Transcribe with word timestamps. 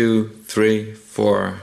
two, 0.00 0.30
three, 0.46 0.94
four. 0.94 1.60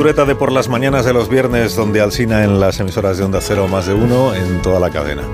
Cultureta 0.00 0.24
de 0.24 0.34
por 0.34 0.50
las 0.50 0.70
mañanas 0.70 1.04
de 1.04 1.12
los 1.12 1.28
viernes, 1.28 1.76
donde 1.76 2.00
Alcina 2.00 2.42
en 2.42 2.58
las 2.58 2.80
emisoras 2.80 3.18
de 3.18 3.24
Onda 3.24 3.38
Cero 3.42 3.68
más 3.68 3.86
de 3.86 3.92
uno 3.92 4.34
en 4.34 4.62
toda 4.62 4.80
la 4.80 4.88
cadena. 4.88 5.24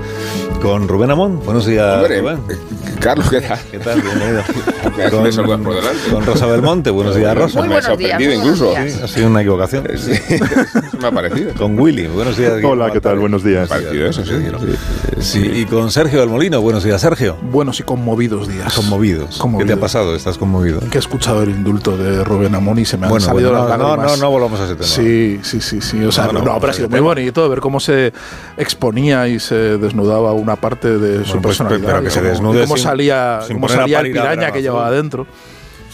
Con 0.61 0.89
Rubén 0.89 1.09
Amón. 1.09 1.39
Buenos 1.45 1.65
días, 1.65 2.03
Hombre, 2.03 2.19
Rubén. 2.19 2.39
Eh, 2.97 2.99
Carlos, 2.99 3.29
¿qué 3.29 3.41
tal? 3.41 3.59
¿Qué 3.71 3.79
tal? 3.79 4.01
Bienvenido. 4.01 4.43
Me 5.23 5.31
saludas 5.31 5.61
por 5.61 5.75
delante. 5.75 6.09
con 6.11 6.25
Rosa 6.25 6.45
Belmonte. 6.47 6.89
Buenos 6.89 7.15
días, 7.15 7.35
Rosa. 7.35 7.59
Muy 7.59 7.67
Me 7.69 7.75
ha 7.75 7.79
buenos 7.79 7.97
días, 7.97 8.11
sorprendido 8.11 8.33
incluso. 8.33 8.73
Sí, 8.73 8.99
ha 9.03 9.07
sido 9.07 9.27
una 9.27 9.41
equivocación. 9.41 9.87
Sí, 9.97 10.11
eso 10.29 10.45
me 10.99 11.07
ha 11.07 11.11
parecido. 11.11 11.53
Con 11.53 11.79
Willy. 11.79 12.07
Buenos 12.07 12.37
días. 12.37 12.53
Hola, 12.63 12.91
¿qué 12.91 12.99
tal? 13.01 13.19
Buenos 13.19 13.43
días. 13.43 13.69
Parecido 13.69 14.07
eso, 14.07 14.25
sí. 14.25 14.33
Sí, 15.19 15.39
y 15.53 15.65
con 15.65 15.91
Sergio 15.91 16.19
del 16.19 16.29
Molino. 16.29 16.61
Buenos 16.61 16.83
días, 16.83 16.99
Sergio. 17.01 17.37
Buenos 17.41 17.79
y 17.79 17.83
conmovidos 17.83 18.47
días. 18.47 18.73
Conmovidos. 18.73 19.35
¿Qué 19.35 19.39
Conmovido. 19.41 19.67
te 19.67 19.73
ha 19.73 19.79
pasado? 19.79 20.15
¿Estás 20.15 20.37
conmovido? 20.37 20.79
Que 20.91 20.97
he 20.97 20.99
escuchado 20.99 21.43
el 21.43 21.49
indulto 21.49 21.97
de 21.97 22.23
Rubén 22.23 22.55
Amón 22.55 22.79
y 22.79 22.85
se 22.85 22.97
me 22.97 23.05
han 23.05 23.09
Bueno, 23.11 23.25
salido 23.25 23.51
bueno, 23.51 23.67
las 23.67 23.77
no, 23.77 23.83
no, 23.83 23.89
lágrimas. 23.95 24.19
no, 24.19 24.25
no 24.25 24.31
volvamos 24.31 24.59
a 24.59 24.65
ese 24.65 24.75
tema. 24.75 24.87
Sí, 24.87 25.39
sí, 25.43 25.61
sí, 25.61 25.81
sí. 25.81 26.03
O 26.03 26.11
sea, 26.11 26.27
No, 26.27 26.33
no, 26.33 26.41
no, 26.43 26.59
pero 26.59 26.71
ha 26.71 26.73
sido 26.73 26.89
muy 26.89 26.99
bonito 26.99 27.47
ver 27.49 27.59
cómo 27.59 27.79
se 27.79 28.13
exponía 28.57 29.27
y 29.27 29.39
se 29.39 29.55
desnudaba 29.77 30.33
una 30.33 30.55
parte 30.55 30.97
de 30.97 31.19
su 31.19 31.33
Bueno, 31.33 31.41
pues, 31.43 31.57
personalidad. 31.57 31.87
pero 31.87 32.03
que 32.03 32.09
se 32.09 32.21
desnude 32.21 32.59
sin- 32.65 32.69
salía, 32.87 33.39
cómo 33.47 33.67
salía 33.67 33.99
el 33.99 34.11
piraña 34.11 34.51
que 34.51 34.61
llevaba 34.61 34.87
adentro. 34.87 35.27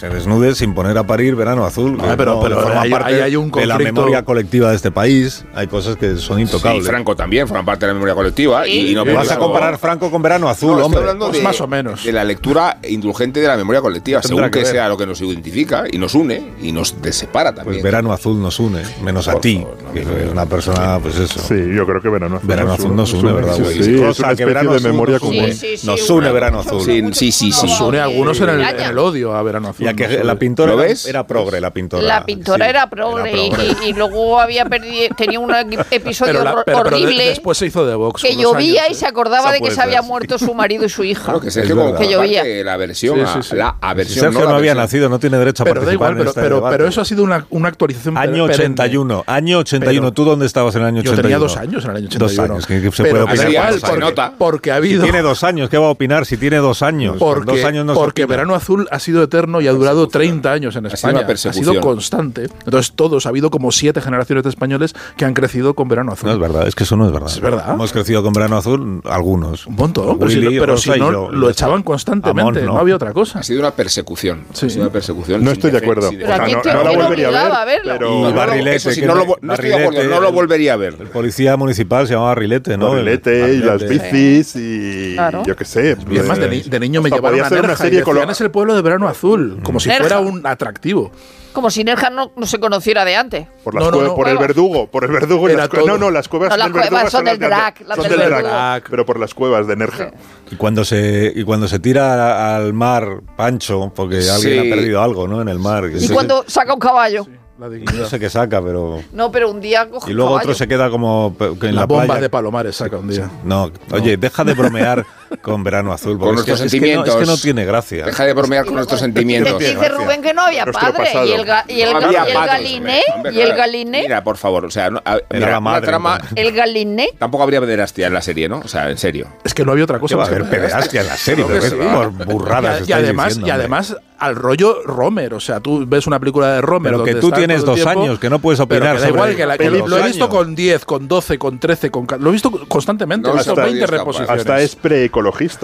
Se 0.03 0.09
desnude 0.09 0.53
sin 0.53 0.73
poner 0.73 0.97
a 0.97 1.03
parir 1.07 1.33
verano 1.33 1.63
azul. 1.65 1.97
Ah, 2.01 2.15
pero- 2.17 2.33
no 2.35 2.41
pero 2.41 2.59
forma 2.59 2.81
ahí- 2.81 2.89
parte 2.89 3.15
ahí 3.15 3.21
hay 3.21 3.35
un 3.37 3.49
de 3.49 3.65
la 3.65 3.77
memoria 3.77 4.23
colectiva 4.25 4.69
de 4.71 4.75
este 4.75 4.91
país. 4.91 5.45
Hay 5.55 5.67
cosas 5.67 5.95
que 5.95 6.17
son 6.17 6.35
Sí, 6.35 6.41
intocables. 6.43 6.85
Franco 6.85 7.15
también 7.15 7.47
forma 7.47 7.63
parte 7.63 7.85
de 7.85 7.91
la 7.91 7.93
memoria 7.93 8.13
colectiva. 8.13 8.67
Y, 8.67 8.91
y 8.91 8.95
no 8.95 9.05
¿Vas 9.05 9.31
a 9.31 9.37
comparar 9.39 9.77
Franco 9.77 10.11
con 10.11 10.21
verano 10.21 10.49
azul, 10.49 10.71
No, 10.71 10.73
estoy 10.73 10.85
hombre? 10.87 10.99
hablando 10.99 11.27
Pues 11.27 11.37
de, 11.37 11.43
más 11.45 11.61
o 11.61 11.67
menos. 11.69 12.03
de 12.03 12.11
la 12.11 12.25
lectura 12.25 12.79
indulgente 12.89 13.39
de 13.39 13.47
la 13.47 13.55
memoria 13.55 13.79
colectiva, 13.79 14.19
Tendrá 14.19 14.47
según 14.47 14.51
que 14.51 14.65
sea 14.65 14.89
lo 14.89 14.97
que 14.97 15.05
nos 15.07 15.21
identifica 15.21 15.85
y 15.89 15.97
nos 15.97 16.15
une 16.15 16.51
y 16.61 16.73
nos 16.73 16.93
separa 17.11 17.53
también. 17.55 17.75
Pues 17.75 17.83
verano 17.83 18.11
azul 18.11 18.41
nos 18.41 18.59
une, 18.59 18.81
menos 19.05 19.29
a 19.29 19.39
ti, 19.39 19.59
favor, 19.59 19.77
no 19.85 19.93
que 19.93 20.01
eres 20.01 20.31
una 20.33 20.45
persona, 20.45 20.99
pues 21.01 21.17
eso. 21.17 21.39
Sí, 21.39 21.55
yo 21.73 21.85
creo 21.85 22.01
que 22.01 22.09
verano 22.09 22.35
azul. 22.37 22.49
Verano 22.49 22.73
azul 22.73 22.93
nos 22.93 23.13
une, 23.13 23.31
¿verdad? 23.31 23.55
Sí, 23.55 23.81
sí, 23.83 23.95
Cosa 23.95 24.35
que 24.35 24.43
verano 24.43 24.73
de 24.73 24.81
memoria 24.81 25.13
nos 25.13 25.21
común. 25.21 25.43
une. 25.45 25.53
Sí, 25.53 25.67
sí, 25.67 25.77
sí, 25.77 25.87
Nos 25.87 26.09
une 26.09 26.29
verano 26.33 26.59
azul. 26.59 26.81
Sí, 26.83 27.01
sí, 27.13 27.31
sí, 27.31 27.51
sí. 27.53 27.67
Nos 27.67 27.79
une 27.79 27.99
a 27.99 28.03
algunos 28.03 28.37
en 28.41 28.49
el 28.49 28.97
odio 28.97 29.33
a 29.33 29.41
Verano 29.43 29.69
Azul. 29.69 29.85
Ya 29.95 30.07
que 30.07 30.23
la 30.23 30.35
pintora 30.35 30.73
¿Lo 30.73 30.79
era- 30.81 30.89
ves? 30.89 31.05
era 31.05 31.25
progre, 31.27 31.59
la 31.61 31.71
pintora. 31.71 32.03
La 32.03 32.25
pintora 32.25 32.65
Sí, 32.65 32.69
era 32.69 32.89
progre 32.89 33.31
y, 33.45 33.49
progre. 33.49 33.67
y- 33.85 33.89
y 33.89 33.93
luego 33.93 34.39
había 34.39 34.65
perdido, 34.65 35.15
tenía 35.15 35.39
un 35.39 35.51
episodio 35.91 36.33
pero, 36.33 36.43
la- 36.43 36.51
pero- 36.51 36.63
pero 36.65 36.79
horrible 36.79 37.25
después 37.27 37.57
se 37.57 37.65
hizo 37.67 37.85
de 37.85 37.95
Vox. 37.95 38.21
que 38.21 38.35
llovía 38.35 38.83
años, 38.83 38.89
y 38.89 38.93
¿eh? 38.93 38.95
se 38.95 39.05
acordaba 39.07 39.45
Esa 39.49 39.51
de 39.53 39.61
que 39.61 39.71
se 39.71 39.81
había 39.81 40.01
muerto 40.01 40.37
su 40.37 40.53
marido 40.53 40.85
y 40.85 40.89
su 40.89 41.03
hija. 41.03 41.23
Claro, 41.23 41.39
que 41.41 41.47
Es 41.49 41.55
Que 41.55 41.67
llovía. 42.09 42.43
la 42.63 42.77
versión, 42.77 43.19
Sí, 43.19 43.25
sí, 43.41 43.49
sí. 43.49 43.55
la 43.55 43.75
aversión. 43.81 44.25
Sergio 44.25 44.39
no 44.39 44.45
no 44.45 44.51
la 44.51 44.57
había 44.57 44.75
nacido, 44.75 45.09
no 45.09 45.19
tiene 45.19 45.37
derecho 45.37 45.63
a 45.63 45.65
Pero 45.65 45.81
da 45.81 45.85
participar 45.85 45.93
igual, 45.93 46.11
en 46.11 46.17
pero, 46.17 46.29
este 46.29 46.41
pero, 46.41 46.55
debate. 46.57 46.77
pero 46.77 46.89
eso 46.89 47.01
ha 47.01 47.05
sido 47.05 47.23
una, 47.23 47.45
una 47.49 47.67
actualización 47.69 48.17
Año 48.17 48.47
perenne. 48.47 48.53
81, 48.73 49.23
año 49.27 49.59
81. 49.59 50.01
Pero- 50.07 50.13
¿Tú 50.13 50.25
dónde 50.25 50.45
estabas 50.45 50.75
en 50.75 50.81
el 50.81 50.87
año 50.87 51.01
Yo 51.01 51.11
81? 51.11 51.21
tenía 51.23 51.37
dos 51.39 51.57
años 51.57 51.83
en 51.85 51.91
el 51.91 51.97
año 51.97 52.07
81. 52.07 52.27
Dos 52.27 52.39
años, 52.51 52.65
que, 52.67 52.81
que 52.81 52.91
se 52.91 53.03
Pero 53.03 53.25
puede 53.25 53.25
da 53.25 53.31
opinar. 53.31 53.51
igual, 53.51 53.79
porque, 53.81 53.99
nota. 53.99 54.33
porque 54.37 54.71
ha 54.71 54.75
habido... 54.75 55.03
Tiene 55.03 55.21
dos 55.21 55.43
años, 55.43 55.69
¿qué 55.69 55.77
va 55.77 55.87
a 55.87 55.89
opinar 55.89 56.25
si 56.25 56.37
tiene 56.37 56.57
dos 56.57 56.81
años? 56.81 57.15
Porque, 57.19 57.51
dos 57.51 57.63
años 57.63 57.85
no 57.85 57.93
se 57.93 57.99
porque 57.99 58.23
opina. 58.23 58.33
Verano 58.37 58.55
Azul 58.55 58.87
ha 58.91 58.99
sido 58.99 59.23
eterno 59.23 59.61
y 59.61 59.67
ha 59.67 59.71
durado 59.71 59.82
30 60.07 60.51
años 60.51 60.75
en 60.75 60.83
sido 60.85 60.93
España. 60.95 61.19
Ha 61.21 61.27
persecución. 61.27 61.65
sido 61.65 61.81
constante. 61.81 62.43
Entonces, 62.65 62.93
todos, 62.95 63.25
ha 63.25 63.29
habido 63.29 63.49
como 63.49 63.71
siete 63.71 64.01
generaciones 64.01 64.43
de 64.43 64.49
españoles 64.49 64.93
que 65.17 65.25
han 65.25 65.33
crecido 65.33 65.73
con 65.73 65.87
Verano 65.87 66.11
Azul. 66.13 66.27
No 66.29 66.33
es 66.35 66.39
verdad, 66.39 66.67
es 66.67 66.75
que 66.75 66.83
eso 66.83 66.95
no 66.95 67.05
es 67.05 67.11
verdad. 67.11 67.29
Es 67.29 67.39
verdad. 67.39 67.71
Hemos 67.73 67.91
crecido 67.91 68.23
con 68.23 68.33
verano 68.33 68.57
azul 68.57 69.01
algunos. 69.05 69.67
Un 69.67 69.75
montón, 69.75 70.17
pero, 70.19 70.31
si, 70.31 70.39
pero 70.59 70.77
si 70.77 70.89
no, 70.91 71.11
yo. 71.11 71.31
lo 71.31 71.49
echaban 71.49 71.83
constantemente, 71.83 72.41
Amón, 72.59 72.65
no. 72.65 72.73
no. 72.73 72.79
había 72.79 72.95
otra 72.95 73.13
cosa. 73.13 73.39
Ha 73.39 73.43
sido 73.43 73.59
una 73.61 73.71
persecución. 73.71 74.43
Sí. 74.53 74.65
Ha 74.67 74.69
sido 74.69 74.81
una 74.83 74.91
persecución. 74.91 75.43
No 75.43 75.51
estoy 75.51 75.71
de 75.71 75.77
acuerdo. 75.79 76.09
sin 76.09 76.19
Pero 76.19 76.29
O 76.31 76.33
¿a 76.33 76.35
sea, 76.37 76.45
quién 76.45 76.57
no, 76.57 76.61
te- 76.63 76.73
no 76.73 76.83
la 76.83 76.91
volvería 76.91 77.61
a 77.61 77.65
ver, 77.65 77.81
pero... 77.83 78.07
Y 78.07 78.21
No, 78.23 78.29
no, 78.29 78.35
Barrilete, 78.35 79.05
no, 79.05 79.15
lo, 79.15 79.37
no 79.41 79.53
estoy 79.53 79.69
de 79.69 79.75
acuerdo, 79.75 79.89
Barrilete, 79.91 80.07
no 80.15 80.21
lo 80.21 80.27
el- 80.29 80.33
volvería 80.33 80.73
a 80.73 80.77
ver. 80.77 80.95
El 80.99 81.07
policía 81.07 81.57
municipal 81.57 82.07
se 82.07 82.13
llamaba 82.13 82.29
Barrilete, 82.29 82.77
¿no? 82.77 82.89
Barrilete 82.91 83.43
El- 83.45 83.55
y 83.55 83.59
las 83.59 83.87
bicis 83.87 84.55
y 84.55 85.13
Claro. 85.13 85.43
yo 85.45 85.55
qué 85.55 85.65
sé. 85.65 85.97
Y 86.09 86.17
además, 86.17 86.39
de, 86.39 86.49
ni- 86.49 86.61
de 86.61 86.79
niño 86.79 87.01
me 87.01 87.09
llevaron 87.09 87.39
a 87.41 87.47
una 87.47 87.75
serie 87.75 88.03
colo- 88.03 88.29
es 88.29 88.41
el 88.41 88.51
pueblo 88.51 88.75
de 88.75 88.81
Verano 88.81 89.07
Azul, 89.07 89.59
como 89.63 89.79
si 89.79 89.89
Nerja. 89.89 90.03
fuera 90.03 90.19
un 90.19 90.45
atractivo. 90.45 91.11
Como 91.53 91.69
si 91.69 91.83
Nerja 91.83 92.09
no, 92.09 92.31
no 92.35 92.47
se 92.47 92.59
conociera 92.59 93.05
de 93.05 93.15
antes. 93.15 93.47
Por, 93.63 93.75
las 93.75 93.83
No, 93.83 93.91
no, 93.91 93.97
cuevas- 93.97 94.09
no. 94.09 94.15
por 94.15 94.27
el 94.27 94.37
verdugo, 94.39 94.87
por 94.87 95.03
el 95.03 95.11
verdugo. 95.11 95.47
las 95.49 95.71
no, 95.71 95.97
no, 95.99 96.09
las 96.09 96.27
cuevas 96.27 96.49
No, 96.49 96.57
las 96.57 96.65
del 96.65 96.73
verdugo 96.73 96.89
cuevas 96.95 97.11
son 97.11 97.25
del 97.25 97.37
de- 97.37 97.45
drag, 97.45 97.81
las 97.81 97.95
son 97.95 98.03
del 98.09 98.19
del 98.19 98.29
verdugo. 98.29 98.47
drag, 98.49 98.83
pero 98.89 99.05
por 99.05 99.19
las 99.19 99.33
cuevas 99.35 99.67
de 99.67 99.75
Nerja. 99.75 100.11
Y 100.51 100.55
cuando 100.55 100.83
se 100.83 101.31
y 101.35 101.43
cuando 101.43 101.67
se 101.67 101.77
tira 101.79 102.55
al 102.55 102.73
mar 102.73 103.21
Pancho 103.37 103.91
porque 103.95 104.17
alguien 104.17 104.63
Sí. 104.63 104.71
ha 104.71 104.75
perdido 104.75 105.01
algo, 105.03 105.27
¿no? 105.27 105.41
En 105.43 105.47
el 105.49 105.59
mar. 105.59 105.83
Y 105.95 106.07
cuando 106.09 106.43
saca 106.47 106.73
un 106.73 106.79
caballo. 106.79 107.27
La 107.59 107.69
no 107.69 108.05
sé 108.07 108.19
qué 108.19 108.31
saca, 108.31 108.61
pero 108.63 108.99
No, 109.13 109.31
pero 109.31 109.49
un 109.51 109.61
día 109.61 109.87
coge 109.87 110.09
y 110.09 110.13
luego 110.15 110.31
otro 110.31 110.55
se 110.55 110.67
queda 110.67 110.89
como 110.89 111.35
en 111.39 111.75
La 111.75 111.81
la, 111.81 111.85
bomba 111.85 112.05
playa. 112.05 112.21
de 112.21 112.29
Palomares 112.29 112.75
saca 112.75 112.97
un 112.97 113.07
día. 113.07 113.29
No, 113.45 113.71
oye, 113.91 114.17
deja 114.17 114.43
de 114.43 114.53
bromear 114.55 115.05
con 115.43 115.63
verano 115.63 115.93
azul, 115.93 116.17
porque 116.17 116.25
Con 116.29 116.39
es 116.39 116.43
que- 116.45 116.51
nuestros 116.51 116.73
es 116.73 116.81
que, 116.81 116.95
no, 116.95 117.03
es 117.03 117.03
que 117.03 117.09
no 117.09 117.13
sentimientos. 117.35 117.41
tiene 117.43 117.65
gracia. 117.65 118.05
Deja 118.05 118.25
de 118.25 118.33
bromear 118.33 118.65
con 118.65 118.73
nuestros 118.75 118.99
sentimientos. 118.99 119.59
Dice, 119.59 119.89
Rubén 119.89 120.21
que 120.23 120.33
no 120.33 120.41
había 120.41 120.65
Nuestro 120.65 120.93
padre. 120.93 121.09
Y 121.27 121.31
el, 121.33 121.45
ga- 121.45 121.63
y 121.67 121.81
el, 121.81 121.91
No 121.91 121.97
había 121.99 122.25
y 122.27 122.31
el 122.31 122.33
galiné. 122.45 123.01
hombre, 123.13 123.33
Y 123.33 123.41
el 123.41 123.53
galiné. 123.53 124.01
Mira, 124.01 124.23
por 124.23 124.37
favor, 124.37 124.65
o 124.65 124.71
sea, 124.71 124.89
no, 124.89 125.01
a- 125.05 125.19
mira, 125.31 125.51
la 125.51 125.59
madre, 125.59 125.85
trama. 125.87 126.19
El 126.35 126.51
galiné. 126.53 127.09
Tampoco 127.19 127.43
habría 127.43 127.59
pederastia 127.59 128.07
en 128.07 128.13
la 128.13 128.21
serie, 128.21 128.47
¿no? 128.49 128.59
O 128.63 128.67
sea, 128.67 128.89
en 128.89 128.97
serio. 128.97 129.27
Es 129.43 129.53
que 129.53 129.63
no 129.65 129.73
había 129.73 129.83
otra 129.83 129.97
¿Qué 129.97 130.01
cosa. 130.01 130.15
va 130.15 130.23
a 130.23 130.27
haber 130.27 130.49
pederastia 130.49 131.01
en 131.01 131.07
la 131.07 131.17
serie? 131.17 131.45
Pero 131.47 131.61
sí. 131.61 131.75
Por 131.75 132.09
burradas 132.25 132.87
Y, 132.87 132.93
además, 132.93 133.37
y 133.43 133.49
además 133.49 133.95
al 134.19 134.35
rollo 134.37 134.81
Romer. 134.85 135.33
O 135.33 135.39
sea, 135.41 135.59
tú 135.59 135.83
ves 135.85 136.07
una 136.07 136.17
película 136.17 136.53
de 136.53 136.61
Romer. 136.61 136.93
Pero 136.93 137.03
que 137.03 137.11
donde 137.15 137.27
tú 137.27 137.31
tienes 137.35 137.65
dos 137.65 137.75
tiempo, 137.75 137.89
años, 138.03 138.19
que 138.19 138.29
no 138.29 138.39
puedes 138.39 138.57
pero 138.65 138.77
opinar 138.77 138.95
que 138.95 139.01
da 139.01 139.07
sobre 139.09 139.13
igual 139.19 139.35
que, 139.35 139.45
la, 139.45 139.57
que 139.57 139.69
lo 139.69 139.97
he 139.97 140.03
visto 140.03 140.23
años. 140.23 140.27
con 140.29 140.55
10, 140.55 140.85
con 140.85 141.07
12, 141.09 141.37
con 141.37 141.59
13, 141.59 141.91
con, 141.91 142.07
lo 142.19 142.29
he 142.29 142.31
visto 142.31 142.49
constantemente. 142.69 143.27
No 143.27 143.33
he 143.33 143.37
visto 143.37 143.51
está 143.51 143.63
20 143.63 143.77
Dios 143.79 143.89
capaz. 143.89 143.99
reposiciones. 144.01 144.39
Hasta 144.41 144.61
es 144.61 144.75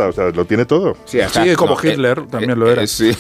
o 0.07 0.11
sea, 0.11 0.25
lo 0.31 0.45
tiene 0.45 0.65
todo. 0.65 0.95
Sí, 1.05 1.19
hasta- 1.21 1.43
Sí, 1.43 1.55
como 1.55 1.75
no, 1.75 1.81
eh, 1.81 1.91
Hitler 1.93 2.27
también 2.27 2.59
lo 2.59 2.69
era. 2.71 2.85
sí. 2.87 3.11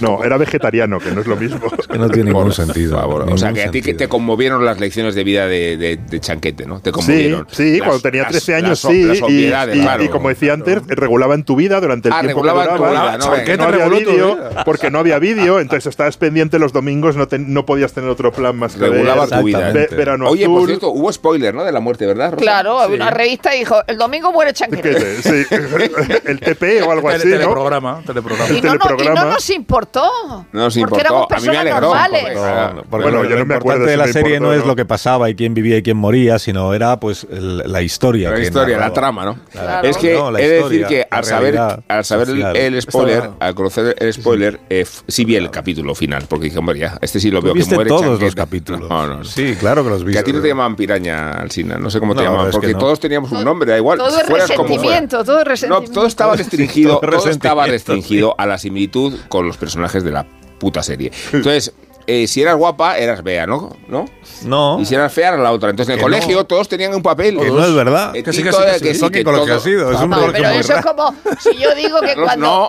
No, 0.00 0.24
era 0.24 0.36
vegetariano, 0.38 0.98
que 0.98 1.10
no 1.12 1.20
es 1.20 1.26
lo 1.26 1.36
mismo. 1.36 1.60
Que 1.94 1.98
no 1.98 2.08
tiene 2.08 2.30
ningún 2.32 2.52
sentido. 2.52 2.98
favor. 2.98 3.26
O 3.30 3.36
sea, 3.38 3.52
que 3.52 3.62
a 3.64 3.70
ti 3.70 3.82
que 3.82 3.94
te 3.94 4.08
conmovieron 4.08 4.64
las 4.64 4.80
lecciones 4.80 5.14
de 5.14 5.22
vida 5.22 5.46
de, 5.46 5.76
de, 5.76 5.96
de 5.96 6.20
Chanquete, 6.20 6.66
¿no? 6.66 6.80
Te 6.80 6.90
conmovieron. 6.90 7.46
sí, 7.50 7.78
Las- 7.78 7.86
cuando 7.86 8.02
tenía 8.02 8.22
las- 8.22 8.32
13 8.32 8.54
años 8.56 8.82
las- 8.84 8.92
sí. 8.92 9.04
las 9.04 9.18
y- 9.18 9.22
obviedades, 9.22 9.76
y, 9.76 9.80
claro. 9.80 10.02
y 10.04 10.08
como 10.08 10.28
decía 10.28 10.54
antes, 10.54 10.82
regulaban 10.88 11.44
tu 11.44 11.54
vida 11.56 11.80
durante 11.80 12.08
el 12.08 12.14
Ah, 12.14 12.20
tiempo 12.20 12.42
que 12.42 12.48
tu 12.48 12.54
duraba. 12.54 12.76
vida, 12.90 13.18
¿no? 13.18 13.26
porque 13.26 13.44
¿Qué 13.44 13.56
no 13.56 13.64
había 13.64 13.88
vida? 13.88 14.64
porque 14.64 14.90
no 14.90 14.98
había 14.98 15.18
vídeo, 15.18 15.60
entonces 15.60 15.86
estabas 15.86 16.16
pendiente 16.16 16.58
los 16.58 16.72
domingos, 16.72 17.16
no, 17.16 17.28
te- 17.28 17.38
no 17.38 17.64
podías 17.66 17.92
tener 17.92 18.10
otro 18.10 18.32
plan 18.32 18.56
más 18.56 18.74
que 18.74 18.80
Regulaba 18.80 19.26
ver 19.26 19.38
tu 19.38 19.44
vida. 19.44 19.70
verano 19.90 20.28
Oye, 20.28 20.44
azul. 20.44 20.58
por 20.58 20.66
cierto, 20.68 20.88
hubo 20.90 21.12
spoiler, 21.12 21.54
¿no? 21.54 21.64
De 21.64 21.72
la 21.72 21.80
muerte, 21.80 22.06
¿verdad? 22.06 22.32
Rosa? 22.32 22.42
Claro, 22.42 22.80
Sí. 22.88 22.94
una 22.94 23.10
revista 23.10 23.54
y 23.54 23.60
dijo: 23.60 23.76
el 23.86 23.98
domingo 23.98 24.32
muere 24.32 24.52
¿Qué 24.52 24.58
Chanquete. 24.58 24.93
Sí, 25.22 25.46
el 26.26 26.40
TP 26.40 26.82
o 26.86 26.90
algo 26.92 27.08
así, 27.08 27.28
¿no? 27.28 27.34
teleprograma, 27.36 28.02
teleprograma. 28.06 28.50
Y 28.50 28.60
no, 28.60 28.68
no, 28.68 28.74
y 28.74 28.78
no 28.78 28.84
teleprograma. 28.84 29.24
nos 29.32 29.50
importó. 29.50 30.10
No 30.52 30.60
nos 30.60 30.74
Porque 30.74 30.80
importó. 30.80 31.00
éramos 31.00 31.22
A 31.22 31.24
mí 31.24 31.28
me 31.28 31.34
personas 31.36 31.60
alegró, 31.60 31.80
normales. 31.80 32.22
porque- 32.22 32.34
No, 32.74 32.82
porque 32.90 33.02
Bueno, 33.04 33.22
lo, 33.22 33.24
yo 33.24 33.30
lo 33.30 33.38
no 33.40 33.46
me 33.46 33.54
acuerdo 33.54 33.80
importante 33.82 33.84
de 33.86 33.92
si 33.92 33.98
la 33.98 34.06
serie 34.12 34.36
importó 34.36 34.46
no 34.46 34.52
es 34.54 34.60
no. 34.62 34.66
lo 34.68 34.76
que 34.76 34.84
pasaba 34.84 35.30
y 35.30 35.34
quién 35.34 35.54
vivía 35.54 35.76
y 35.78 35.82
quién 35.82 35.96
moría, 35.96 36.38
sino 36.38 36.74
era 36.74 36.98
pues 37.00 37.26
el- 37.30 37.58
la 37.70 37.82
historia. 37.82 38.30
La 38.30 38.36
que 38.36 38.42
historia, 38.42 38.78
la 38.78 38.92
trama, 38.92 39.24
¿no? 39.24 39.38
Claro. 39.50 39.88
Es 39.88 39.96
que 39.96 40.14
No, 40.14 40.36
he 40.36 40.48
de 40.48 40.62
decir 40.62 40.86
que 40.86 41.06
al 41.10 41.24
saber, 41.24 41.58
al 41.58 42.04
saber 42.04 42.28
el, 42.28 42.34
social. 42.36 42.56
el 42.56 42.82
spoiler, 42.82 43.30
al 43.40 43.54
conocer 43.54 43.96
el 43.98 44.12
spoiler, 44.12 44.60
eh, 44.70 44.84
sí 45.08 45.24
vi 45.24 45.36
el 45.36 45.50
capítulo 45.50 45.94
final, 45.94 46.24
porque 46.28 46.44
dije, 46.46 46.58
hombre, 46.58 46.78
ya, 46.78 46.98
este 47.00 47.20
sí 47.20 47.30
lo 47.30 47.40
veo 47.42 47.52
que 47.52 47.58
viste 47.60 47.74
muere. 47.74 47.88
todos 47.88 48.20
los 48.20 48.34
capítulos. 48.34 48.88
No, 48.88 49.06
no, 49.06 49.16
no. 49.18 49.24
Sí, 49.24 49.54
claro 49.58 49.82
que 49.84 49.90
los 49.90 50.00
Que 50.00 50.06
viste. 50.06 50.20
a 50.20 50.24
ti 50.24 50.32
no 50.32 50.40
te 50.40 50.48
llamaban 50.48 50.76
piraña, 50.76 51.30
Alcina, 51.32 51.76
no 51.78 51.90
sé 51.90 51.98
cómo 52.00 52.14
te 52.14 52.22
No, 52.22 52.26
llamaban, 52.30 52.46
que 52.46 52.52
porque 52.52 52.72
no. 52.72 52.78
todos 52.78 53.00
teníamos 53.00 53.30
un 53.32 53.44
nombre, 53.44 53.70
da 53.70 53.76
igual. 53.78 53.98
Todo 53.98 54.18
es 54.18 54.26
fueras 54.26 54.50
como. 54.52 54.74
Resentimiento, 54.84 55.24
todo 55.24 55.38
es 55.38 55.44
No, 55.44 55.50
resentimiento. 55.50 55.92
todo 55.92 56.06
estaba 56.06 56.36
restringido, 56.36 56.90
Todo 57.00 57.10
todo 57.10 57.28
estaba 57.30 57.64
resentimiento, 57.66 57.72
restringido 57.72 58.34
a 58.38 58.46
la 58.46 58.58
similitud 58.58 59.18
con 59.28 59.46
los 59.46 59.56
personajes 59.56 60.04
de 60.04 60.10
la 60.12 60.26
puta 60.58 60.82
serie. 60.82 61.10
Entonces, 61.32 61.72
eh, 62.06 62.26
si 62.26 62.42
eras 62.42 62.56
guapa, 62.56 62.98
eras 62.98 63.22
Bea, 63.22 63.46
¿no? 63.46 63.76
¿No? 63.88 64.04
No. 64.44 64.78
Y 64.80 64.84
si 64.84 64.94
eras 64.94 65.12
fea, 65.12 65.28
era 65.28 65.36
la 65.38 65.52
otra. 65.52 65.70
Entonces, 65.70 65.88
en 65.94 65.98
el 65.98 65.98
Que 65.98 66.02
colegio 66.10 66.36
no. 66.38 66.44
todos 66.46 66.68
tenían 66.68 66.94
un 66.94 67.02
papel. 67.02 67.38
Que 67.38 67.50
no 67.50 67.64
es 67.64 67.74
verdad. 67.74 68.14
Eh, 68.16 68.22
Que 68.22 68.32
sí, 68.32 68.42
que 68.42 68.52
sí, 68.52 68.58
que 68.58 68.70
eh, 68.70 68.94
sí. 68.94 69.00
que 69.00 69.06
que 69.06 69.10
que 69.18 69.24
con 69.24 69.36
lo 69.36 69.44
que 69.46 69.52
ha 69.52 69.58
sido. 69.60 69.90
Es 69.92 70.00
un 70.00 70.10
No, 70.10 70.32
pero 70.32 70.48
eso 70.50 70.74
es 70.76 70.84
como 70.84 71.14
si 71.40 71.56
yo 71.56 71.74
digo 71.74 72.00
que 72.00 72.14
cuando... 72.22 72.68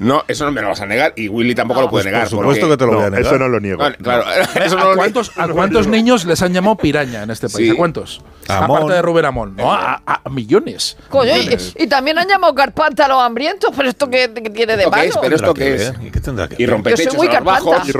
no, 0.00 0.24
eso 0.28 0.44
no 0.44 0.52
me 0.52 0.60
lo 0.62 0.68
vas 0.68 0.80
a 0.80 0.86
negar 0.86 1.12
y 1.16 1.28
Willy 1.28 1.54
tampoco 1.54 1.80
lo 1.82 1.90
puede 1.90 2.04
Pues 2.04 2.12
negar. 2.12 2.28
por 2.28 2.38
supuesto 2.40 2.68
que 2.68 2.76
te 2.76 2.86
lo 2.86 2.94
voy 2.94 3.04
a 3.04 3.10
negar. 3.10 3.26
eso 3.26 3.38
no 3.38 3.48
lo 3.48 3.60
niego. 3.60 3.82
Claro, 4.02 4.24
eso 4.64 4.78
¿A 4.78 4.84
lo 4.84 4.94
cuántos, 4.96 5.32
¿A 5.36 5.48
cuántos 5.48 5.86
niños 5.86 6.24
les 6.24 6.40
han 6.42 6.52
llamado 6.52 6.76
piraña 6.76 7.22
en 7.22 7.30
este 7.30 7.48
país? 7.48 7.68
Sí. 7.68 7.70
¿A 7.70 7.76
cuántos? 7.76 8.22
Amón. 8.48 8.76
Aparte 8.76 8.94
de 8.94 9.02
Rubén 9.02 9.24
Amón. 9.24 9.56
No, 9.56 9.72
a, 9.72 10.00
millones. 10.30 10.96
Coño, 11.08 11.34
y, 11.36 11.38
Millones. 11.40 11.74
y 11.78 11.86
también 11.86 12.18
han 12.18 12.28
llamado 12.28 12.54
carpanta 12.54 13.06
a 13.06 13.08
los 13.08 13.20
hambrientos, 13.22 13.70
pero 13.76 13.88
esto 13.88 14.08
qué, 14.08 14.30
qué 14.34 14.50
tiene 14.50 14.76
de 14.76 14.84
¿Esto 14.84 14.90
qué 14.92 14.96
malo. 14.98 15.10
es? 15.10 15.18
Pero 15.20 15.36
esto 15.36 15.54
Tendrá 15.54 15.70
qué 15.70 15.76
que 15.76 15.82
es. 15.82 16.06
¿Y 16.06 16.10
qué 16.10 16.20
tendrá 16.20 16.48
que 16.48 16.62
Y 16.62 16.66
rompetechos 16.66 17.14
muy 17.16 17.26
a 17.26 17.30
los 17.30 17.36
carpanta. 17.38 17.70
bajos. 17.70 17.88
Y 17.88 17.92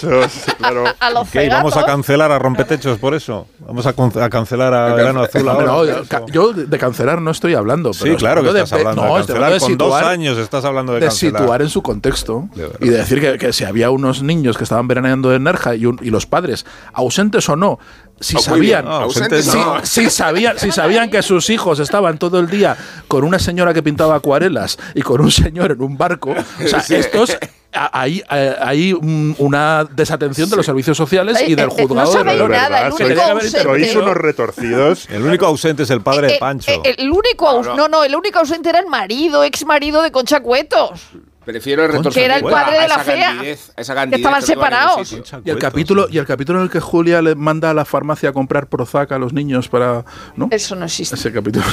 rompetechos, 0.00 0.54
claro. 0.58 0.84
A 0.98 1.10
los 1.10 1.28
¿Qué? 1.30 1.48
¿Vamos 1.48 1.76
a 1.76 1.84
cancelar 1.84 2.32
a 2.32 2.38
Rompetechos 2.38 2.98
por 2.98 3.14
eso? 3.14 3.46
¿Vamos 3.60 3.86
a, 3.86 3.92
cancelar 4.30 4.74
a 4.74 4.94
Verano 4.94 5.22
Azul 5.22 5.48
ahora? 5.48 5.66
No, 5.66 5.76
por 5.78 5.86
yo, 5.86 5.92
eso? 5.98 6.04
ca- 6.08 6.24
yo 6.30 6.52
de 6.52 6.78
cancelar 6.78 7.20
no 7.20 7.30
estoy 7.30 7.54
hablando. 7.54 7.92
Sí, 7.92 8.00
pero 8.04 8.16
claro 8.16 8.42
que 8.42 8.48
hablo 8.48 8.52
de- 8.58 8.64
estás 8.64 8.78
hablando 8.80 9.02
no, 9.02 9.08
de 9.14 9.20
cancelar. 9.26 9.58
Con 9.60 9.68
de 9.70 9.76
dos 9.76 9.92
situar- 9.94 10.04
años 10.04 10.38
estás 10.38 10.64
hablando 10.64 10.92
de, 10.94 11.00
de 11.00 11.06
cancelar. 11.06 11.40
situar 11.42 11.62
en 11.62 11.68
su 11.68 11.82
contexto 11.82 12.48
De 12.54 12.70
y 12.80 12.88
de 12.88 12.96
decir 12.98 13.20
que, 13.20 13.38
que 13.38 13.52
si 13.52 13.64
había 13.64 13.90
unos 13.90 14.22
niños 14.22 14.56
que 14.56 14.64
estaban 14.64 14.88
veraneando 14.88 15.32
en 15.34 15.44
Nerja 15.44 15.74
y, 15.74 15.86
un- 15.86 15.98
y 16.02 16.10
los 16.10 16.26
padres, 16.26 16.64
ausentes 16.92 17.48
o 17.48 17.56
no, 17.56 17.78
si 18.20 18.34
Oh, 18.36 18.38
muy 18.38 18.44
sabían, 18.44 18.82
bien. 18.84 18.84
No, 18.84 19.00
Ausentes 19.00 19.48
ausentes 19.48 19.54
no. 19.54 19.84
si, 19.86 20.10
sabían, 20.10 20.58
si 20.58 20.70
sabían 20.70 21.10
que 21.10 21.22
sus 21.22 21.50
hijos 21.50 21.80
estaban 21.80 22.18
todo 22.18 22.38
el 22.38 22.48
día 22.48 22.76
con 23.08 23.24
una 23.24 23.38
señora 23.38 23.74
que 23.74 23.82
pintaba 23.82 24.14
acuarelas 24.14 24.78
y 24.94 25.02
con 25.02 25.20
un 25.20 25.30
señor 25.32 25.72
en 25.72 25.82
un 25.82 25.96
barco, 25.98 26.30
o 26.30 26.68
sea, 26.68 26.80
Sí. 26.82 26.94
estos 26.94 27.36
hay, 27.72 28.22
eh, 28.30 28.56
hay 28.60 28.92
un- 28.92 29.34
una 29.38 29.84
desatención 29.84 30.48
de 30.50 30.56
los 30.56 30.66
servicios 30.66 30.96
sociales 30.96 31.42
y 31.46 31.54
del 31.54 31.68
eh, 31.68 31.72
eh, 31.76 31.82
juzgado 31.82 32.04
no 32.04 32.10
de 32.10 32.18
sabéis 32.18 32.32
menores. 32.42 32.60
nada, 32.62 32.86
el 32.86 32.92
único 32.92 33.22
ausente... 33.22 33.62
Sois 33.62 33.96
unos 33.96 34.16
retorcidos. 34.16 35.08
El 35.10 35.22
único 35.22 35.46
ausente 35.46 35.82
es 35.84 35.90
el 35.90 36.00
padre 36.02 36.26
de 36.28 36.32
Eh, 36.34 36.36
eh, 36.36 36.40
Pancho. 36.40 36.70
eh, 36.70 36.94
el 36.98 37.10
único 37.10 37.48
aus- 37.48 37.74
no, 37.76 37.88
no, 37.88 38.04
el 38.04 38.14
único 38.14 38.38
ausente 38.38 38.68
era 38.68 38.78
el 38.78 38.86
marido, 38.86 39.42
ex 39.44 39.64
marido 39.64 40.02
de 40.02 40.10
Concha 40.12 40.40
Cuetos. 40.40 41.00
Prefiero 41.44 41.84
el 41.84 41.90
retorcer 41.90 42.12
que 42.20 42.24
era 42.24 42.36
el 42.36 42.44
padre 42.44 42.78
de 42.78 42.86
la 42.88 42.98
fea, 43.00 43.36
que 43.40 44.14
estaban 44.16 44.42
separados. 44.42 45.12
Y 45.44 45.50
el 45.50 45.58
capítulo 45.58 46.06
y 46.08 46.18
el 46.18 46.24
capítulo 46.26 46.58
en 46.60 46.66
el 46.66 46.70
que 46.70 46.78
Julia 46.78 47.20
le 47.20 47.34
manda 47.34 47.70
a 47.70 47.74
la 47.74 47.84
farmacia 47.84 48.28
a 48.28 48.32
comprar 48.32 48.68
Prozac 48.68 49.10
a 49.10 49.18
los 49.18 49.32
niños 49.32 49.68
para, 49.68 50.04
¿no? 50.36 50.46
Eso 50.52 50.76
no 50.76 50.84
existe. 50.84 51.16
Ese 51.16 51.32
capítulo. 51.32 51.64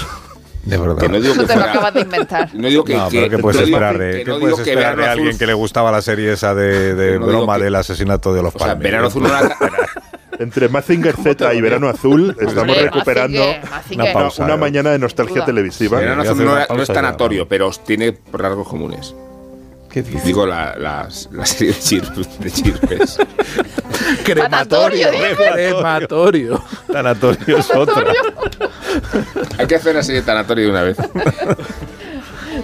De 0.70 0.78
verdad. 0.78 0.98
Que 0.98 1.10
no 1.10 1.20
digo 1.20 1.34
Eso 1.34 1.42
que 1.42 1.48
te 1.48 1.54
lo 1.56 1.60
fuera- 1.60 1.72
acabas 1.72 1.94
de 1.94 2.02
inventar. 2.02 2.50
No 2.56 2.68
digo 2.68 2.84
que, 2.84 2.96
no, 2.96 3.10
que- 3.10 3.18
pero 3.22 3.30
¿qué 3.30 3.38
puedes 3.42 3.60
no 3.62 3.66
digo 3.66 3.78
esperar 3.78 3.98
que- 3.98 4.04
de, 4.04 4.12
que 4.12 4.18
¿qué 4.24 4.30
no 4.32 4.40
puedes 4.40 4.56
digo 4.58 4.64
que 4.66 4.70
esperar 4.72 4.98
de 4.98 5.06
alguien 5.08 5.30
Azul- 5.30 5.40
que 5.40 5.48
le 5.48 5.54
gustaba 5.54 5.92
la 5.92 6.02
serie 6.02 6.32
esa 6.34 6.54
de, 6.56 6.96
de 6.96 7.20
No 7.20 7.26
digo 7.28 7.38
broma 7.40 7.58
que- 7.58 7.64
del 7.64 7.76
asesinato 7.76 8.34
de 8.34 8.42
los 8.44 8.56
O 8.56 8.60
sea? 8.60 8.76
Verano 8.76 9.08
Azul 9.08 9.24
no 9.24 9.30
era- 9.30 9.56
Entre 10.40 10.70
Mazinger 10.70 11.16
Z 11.18 11.54
y 11.54 11.60
Verano 11.62 11.90
Azul 11.90 12.30
estamos 12.40 12.58
Hombre, 12.60 12.82
recuperando 12.84 13.40
Mazinger, 13.40 13.70
Mazinger. 13.70 14.06
Una 14.06 14.14
pausa. 14.14 14.46
una 14.46 14.56
mañana 14.58 14.92
de 14.92 15.00
nostalgia 15.00 15.44
televisiva. 15.44 16.00
Verano 16.00 16.22
Azul 16.22 16.46
no, 16.46 16.82
es 16.82 16.88
tanatorio, 16.88 17.48
pero 17.48 17.70
tiene 17.86 18.18
rasgos 18.32 18.68
comunes. 18.68 19.14
¿Qué 19.92 20.04
dices? 20.04 20.24
Digo 20.24 20.46
la, 20.46 20.76
las- 20.78 21.28
la 21.32 21.46
serie 21.46 21.74
de 21.74 22.52
chirpes. 22.52 23.18
Crematorio. 24.24 25.08
Crematorio. 25.38 26.64
Tanatorio 26.92 27.58
es 27.58 27.70
otra. 27.76 28.04
Hay 29.58 29.68
que 29.68 29.76
hacer 29.76 30.04
serie 30.04 30.22
de 30.22 30.26
tanatorio 30.26 30.66
de 30.66 30.72
una 30.72 30.84
vez. 30.84 30.98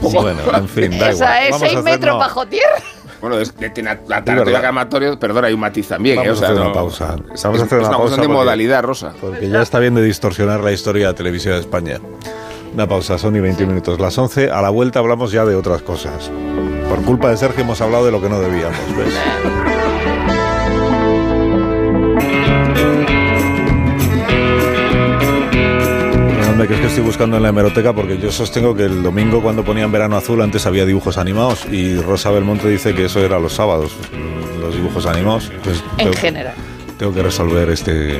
Bueno, 0.02 0.40
en 0.56 0.68
fin, 0.70 0.92
da 0.92 1.12
igual. 1.12 1.14
Esa 1.14 1.44
es 1.44 1.52
Vamos 1.52 1.64
a 1.64 1.66
6 1.68 1.78
hacer- 1.80 1.84
metros 1.84 2.14
no, 2.14 2.20
bajo 2.20 2.46
tierra. 2.48 2.76
Bueno, 3.22 3.40
es 3.40 3.52
que 3.52 3.70
tiene 3.70 3.98
la 4.08 4.24
tanatorio 4.24 4.60
crematorio, 4.60 5.20
perdón, 5.20 5.46
hay 5.46 5.54
un 5.54 5.60
matiz 5.60 5.88
también. 5.88 6.18
Vamos 6.18 6.28
¿eh? 6.28 6.30
a 6.30 6.34
O 6.34 6.36
sea, 6.38 6.48
hacer 6.50 6.58
una 6.60 6.68
no- 6.68 6.74
pausa. 6.74 7.16
Es, 7.34 7.44
Vamos 7.44 7.60
a 7.60 7.64
es- 7.64 7.68
hacer 7.68 7.80
es 7.80 7.88
una 7.88 7.98
una 7.98 7.98
pausa 7.98 8.22
de 8.22 8.28
modalidad, 8.28 8.84
Rosa. 8.84 9.14
Porque 9.20 9.50
ya 9.50 9.62
está 9.62 9.80
bien 9.80 9.96
de 9.96 10.02
distorsionar 10.04 10.60
la 10.62 10.72
historia 10.72 11.08
de 11.08 11.14
la 11.14 11.18
televisión 11.18 11.54
de 11.56 11.62
España. 11.62 12.00
Una 12.74 12.88
pausa, 12.88 13.18
son 13.18 13.36
y 13.36 13.40
21 13.40 13.72
minutos. 13.72 14.00
Las 14.00 14.18
11, 14.18 14.52
a 14.52 14.62
la 14.62 14.70
vuelta 14.70 15.00
hablamos 15.00 15.31
ya 15.31 15.46
de 15.46 15.56
otras 15.56 15.81
cosas. 15.81 16.30
Por 16.90 17.02
culpa 17.04 17.30
de 17.30 17.38
Sergio 17.38 17.64
hemos 17.64 17.80
hablado 17.81 18.06
de 18.06 18.12
lo 18.12 18.22
que 18.22 18.30
no 18.30 18.40
debíamos, 18.40 18.78
¿ves? 18.98 19.75
Que 26.68 26.74
es 26.74 26.80
que 26.80 26.88
estoy 26.88 27.04
buscando 27.04 27.38
en 27.38 27.44
la 27.44 27.50
hemeroteca 27.50 27.94
porque 27.94 28.18
yo 28.18 28.31
sostengo 28.31 28.74
que 28.74 28.86
el 28.86 29.04
domingo 29.04 29.39
cuando 29.42 29.63
ponían 29.63 29.92
verano 29.92 30.16
azul 30.18 30.42
antes 30.42 30.66
había 30.66 30.83
dibujos 30.86 31.19
animados 31.19 31.63
y 31.72 31.95
Rosa 31.98 32.31
Belmonte 32.31 32.68
dice 32.68 32.95
que 32.95 33.06
eso 33.06 33.19
era 33.24 33.38
los 33.39 33.54
sábados, 33.54 33.92
los 34.60 34.74
dibujos 34.74 35.06
animados. 35.06 35.51
Pues 35.63 35.83
En 35.92 35.98
tengo- 35.98 36.13
general. 36.13 36.54
tengo 36.98 37.13
que 37.13 37.22
resolver 37.22 37.69
este. 37.69 38.18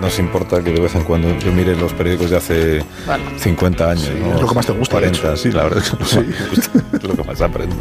No 0.00 0.08
se 0.08 0.22
importa 0.22 0.62
que 0.62 0.70
de 0.70 0.80
vez 0.80 0.94
en 0.94 1.02
cuando 1.02 1.36
yo 1.40 1.52
mire 1.52 1.76
los 1.76 1.92
periódicos 1.92 2.30
de 2.30 2.36
hace 2.36 2.84
Bueno. 3.04 3.24
50 3.36 3.90
años. 3.90 4.08
¿no? 4.18 4.34
es 4.36 4.40
lo 4.40 4.48
que 4.48 4.54
más 4.54 4.66
te 4.66 4.72
gusta, 4.72 4.96
de 5.00 5.08
40, 5.10 5.36
sí, 5.36 5.50
la 5.52 5.64
verdad 5.64 5.82
es 5.82 5.90
que 5.90 6.02
es 6.04 6.14
lo 6.14 6.22
que 6.22 6.28
más 6.28 6.40
me 6.40 6.46
gusta, 6.48 6.78
es 6.96 7.02
lo 7.04 7.16
que 7.16 7.24
más 7.24 7.40
aprendo. 7.42 7.76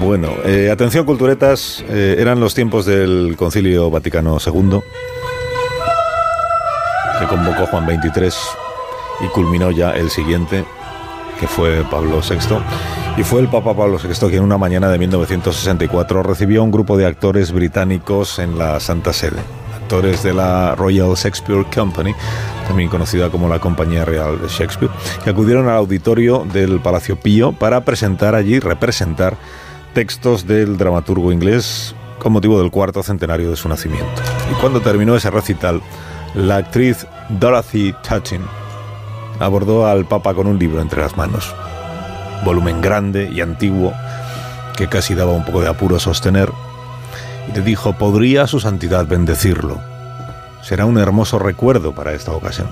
Bueno, 0.00 0.30
eh, 0.44 0.70
atención, 0.70 1.04
culturetas. 1.04 1.84
eh, 1.88 2.16
eran 2.18 2.40
los 2.40 2.54
tiempos 2.54 2.86
del 2.86 3.34
Concilio 3.36 3.90
Vaticano 3.90 4.38
II, 4.44 4.80
que 7.20 7.26
convocó 7.26 7.66
Juan 7.66 7.86
XXIII 7.86 8.32
y 9.24 9.28
culminó 9.28 9.70
ya 9.70 9.92
el 9.92 10.10
siguiente, 10.10 10.64
que 11.38 11.46
fue 11.46 11.84
Pablo 11.90 12.20
VI. 12.20 12.58
Y 13.16 13.22
fue 13.22 13.40
el 13.40 13.48
Papa 13.48 13.74
Pablo 13.76 13.98
VI 14.02 14.28
quien 14.28 14.42
una 14.42 14.58
mañana 14.58 14.88
de 14.88 14.98
1964 14.98 16.22
recibió 16.22 16.62
a 16.62 16.64
un 16.64 16.70
grupo 16.70 16.96
de 16.96 17.06
actores 17.06 17.52
británicos 17.52 18.38
en 18.38 18.58
la 18.58 18.80
Santa 18.80 19.12
Sede. 19.12 19.40
Actores 19.76 20.22
de 20.22 20.32
la 20.32 20.74
Royal 20.74 21.14
Shakespeare 21.14 21.66
Company, 21.72 22.14
también 22.66 22.88
conocida 22.88 23.28
como 23.28 23.48
la 23.48 23.58
Compañía 23.58 24.04
Real 24.04 24.40
de 24.40 24.48
Shakespeare, 24.48 24.90
que 25.22 25.30
acudieron 25.30 25.68
al 25.68 25.76
auditorio 25.76 26.46
del 26.50 26.80
Palacio 26.80 27.16
Pío 27.16 27.52
para 27.52 27.82
presentar 27.82 28.34
allí, 28.34 28.58
representar 28.58 29.36
textos 29.92 30.46
del 30.46 30.76
dramaturgo 30.76 31.32
inglés 31.32 31.94
con 32.18 32.32
motivo 32.32 32.60
del 32.60 32.70
cuarto 32.70 33.02
centenario 33.02 33.50
de 33.50 33.56
su 33.56 33.68
nacimiento. 33.68 34.22
Y 34.50 34.54
cuando 34.60 34.80
terminó 34.80 35.16
ese 35.16 35.30
recital, 35.30 35.82
la 36.34 36.56
actriz 36.56 37.06
Dorothy 37.28 37.94
Touching 38.06 38.42
abordó 39.38 39.86
al 39.86 40.06
Papa 40.06 40.34
con 40.34 40.46
un 40.46 40.58
libro 40.58 40.80
entre 40.80 41.02
las 41.02 41.16
manos. 41.16 41.54
Volumen 42.44 42.80
grande 42.80 43.28
y 43.32 43.40
antiguo 43.40 43.92
que 44.76 44.88
casi 44.88 45.14
daba 45.14 45.32
un 45.32 45.44
poco 45.44 45.60
de 45.60 45.68
apuro 45.68 45.98
sostener. 45.98 46.50
Y 47.48 47.56
le 47.56 47.62
dijo, 47.62 47.92
¿podría 47.94 48.46
su 48.46 48.60
santidad 48.60 49.06
bendecirlo? 49.06 49.80
Será 50.62 50.86
un 50.86 50.98
hermoso 50.98 51.38
recuerdo 51.38 51.92
para 51.92 52.12
esta 52.12 52.32
ocasión. 52.32 52.68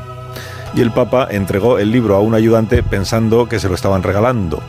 Y 0.75 0.81
el 0.81 0.93
Papa 0.93 1.27
entregó 1.31 1.79
el 1.79 1.91
libro 1.91 2.15
a 2.15 2.21
un 2.21 2.35
ayudante 2.35 2.83
pensando 2.83 3.49
que 3.49 3.59
se 3.59 3.69
lo 3.69 3.75
estaban 3.75 4.03
regalando. 4.03 4.62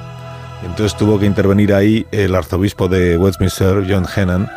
Entonces 0.63 0.95
tuvo 0.97 1.19
que 1.19 1.25
intervenir 1.25 1.73
ahí 1.73 2.05
el 2.11 2.35
arzobispo 2.35 2.87
de 2.87 3.17
Westminster, 3.17 3.85
John 3.89 4.05
Hennan, 4.15 4.49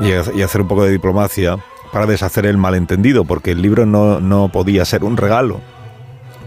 y, 0.00 0.12
ha- 0.12 0.24
y 0.34 0.42
hacer 0.42 0.60
un 0.62 0.68
poco 0.68 0.84
de 0.84 0.90
diplomacia 0.92 1.56
para 1.92 2.06
deshacer 2.06 2.46
el 2.46 2.56
malentendido, 2.56 3.24
porque 3.24 3.52
el 3.52 3.62
libro 3.62 3.86
no, 3.86 4.20
no 4.20 4.48
podía 4.48 4.84
ser 4.84 5.04
un 5.04 5.16
regalo, 5.16 5.60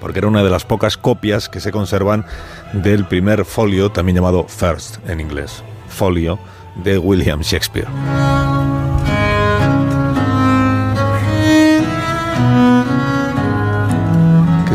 porque 0.02 0.20
era 0.20 0.28
una 0.28 0.44
de 0.44 0.50
las 0.50 0.66
pocas 0.66 0.98
copias 0.98 1.48
que 1.50 1.60
se 1.60 1.72
conservan 1.72 2.26
del 2.74 3.06
primer 3.06 3.46
folio, 3.46 3.90
también 3.92 4.16
llamado 4.18 4.46
First 4.48 4.98
en 5.10 5.20
inglés, 5.22 5.64
folio 5.90 6.38
de 6.84 6.98
William 6.98 7.42
Shakespeare. 7.42 7.88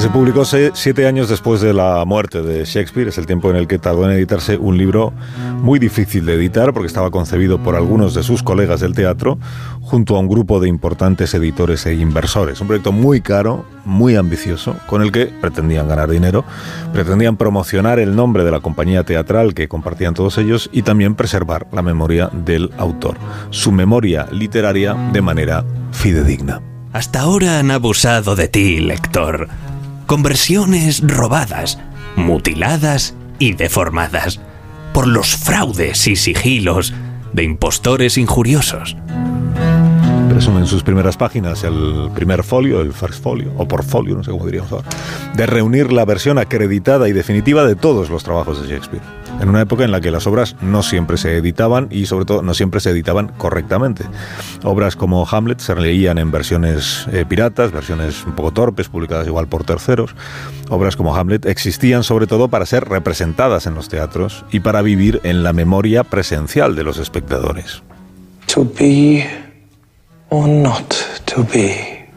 Se 0.03 0.11
publicó 0.11 0.45
siete 0.45 1.07
años 1.07 1.29
después 1.29 1.61
de 1.61 1.73
la 1.73 2.05
muerte 2.05 2.43
de 2.43 2.65
Shakespeare. 2.65 3.07
Es 3.07 3.19
el 3.19 3.27
tiempo 3.27 3.51
en 3.51 3.57
el 3.57 3.69
que 3.69 3.79
tardó 3.79 4.05
en 4.05 4.17
editarse 4.17 4.57
un 4.57 4.77
libro 4.77 5.13
muy 5.61 5.79
difícil 5.79 6.27
de 6.27 6.35
editar 6.35 6.73
porque 6.73 6.89
estaba 6.89 7.13
concebido 7.13 7.63
por 7.63 7.77
algunos 7.77 8.13
de 8.13 8.25
sus 8.25 8.43
colegas 8.43 8.81
del 8.81 8.95
teatro 8.95 9.39
junto 9.81 10.17
a 10.17 10.19
un 10.19 10.27
grupo 10.27 10.59
de 10.59 10.69
importantes 10.69 11.33
editores 11.35 11.87
e 11.87 11.95
inversores. 11.95 12.61
Un 12.61 12.67
proyecto 12.67 12.91
muy 12.91 13.21
caro, 13.21 13.65
muy 13.85 14.17
ambicioso, 14.17 14.75
con 14.89 15.03
el 15.03 15.13
que 15.13 15.27
pretendían 15.27 15.87
ganar 15.87 16.11
dinero, 16.11 16.45
pretendían 16.93 17.37
promocionar 17.37 18.01
el 18.01 18.17
nombre 18.17 18.43
de 18.43 18.51
la 18.51 18.59
compañía 18.59 19.05
teatral 19.05 19.55
que 19.55 19.69
compartían 19.69 20.15
todos 20.15 20.37
ellos 20.37 20.69
y 20.73 20.83
también 20.83 21.15
preservar 21.15 21.69
la 21.71 21.83
memoria 21.83 22.29
del 22.33 22.73
autor, 22.77 23.19
su 23.51 23.71
memoria 23.71 24.27
literaria 24.33 24.95
de 25.13 25.23
manera 25.23 25.65
fidedigna. 25.93 26.61
Hasta 26.93 27.21
ahora 27.21 27.61
han 27.61 27.71
abusado 27.71 28.35
de 28.35 28.49
ti, 28.49 28.81
lector. 28.81 29.49
Con 30.13 30.23
versiones 30.23 31.01
robadas, 31.01 31.79
mutiladas 32.17 33.15
y 33.39 33.55
deformadas. 33.55 34.41
por 34.93 35.07
los 35.07 35.35
fraudes 35.35 36.07
y 36.07 36.17
sigilos 36.17 36.93
de 37.33 37.45
impostores 37.45 38.19
injuriosos. 38.19 38.95
Presume 40.33 40.61
en 40.61 40.67
sus 40.67 40.83
primeras 40.83 41.19
páginas 41.19 41.63
el 41.63 42.09
primer 42.15 42.43
folio, 42.43 42.81
el 42.81 42.95
first 42.95 43.23
folio, 43.23 43.53
o 43.59 43.69
portfolio, 43.69 44.17
no 44.17 44.25
sé 44.25 44.31
cómo 44.31 44.47
diríamos 44.47 44.73
ahora, 44.73 44.89
de 45.37 45.45
reunir 45.45 45.93
la 45.93 46.07
versión 46.07 46.39
acreditada 46.39 47.07
y 47.07 47.13
definitiva 47.13 47.67
de 47.67 47.77
todos 47.77 48.09
los 48.09 48.25
trabajos 48.25 48.63
de 48.63 48.67
Shakespeare. 48.67 49.03
En 49.43 49.51
una 49.51 49.61
época 49.61 49.85
en 49.85 49.91
la 49.91 50.01
que 50.01 50.11
las 50.11 50.27
obras 50.27 50.57
no 50.63 50.83
siempre 50.83 51.19
se 51.19 51.37
editaban 51.37 51.89
y 51.91 52.07
sobre 52.07 52.25
todo 52.25 52.41
no 52.41 52.55
siempre 52.55 52.81
se 52.81 52.89
editaban 52.89 53.29
correctamente. 53.37 54.07
Obras 54.63 54.97
como 54.97 55.29
Hamlet 55.31 55.61
se 55.61 55.77
leían 55.77 56.17
en 56.17 56.31
versiones 56.31 57.07
eh, 57.13 57.27
piratas, 57.29 57.71
versiones 57.71 58.25
un 58.25 58.33
poco 58.33 58.53
torpes, 58.53 58.89
publicadas 58.89 59.27
igual 59.27 59.49
por 59.49 59.65
terceros. 59.65 60.15
Obras 60.71 60.97
como 60.97 61.15
Hamlet 61.15 61.45
existían 61.45 62.05
sobre 62.05 62.27
todo 62.27 62.49
para 62.49 62.65
ser 62.65 62.89
representadas 62.89 63.67
en 63.67 63.75
los 63.75 63.91
teatros 63.91 64.47
y 64.51 64.61
para 64.61 64.81
vivir 64.81 65.21
en 65.25 65.43
la 65.43 65.53
memoria 65.53 66.05
presencial 66.05 66.75
de 66.75 66.85
los 66.85 66.97
espectadores. 66.97 67.83
To 68.47 68.65
be 68.65 69.52
or 70.33 70.49
not 70.49 70.89
to 71.27 71.45
be? 71.45 72.09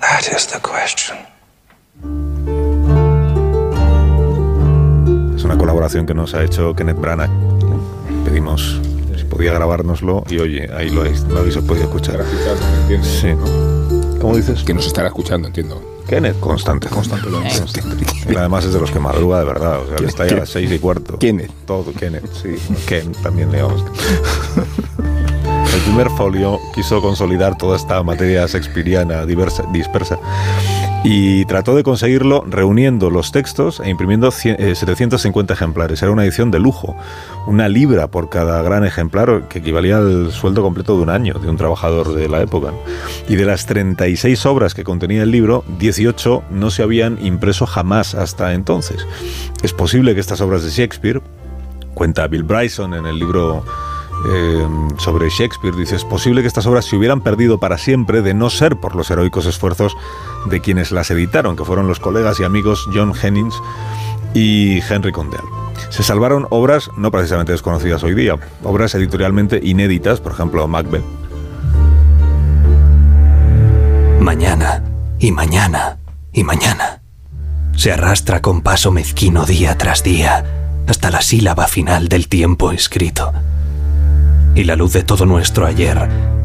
That 0.00 0.26
is 0.36 0.48
the 0.48 0.58
question. 0.60 1.16
Es 5.36 5.44
una 5.44 5.56
colaboración 5.56 6.06
que 6.06 6.14
nos 6.14 6.34
ha 6.34 6.42
hecho 6.42 6.74
Kenneth 6.74 6.98
Branagh. 6.98 7.30
Pedimos 8.24 8.80
si 9.16 9.24
podía 9.24 9.52
grabárnoslo 9.52 10.24
y 10.28 10.38
oye, 10.38 10.68
ahí 10.74 10.90
lo 10.90 11.02
habéis, 11.02 11.20
lo 11.22 11.38
habéis 11.38 11.56
podido 11.58 11.84
escuchar. 11.84 12.24
Sí. 13.02 13.28
¿Cómo 14.20 14.36
dices? 14.36 14.64
Que 14.64 14.74
nos 14.74 14.86
estará 14.86 15.08
escuchando, 15.08 15.46
entiendo. 15.46 15.80
Kenneth, 16.08 16.40
constante. 16.40 16.88
Constante. 16.88 17.28
Él 18.26 18.36
además 18.36 18.64
es 18.64 18.74
de 18.74 18.80
los 18.80 18.90
que 18.90 18.98
madruga 18.98 19.38
de 19.38 19.44
verdad. 19.44 19.80
O 19.80 19.86
sea, 19.86 20.06
está 20.06 20.26
ya 20.26 20.34
a 20.34 20.38
las 20.40 20.48
seis 20.50 20.70
y 20.70 20.78
cuarto. 20.78 21.18
Kenneth. 21.18 21.52
Todo, 21.64 21.92
Kenneth, 21.92 22.30
sí. 22.32 22.56
Ken 22.86 23.12
también, 23.22 23.50
digamos. 23.52 23.84
El 24.98 25.03
primer 25.94 26.10
folio 26.10 26.58
quiso 26.74 27.00
consolidar 27.00 27.56
toda 27.56 27.76
esta 27.76 28.02
materia 28.02 28.44
shakespeariana 28.48 29.24
diversa, 29.26 29.62
dispersa 29.72 30.18
y 31.04 31.44
trató 31.44 31.76
de 31.76 31.84
conseguirlo 31.84 32.42
reuniendo 32.48 33.10
los 33.10 33.30
textos 33.30 33.78
e 33.78 33.90
imprimiendo 33.90 34.32
cien- 34.32 34.56
eh, 34.58 34.74
750 34.74 35.54
ejemplares. 35.54 36.02
Era 36.02 36.10
una 36.10 36.24
edición 36.24 36.50
de 36.50 36.58
lujo, 36.58 36.96
una 37.46 37.68
libra 37.68 38.08
por 38.08 38.28
cada 38.28 38.60
gran 38.62 38.84
ejemplar, 38.84 39.46
que 39.48 39.60
equivalía 39.60 39.98
al 39.98 40.32
sueldo 40.32 40.62
completo 40.62 40.96
de 40.96 41.02
un 41.04 41.10
año 41.10 41.34
de 41.34 41.48
un 41.48 41.56
trabajador 41.56 42.12
de 42.12 42.28
la 42.28 42.42
época. 42.42 42.72
Y 43.28 43.36
de 43.36 43.44
las 43.44 43.66
36 43.66 44.46
obras 44.46 44.74
que 44.74 44.82
contenía 44.82 45.22
el 45.22 45.30
libro, 45.30 45.62
18 45.78 46.42
no 46.50 46.70
se 46.72 46.82
habían 46.82 47.24
impreso 47.24 47.66
jamás 47.66 48.16
hasta 48.16 48.52
entonces. 48.54 49.06
Es 49.62 49.72
posible 49.72 50.14
que 50.14 50.20
estas 50.20 50.40
obras 50.40 50.64
de 50.64 50.70
Shakespeare, 50.70 51.20
cuenta 51.94 52.26
Bill 52.26 52.42
Bryson 52.42 52.94
en 52.94 53.06
el 53.06 53.16
libro 53.16 53.64
eh, 54.26 54.66
sobre 54.98 55.28
Shakespeare, 55.28 55.76
dice, 55.76 55.96
es 55.96 56.04
posible 56.04 56.40
que 56.40 56.48
estas 56.48 56.66
obras 56.66 56.86
se 56.86 56.96
hubieran 56.96 57.20
perdido 57.20 57.58
para 57.58 57.78
siempre 57.78 58.22
de 58.22 58.34
no 58.34 58.50
ser 58.50 58.76
por 58.76 58.96
los 58.96 59.10
heroicos 59.10 59.46
esfuerzos 59.46 59.96
de 60.46 60.60
quienes 60.60 60.92
las 60.92 61.10
editaron, 61.10 61.56
que 61.56 61.64
fueron 61.64 61.88
los 61.88 62.00
colegas 62.00 62.40
y 62.40 62.44
amigos 62.44 62.88
John 62.92 63.12
Hennings 63.20 63.54
y 64.32 64.80
Henry 64.80 65.12
Condell. 65.12 65.44
Se 65.90 66.02
salvaron 66.02 66.46
obras 66.50 66.90
no 66.96 67.10
precisamente 67.10 67.52
desconocidas 67.52 68.02
hoy 68.02 68.14
día, 68.14 68.36
obras 68.62 68.94
editorialmente 68.94 69.60
inéditas, 69.62 70.20
por 70.20 70.32
ejemplo 70.32 70.66
Macbeth. 70.66 71.04
Mañana, 74.20 74.82
y 75.18 75.32
mañana, 75.32 75.98
y 76.32 76.44
mañana. 76.44 77.02
Se 77.76 77.92
arrastra 77.92 78.40
con 78.40 78.62
paso 78.62 78.90
mezquino 78.90 79.44
día 79.44 79.76
tras 79.76 80.02
día, 80.02 80.44
hasta 80.86 81.10
la 81.10 81.20
sílaba 81.20 81.66
final 81.66 82.08
del 82.08 82.28
tiempo 82.28 82.72
escrito. 82.72 83.32
Y 84.54 84.64
la 84.64 84.76
luz 84.76 84.92
de 84.92 85.02
todo 85.02 85.26
nuestro 85.26 85.66
ayer 85.66 85.98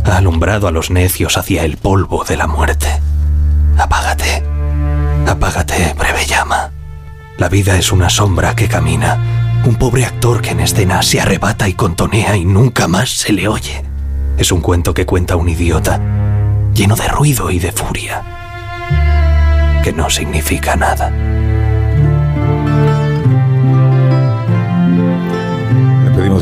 ha 0.04 0.18
alumbrado 0.18 0.68
a 0.68 0.72
los 0.72 0.90
necios 0.90 1.38
hacia 1.38 1.64
el 1.64 1.78
polvo 1.78 2.24
de 2.24 2.38
la 2.38 2.48
muerte. 2.48 2.88
Apágate, 3.78 4.44
apágate, 5.28 5.94
breve 5.98 6.26
llama. 6.26 6.72
La 7.38 7.50
vida 7.50 7.78
es 7.78 7.92
una 7.92 8.10
sombra 8.10 8.56
que 8.56 8.68
camina, 8.68 9.62
un 9.66 9.76
pobre 9.76 10.06
actor 10.06 10.42
que 10.42 10.50
en 10.52 10.60
escena 10.60 11.02
se 11.04 11.22
arrebata 11.22 11.70
y 11.70 11.74
contonea 11.74 12.36
y 12.36 12.46
nunca 12.46 12.88
más 12.88 13.10
se 13.10 13.32
le 13.32 13.48
oye. 13.48 13.84
Es 14.38 14.52
un 14.52 14.62
cuento 14.62 14.94
que 14.94 15.06
cuenta 15.06 15.36
un 15.36 15.48
idiota, 15.48 16.02
lleno 16.74 16.96
de 16.96 17.08
ruido 17.08 17.52
y 17.52 17.60
de 17.60 17.72
furia, 17.72 18.24
que 19.84 19.94
no 19.94 20.10
significa 20.10 20.76
nada. 20.76 21.12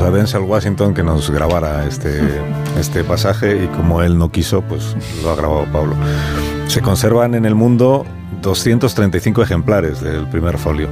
A 0.07 0.11
Denzel 0.11 0.41
Washington 0.41 0.93
que 0.93 1.01
nos 1.03 1.29
grabara 1.29 1.85
este, 1.85 2.21
este 2.79 3.03
pasaje 3.03 3.65
y 3.65 3.67
como 3.67 4.01
él 4.01 4.17
no 4.17 4.31
quiso, 4.31 4.61
pues 4.61 4.95
lo 5.21 5.31
ha 5.31 5.35
grabado 5.35 5.65
Pablo. 5.71 5.95
Se 6.67 6.81
conservan 6.81 7.35
en 7.35 7.45
el 7.45 7.53
mundo 7.55 8.05
235 8.41 9.43
ejemplares 9.43 9.99
del 9.99 10.25
primer 10.27 10.57
folio, 10.57 10.87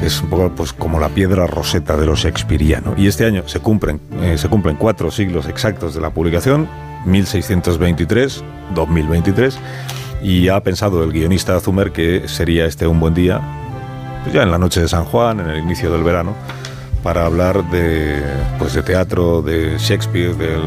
que 0.00 0.06
es 0.06 0.22
un 0.22 0.30
poco 0.30 0.50
pues, 0.56 0.72
como 0.72 0.98
la 0.98 1.10
piedra 1.10 1.46
roseta 1.46 1.98
de 1.98 2.06
lo 2.06 2.14
shakespeariano. 2.14 2.94
Y 2.96 3.06
este 3.06 3.26
año 3.26 3.46
se 3.46 3.60
cumplen, 3.60 4.00
eh, 4.22 4.38
se 4.38 4.48
cumplen 4.48 4.76
cuatro 4.76 5.10
siglos 5.10 5.46
exactos 5.46 5.94
de 5.94 6.00
la 6.00 6.08
publicación, 6.10 6.66
1623-2023, 7.06 9.56
y 10.22 10.48
ha 10.48 10.58
pensado 10.62 11.04
el 11.04 11.12
guionista 11.12 11.60
Zumer 11.60 11.92
que 11.92 12.28
sería 12.28 12.64
este 12.64 12.86
un 12.86 12.98
buen 12.98 13.12
día, 13.12 13.42
pues 14.22 14.34
ya 14.34 14.42
en 14.42 14.50
la 14.50 14.56
noche 14.56 14.80
de 14.80 14.88
San 14.88 15.04
Juan, 15.04 15.40
en 15.40 15.50
el 15.50 15.58
inicio 15.58 15.92
del 15.92 16.02
verano, 16.02 16.34
para 17.04 17.26
hablar 17.26 17.70
de, 17.70 18.20
pues 18.58 18.72
de 18.74 18.82
teatro, 18.82 19.42
de 19.42 19.76
Shakespeare, 19.78 20.34
del 20.34 20.62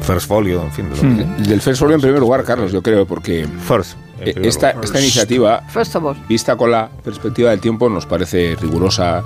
First 0.00 0.26
Folio, 0.26 0.62
en 0.62 0.72
fin, 0.72 0.88
de 0.90 0.96
lo 0.96 1.02
que- 1.42 1.42
Del 1.48 1.60
First 1.60 1.78
Folio 1.80 1.94
en 1.94 2.00
primer 2.00 2.18
lugar, 2.20 2.42
Carlos, 2.42 2.72
yo 2.72 2.82
creo, 2.82 3.06
porque 3.06 3.46
First. 3.68 3.92
eh, 4.20 4.32
primer 4.32 4.48
esta, 4.48 4.70
esta 4.70 4.98
iniciativa, 4.98 5.60
First 5.68 5.94
of 5.96 6.04
all. 6.04 6.16
vista 6.26 6.56
con 6.56 6.70
la 6.70 6.88
perspectiva 7.04 7.50
del 7.50 7.60
tiempo, 7.60 7.88
nos 7.90 8.06
parece 8.06 8.56
rigurosa, 8.60 9.22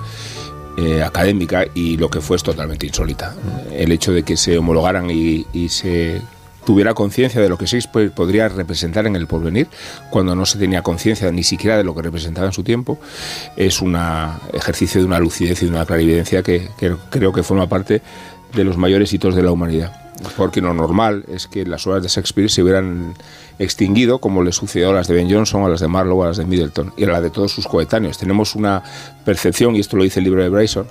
eh, 0.77 1.01
académica 1.01 1.65
y 1.73 1.97
lo 1.97 2.09
que 2.09 2.21
fue 2.21 2.35
es 2.37 2.43
totalmente 2.43 2.85
insólita. 2.85 3.33
El 3.73 3.91
hecho 3.91 4.11
de 4.11 4.23
que 4.23 4.37
se 4.37 4.57
homologaran 4.57 5.09
y, 5.09 5.45
y 5.53 5.69
se 5.69 6.21
tuviera 6.69 6.93
conciencia 6.93 7.41
de 7.41 7.49
lo 7.49 7.57
que 7.57 7.65
Shakespeare 7.65 8.11
podría 8.11 8.47
representar 8.47 9.07
en 9.07 9.15
el 9.15 9.25
porvenir, 9.25 9.67
cuando 10.11 10.35
no 10.35 10.45
se 10.45 10.59
tenía 10.59 10.83
conciencia 10.83 11.31
ni 11.31 11.41
siquiera 11.41 11.75
de 11.75 11.83
lo 11.83 11.95
que 11.95 12.03
representaba 12.03 12.45
en 12.45 12.53
su 12.53 12.61
tiempo, 12.61 12.99
es 13.57 13.81
un 13.81 13.97
ejercicio 14.53 15.01
de 15.01 15.07
una 15.07 15.17
lucidez 15.17 15.63
y 15.63 15.65
de 15.65 15.71
una 15.71 15.87
clarividencia 15.87 16.43
que, 16.43 16.69
creo 17.09 17.33
que 17.33 17.41
forma 17.41 17.67
parte 17.67 18.03
de 18.53 18.63
los 18.63 18.77
mayores 18.77 19.11
hitos 19.11 19.33
de 19.33 19.41
la 19.41 19.51
humanidad. 19.51 20.11
Porque 20.37 20.61
lo 20.61 20.71
normal 20.75 21.25
es 21.27 21.47
que 21.47 21.65
las 21.65 21.87
obras 21.87 22.03
de 22.03 22.09
Shakespeare 22.09 22.51
se 22.51 22.61
hubieran 22.61 23.15
extinguido, 23.57 24.19
como 24.19 24.43
le 24.43 24.51
sucedió 24.51 24.91
a 24.91 24.93
las 24.93 25.07
de 25.07 25.15
Ben 25.15 25.27
Jonson, 25.27 25.63
a 25.63 25.69
las 25.69 25.79
de 25.79 25.87
Marlowe, 25.87 26.21
a 26.21 26.27
las 26.27 26.37
de 26.37 26.45
Middleton 26.45 26.93
y 26.97 27.05
a 27.05 27.07
las 27.07 27.23
de 27.23 27.31
todos 27.31 27.51
sus 27.51 27.65
coetáneos. 27.65 28.19
Tenemos 28.19 28.53
una 28.53 28.83
percepción, 29.25 29.75
y 29.75 29.79
esto 29.79 29.97
lo 29.97 30.03
dice 30.03 30.19
el 30.19 30.25
libro 30.25 30.43
de 30.43 30.49
Bryson, 30.49 30.85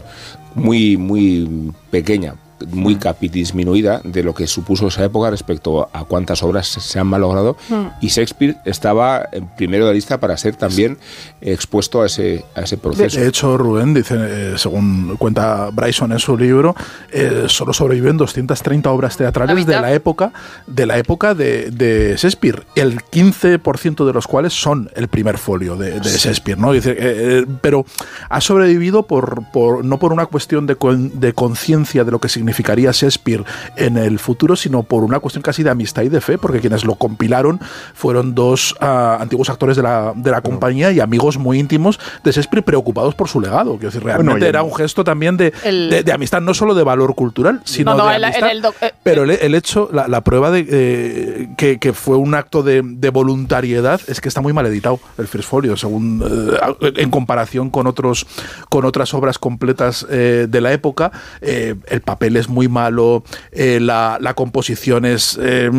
muy, 0.56 0.96
muy 0.96 1.72
pequeña, 1.92 2.34
muy 2.70 2.96
capidisminuida 2.96 4.00
de 4.04 4.22
lo 4.22 4.34
que 4.34 4.46
supuso 4.46 4.88
esa 4.88 5.04
época 5.04 5.30
respecto 5.30 5.88
a 5.92 6.04
cuántas 6.04 6.42
obras 6.42 6.66
se 6.66 6.98
han 6.98 7.06
malogrado 7.06 7.56
y 8.00 8.08
Shakespeare 8.08 8.56
estaba 8.64 9.28
en 9.32 9.46
primero 9.56 9.84
de 9.84 9.90
la 9.90 9.94
lista 9.94 10.18
para 10.18 10.36
ser 10.36 10.56
también 10.56 10.98
expuesto 11.40 12.02
a 12.02 12.06
ese, 12.06 12.44
a 12.54 12.62
ese 12.62 12.76
proceso. 12.78 13.20
De 13.20 13.28
hecho, 13.28 13.56
Rubén 13.56 13.94
dice, 13.94 14.14
eh, 14.18 14.54
según 14.56 15.16
cuenta 15.18 15.70
Bryson 15.72 16.12
en 16.12 16.18
su 16.18 16.36
libro, 16.36 16.74
eh, 17.12 17.44
solo 17.48 17.72
sobreviven 17.72 18.16
230 18.16 18.90
obras 18.90 19.14
La 19.14 19.18
teatrales 19.18 19.56
mitad. 19.56 19.74
de 19.74 19.80
la 19.80 19.92
época 19.92 20.32
de 20.66 20.86
la 20.86 20.98
época 20.98 21.34
de, 21.34 21.70
de 21.70 22.14
Shakespeare, 22.16 22.64
el 22.74 22.96
15% 23.02 24.04
de 24.06 24.12
los 24.12 24.26
cuales 24.26 24.52
son 24.52 24.90
el 24.94 25.08
primer 25.08 25.38
folio 25.38 25.76
de, 25.76 26.00
de 26.00 26.10
Shakespeare, 26.10 26.58
¿no? 26.58 26.72
Dice, 26.72 26.90
eh, 26.92 26.96
eh, 26.98 27.46
pero 27.60 27.84
ha 28.28 28.40
sobrevivido 28.40 29.04
por, 29.04 29.42
por 29.52 29.84
no 29.84 29.98
por 29.98 30.12
una 30.12 30.26
cuestión 30.26 30.66
de, 30.66 30.76
con- 30.76 31.20
de 31.20 31.32
conciencia 31.32 32.04
de 32.04 32.10
lo 32.10 32.18
que 32.20 32.28
significaría 32.48 32.90
Shakespeare 32.92 33.44
en 33.76 33.96
el 33.98 34.18
futuro, 34.18 34.56
sino 34.56 34.82
por 34.82 35.04
una 35.04 35.20
cuestión 35.20 35.42
casi 35.42 35.62
de 35.62 35.70
amistad 35.70 36.02
y 36.02 36.08
de 36.08 36.20
fe, 36.20 36.38
porque 36.38 36.60
quienes 36.60 36.84
lo 36.84 36.94
compilaron 36.94 37.60
fueron 37.94 38.34
dos 38.34 38.74
ah, 38.80 39.18
antiguos 39.20 39.50
actores 39.50 39.76
de 39.76 39.82
la, 39.82 40.12
de 40.16 40.30
la 40.30 40.40
compañía 40.40 40.90
y 40.90 41.00
amigos 41.00 41.36
muy 41.36 41.58
íntimos 41.58 42.00
de 42.24 42.32
Shakespeare 42.32 42.64
preocupados 42.64 43.14
por 43.14 43.28
su 43.28 43.40
legado. 43.40 43.72
Quiero 43.72 43.88
decir, 43.90 44.02
realmente 44.02 44.30
Bueno, 44.32 44.46
era 44.46 44.62
un 44.62 44.74
gesto 44.74 45.04
también 45.04 45.36
de, 45.36 45.52
El- 45.62 45.90
de, 45.90 46.02
de 46.02 46.12
amistad, 46.12 46.40
no 46.40 46.54
solo 46.54 46.74
de 46.74 46.82
valor 46.84 47.14
cultural, 47.14 47.60
sino 47.64 47.92
No, 47.92 47.98
no, 48.04 48.08
de 48.08 48.16
amistad. 48.24 48.50
el 48.50 48.62
doc- 48.62 48.76
eh, 48.82 48.92
pero 49.02 49.24
el, 49.24 49.30
el 49.32 49.54
hecho, 49.54 49.90
la, 49.92 50.08
la 50.08 50.22
prueba 50.22 50.50
de 50.50 50.66
eh, 50.70 51.48
que, 51.58 51.78
que 51.78 51.92
fue 51.92 52.16
un 52.16 52.34
acto 52.34 52.62
de, 52.62 52.80
de 52.82 53.10
voluntariedad 53.10 54.00
es 54.08 54.20
que 54.20 54.28
está 54.28 54.40
muy 54.40 54.52
mal 54.54 54.64
editado 54.66 54.98
el 55.18 55.28
First 55.28 55.48
Folio, 55.50 55.76
según 55.76 56.22
eh, 56.80 56.92
en 56.96 57.10
comparación 57.10 57.68
con 57.70 57.86
otros 57.86 58.26
con 58.70 58.84
otras 58.86 59.12
obras 59.14 59.38
completas 59.38 60.06
eh, 60.10 60.46
de 60.48 60.60
la 60.60 60.72
época. 60.72 61.12
eh, 61.42 61.74
el 61.88 62.00
papel 62.00 62.36
es 62.38 62.48
muy 62.48 62.68
malo, 62.68 63.24
eh, 63.52 63.80
la, 63.80 64.18
la 64.20 64.34
composición 64.34 65.04
es 65.04 65.38
eh, 65.40 65.70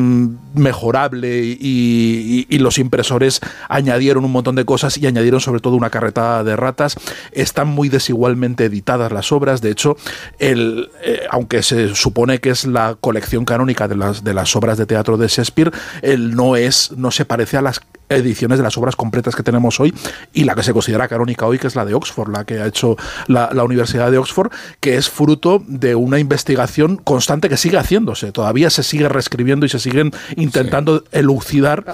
mejorable 0.56 1.40
y, 1.44 2.46
los 2.60 2.78
impresores 2.78 3.40
añadieron 3.70 4.26
un 4.26 4.34
montón 4.34 4.56
de 4.56 4.66
cosas 4.66 4.98
y 4.98 5.08
añadieron 5.08 5.40
sobre 5.40 5.62
todo 5.62 5.78
una 5.78 5.90
carretada 5.90 6.44
de 6.44 6.58
ratas. 6.58 6.98
Están 7.32 7.70
muy 7.70 7.88
desigualmente 7.88 8.66
editadas 8.66 9.14
las 9.14 9.32
obras. 9.32 9.62
De 9.62 9.72
hecho, 9.72 9.96
el, 10.40 10.90
eh, 11.02 11.22
aunque 11.32 11.64
se 11.64 11.96
supone 11.96 12.40
que 12.40 12.50
es 12.50 12.66
la 12.66 12.98
colección 13.00 13.46
canónica 13.46 13.88
de 13.88 13.96
las, 13.96 14.26
de 14.26 14.34
las 14.34 14.54
obras 14.58 14.78
de 14.78 14.86
teatro 14.86 15.16
de 15.16 15.30
Shakespeare, 15.30 15.72
él 16.02 16.36
no 16.36 16.58
es, 16.58 16.92
no 16.98 17.12
se 17.12 17.24
parece 17.24 17.56
a 17.56 17.62
las 17.62 17.80
ediciones 18.10 18.58
de 18.58 18.64
las 18.64 18.78
obras 18.78 18.96
completas 18.96 19.36
que 19.36 19.44
tenemos 19.44 19.80
hoy 19.80 19.94
y 20.34 20.44
la 20.44 20.56
que 20.56 20.64
se 20.64 20.74
considera 20.74 21.08
canónica 21.08 21.46
hoy, 21.46 21.60
que 21.60 21.68
es 21.68 21.76
la 21.76 21.86
de 21.86 21.94
Oxford, 21.94 22.32
la 22.32 22.46
que 22.46 22.60
ha 22.60 22.68
hecho 22.68 22.98
la, 23.28 23.50
la 23.54 23.64
Universidad 23.64 24.12
de 24.12 24.18
Oxford, 24.18 24.52
que 24.80 24.98
es 24.98 25.10
fruto 25.10 25.64
de 25.68 25.96
una 25.96 26.20
investigación 26.20 26.98
constante 26.98 27.50
que 27.50 27.58
sigue 27.58 27.78
haciéndose. 27.78 28.32
Todavía 28.32 28.70
se 28.70 28.84
sigue 28.84 29.08
reescribiendo 29.10 29.66
y 29.66 29.70
se 29.70 29.80
siguen 29.80 30.12
intentando 30.36 31.04
elucidar 31.12 31.86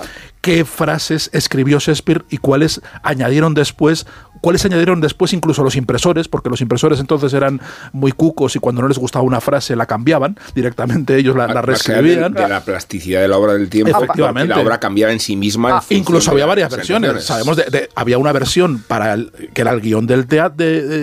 qué 0.42 0.64
frases 0.64 1.32
escribió 1.34 1.80
Shakespeare 1.80 2.24
y 2.30 2.38
cuáles 2.38 2.82
añadieron 3.02 3.56
después, 3.56 4.06
cuáles 4.46 4.64
añadieron 4.64 5.02
después 5.02 5.34
incluso 5.34 5.64
los 5.64 5.75
impresores, 5.75 6.28
porque 6.28 6.52
los 6.52 6.62
impresores 6.62 7.00
entonces 7.00 7.34
eran 7.34 7.60
muy 7.94 8.12
cucos 8.12 8.56
y 8.56 8.60
cuando 8.60 8.84
no 8.84 8.88
les 8.88 9.00
gustaba 9.00 9.25
una 9.25 9.42
frase 9.42 9.75
la 9.75 9.88
cambiabian, 9.88 10.38
directamente 10.54 11.18
ellos 11.18 11.36
la, 11.36 11.48
la 11.48 11.64
reescribían. 11.64 12.32
De, 12.32 12.44
de 12.44 12.48
la 12.50 12.62
plasticidad 12.64 13.22
de 13.22 13.28
la 13.28 13.38
obra 13.40 13.54
del 13.54 13.70
tiempo. 13.70 13.98
Efectivamente. 13.98 14.54
La 14.54 14.62
obra 14.62 14.80
cambiaba 14.80 15.12
en 15.12 15.20
sí 15.20 15.36
misma. 15.36 15.70
en 15.70 15.75
Ah, 15.78 15.84
incluso 15.90 16.30
de 16.30 16.36
había 16.36 16.46
varias 16.46 16.70
versiones. 16.70 17.24
Sabemos 17.24 17.58
de, 17.58 17.64
de- 17.72 17.90
había 17.96 18.20
una 18.20 18.32
versión 18.34 18.84
para 18.88 19.14
el, 19.16 19.32
que 19.54 19.62
era 19.62 19.72
el 19.72 19.82
guion 19.82 20.06
del 20.06 20.28
teatro 20.28 20.56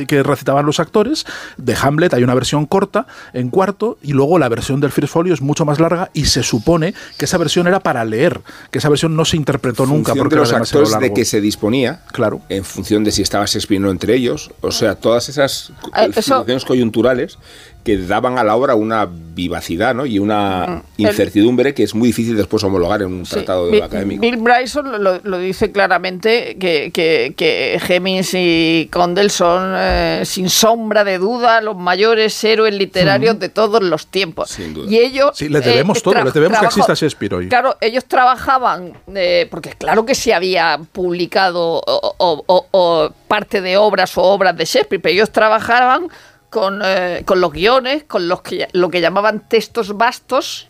que 0.06 0.22
recitaban 0.22 0.64
los 0.64 0.78
actores 0.78 1.24
de 1.56 1.74
Hamlet. 1.74 2.14
Hay 2.14 2.22
una 2.22 2.34
versión 2.34 2.66
corta 2.66 3.06
en 3.32 3.50
cuarto 3.50 3.98
y 4.02 4.12
luego 4.12 4.38
la 4.38 4.48
versión 4.48 4.80
del 4.80 4.92
First 4.92 5.12
Folio 5.12 5.34
es 5.34 5.40
mucho 5.42 5.64
más 5.64 5.80
larga 5.80 6.10
y 6.14 6.26
se 6.26 6.44
supone 6.44 6.94
que 7.18 7.24
esa 7.24 7.38
versión 7.38 7.66
era 7.66 7.80
para 7.80 8.04
leer, 8.04 8.40
que 8.70 8.78
esa 8.78 8.88
versión 8.88 9.16
no 9.16 9.24
se 9.24 9.36
interpretó 9.36 9.84
nunca 9.84 10.12
función 10.12 10.18
porque 10.18 10.34
de 10.36 10.36
era 10.36 10.42
los 10.42 10.50
demasiado 10.52 10.82
actores 10.84 11.00
de 11.00 11.06
largo. 11.08 11.14
que 11.16 11.24
se 11.24 11.40
disponía, 11.40 12.02
Claro. 12.12 12.40
en 12.48 12.64
función 12.64 13.02
de 13.04 13.10
si 13.10 13.22
estaba 13.32 13.46
Shakespeare 13.46 13.88
entre 13.88 14.14
ellos, 14.14 14.50
o 14.60 14.70
sea, 14.70 14.94
todas 14.94 15.26
esas 15.30 15.70
Eh, 15.96 16.10
eso- 16.10 16.20
situaciones 16.20 16.66
coyunturales 16.66 17.38
que 17.84 17.98
daban 17.98 18.38
a 18.38 18.44
la 18.44 18.54
obra 18.54 18.74
una 18.76 19.08
vivacidad 19.10 19.94
¿no? 19.94 20.06
y 20.06 20.18
una 20.18 20.66
Mm. 20.66 20.82
incertidumbre 20.98 21.74
que 21.74 21.82
es 21.82 21.94
muy 21.94 22.08
difícil 22.08 22.36
después 22.36 22.62
homologar 22.62 23.02
en 23.02 23.08
un 23.08 23.26
Sí, 23.26 23.34
tratado 23.34 23.68
Bill, 23.70 23.82
académico. 23.82 24.20
Bill 24.20 24.36
Bryson 24.36 25.02
lo, 25.02 25.18
lo 25.22 25.38
dice 25.38 25.72
claramente 25.72 26.56
que, 26.60 26.90
que, 26.92 27.34
que 27.36 27.80
Hemmings 27.88 28.30
y 28.34 28.88
Condell 28.92 29.30
son, 29.30 29.72
eh, 29.76 30.22
sin 30.24 30.48
sombra 30.48 31.02
de 31.02 31.18
duda, 31.18 31.60
los 31.60 31.76
mayores 31.76 32.42
héroes 32.44 32.74
literarios 32.74 33.38
de 33.40 33.48
todos 33.48 33.82
los 33.82 34.06
tiempos. 34.06 34.50
Sin 34.50 34.74
duda. 34.74 34.90
Y 34.90 34.98
ellos. 34.98 35.30
Sí, 35.34 35.48
les 35.48 35.64
debemos 35.64 36.02
todo, 36.02 36.14
tra- 36.14 36.24
les 36.24 36.34
debemos 36.34 36.58
que 36.60 36.66
exista 36.66 36.94
Shakespeare 36.94 37.34
hoy. 37.34 37.48
Claro, 37.48 37.76
ellos 37.80 38.04
trabajaban, 38.04 38.92
eh, 39.14 39.48
porque 39.50 39.70
claro 39.70 40.06
que 40.06 40.14
se 40.14 40.32
había 40.34 40.78
publicado 40.92 41.82
o, 41.84 42.14
o- 42.18 42.44
o- 42.46 42.66
o 42.70 43.10
parte 43.26 43.60
de 43.60 43.76
obras 43.76 44.16
o 44.18 44.22
obras 44.22 44.56
de 44.56 44.64
Shakespeare, 44.64 45.00
pero 45.02 45.12
ellos 45.14 45.30
trabajaban 45.30 46.08
con, 46.52 46.82
eh, 46.84 47.22
con 47.24 47.40
los 47.40 47.50
guiones, 47.50 48.04
con 48.04 48.28
los 48.28 48.42
que, 48.42 48.68
lo 48.72 48.90
que 48.90 49.00
llamaban 49.00 49.40
textos 49.48 49.96
vastos, 49.96 50.68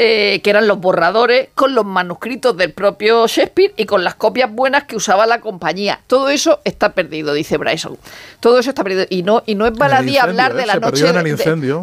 eh, 0.00 0.40
que 0.44 0.50
eran 0.50 0.68
los 0.68 0.78
borradores, 0.78 1.48
con 1.54 1.74
los 1.74 1.84
manuscritos 1.84 2.56
del 2.56 2.72
propio 2.72 3.26
Shakespeare 3.26 3.72
y 3.76 3.86
con 3.86 4.04
las 4.04 4.14
copias 4.16 4.52
buenas 4.52 4.84
que 4.84 4.94
usaba 4.96 5.24
la 5.26 5.40
compañía. 5.40 6.00
Todo 6.06 6.28
eso 6.28 6.60
está 6.64 6.92
perdido, 6.92 7.32
dice 7.32 7.56
Bryson. 7.56 7.96
Todo 8.38 8.58
eso 8.58 8.68
está 8.70 8.84
perdido. 8.84 9.06
Y 9.08 9.22
no, 9.22 9.42
y 9.46 9.54
no 9.54 9.66
es 9.66 9.72
baladí 9.72 10.16
hablar 10.30 10.52
de 10.54 10.62
¿eh? 10.64 10.66
la 10.66 10.74
noche 10.90 11.02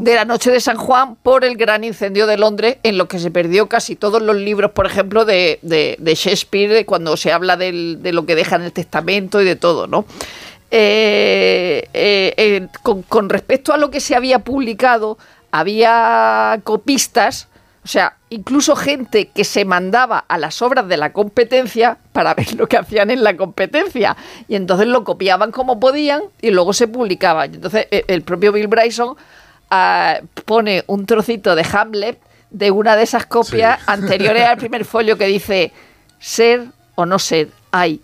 de- 0.03 0.15
la 0.15 0.23
noche 0.25 0.51
de 0.51 0.59
San 0.59 0.77
Juan 0.77 1.15
por 1.15 1.43
el 1.43 1.57
gran 1.57 1.83
incendio 1.83 2.27
de 2.27 2.37
Londres, 2.37 2.77
en 2.83 2.97
lo 2.97 3.07
que 3.07 3.17
se 3.19 3.31
perdió 3.31 3.67
casi 3.67 3.95
todos 3.95 4.21
los 4.21 4.35
libros, 4.35 4.71
por 4.71 4.85
ejemplo, 4.85 5.25
de, 5.25 5.59
de- 5.63 5.95
de 5.99 6.15
Shakespeare, 6.15 6.85
cuando 6.85 7.17
se 7.17 7.31
habla 7.33 7.57
del- 7.57 8.01
de 8.03 8.13
lo 8.13 8.25
que 8.25 8.35
deja 8.35 8.55
en 8.57 8.61
el 8.63 8.71
testamento 8.71 9.41
y 9.41 9.45
de 9.45 9.55
todo, 9.55 9.87
¿no? 9.87 10.05
Eh, 10.77 11.87
eh, 11.93 12.33
eh, 12.35 12.67
con, 12.83 13.01
con 13.03 13.29
respecto 13.29 13.71
a 13.71 13.77
lo 13.77 13.89
que 13.89 14.01
se 14.01 14.13
había 14.13 14.39
publicado, 14.39 15.17
había 15.49 16.59
copistas, 16.65 17.47
o 17.85 17.87
sea, 17.87 18.17
incluso 18.29 18.75
gente 18.75 19.27
que 19.27 19.45
se 19.45 19.63
mandaba 19.63 20.25
a 20.27 20.37
las 20.37 20.61
obras 20.61 20.85
de 20.89 20.97
la 20.97 21.13
competencia 21.13 21.97
para 22.11 22.33
ver 22.33 22.55
lo 22.55 22.67
que 22.67 22.75
hacían 22.75 23.09
en 23.09 23.23
la 23.23 23.37
competencia. 23.37 24.17
Y 24.49 24.55
entonces 24.55 24.87
lo 24.87 25.05
copiaban 25.05 25.51
como 25.51 25.79
podían 25.79 26.23
y 26.41 26.51
luego 26.51 26.73
se 26.73 26.89
publicaba. 26.89 27.45
Y 27.45 27.55
entonces 27.55 27.87
eh, 27.91 28.03
el 28.09 28.23
propio 28.23 28.51
Bill 28.51 28.67
Bryson 28.67 29.15
ah, 29.69 30.19
pone 30.43 30.83
un 30.87 31.05
trocito 31.05 31.55
de 31.55 31.65
Hamlet 31.71 32.19
de 32.49 32.71
una 32.71 32.97
de 32.97 33.03
esas 33.03 33.25
copias 33.25 33.79
anteriores 33.87 34.43
al 34.43 34.57
primer 34.57 34.83
folio 34.83 35.17
que 35.17 35.27
dice 35.27 35.71
ser 36.19 36.65
o 36.95 37.05
no 37.05 37.17
ser, 37.17 37.47
hay, 37.71 38.01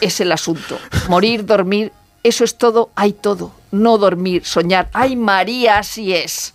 es 0.00 0.20
el 0.20 0.32
asunto. 0.32 0.78
Morir, 1.08 1.44
dormir, 1.44 1.92
eso 2.22 2.44
es 2.44 2.56
todo, 2.56 2.90
hay 2.94 3.12
todo. 3.12 3.52
No 3.70 3.98
dormir, 3.98 4.44
soñar, 4.44 4.88
ay 4.92 5.16
María, 5.16 5.78
así 5.78 6.14
es. 6.14 6.54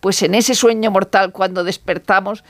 Pues 0.00 0.22
en 0.22 0.34
ese 0.34 0.54
sueño 0.54 0.90
mortal 0.90 1.32
cuando 1.32 1.64
despertamos 1.64 2.44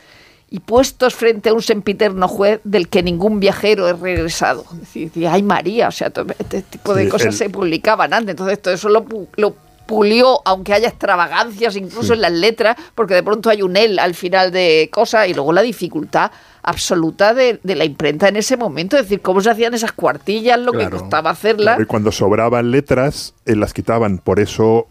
y 0.50 0.60
puestos 0.60 1.14
frente 1.14 1.48
a 1.48 1.54
un 1.54 1.62
sempiterno 1.62 2.28
juez 2.28 2.60
del 2.64 2.88
que 2.88 3.02
ningún 3.02 3.40
viajero 3.40 3.88
es 3.88 3.98
regresado. 3.98 4.64
Es 4.74 4.80
decir, 4.94 5.28
ay 5.28 5.42
María, 5.42 5.88
o 5.88 5.92
sea, 5.92 6.10
todo 6.10 6.26
este 6.38 6.62
tipo 6.62 6.94
de 6.94 7.04
Sí, 7.04 7.08
cosas 7.10 7.26
el- 7.28 7.32
se 7.34 7.50
publicaban 7.50 8.12
antes. 8.14 8.30
Entonces 8.30 8.60
todo 8.62 8.74
eso 8.74 8.88
lo, 8.88 9.04
lo 9.36 9.56
pulió, 9.86 10.40
aunque 10.44 10.74
haya 10.74 10.88
extravagancias 10.88 11.76
incluso 11.76 12.14
en 12.14 12.20
las 12.20 12.32
letras, 12.32 12.76
porque 12.94 13.14
de 13.14 13.22
pronto 13.22 13.50
hay 13.50 13.62
un 13.62 13.76
él 13.76 13.98
al 13.98 14.14
final 14.14 14.50
de 14.50 14.90
cosas 14.92 15.28
y 15.28 15.34
luego 15.34 15.52
la 15.52 15.62
dificultad 15.62 16.30
absoluta 16.62 17.32
de, 17.32 17.60
de 17.62 17.76
la 17.76 17.84
imprenta 17.84 18.28
en 18.28 18.36
ese 18.36 18.56
momento, 18.56 18.96
es 18.96 19.04
decir, 19.04 19.20
cómo 19.22 19.40
se 19.40 19.50
hacían 19.50 19.72
esas 19.74 19.92
cuartillas, 19.92 20.58
lo 20.58 20.72
que 20.72 20.90
costaba 20.90 21.30
hacerlas. 21.30 21.80
Y 21.80 21.84
cuando 21.84 22.10
sobraban 22.10 22.72
letras, 22.72 23.34
eh, 23.44 23.54
las 23.54 23.72
quitaban. 23.72 24.18
Por 24.18 24.40
eso, 24.40 24.88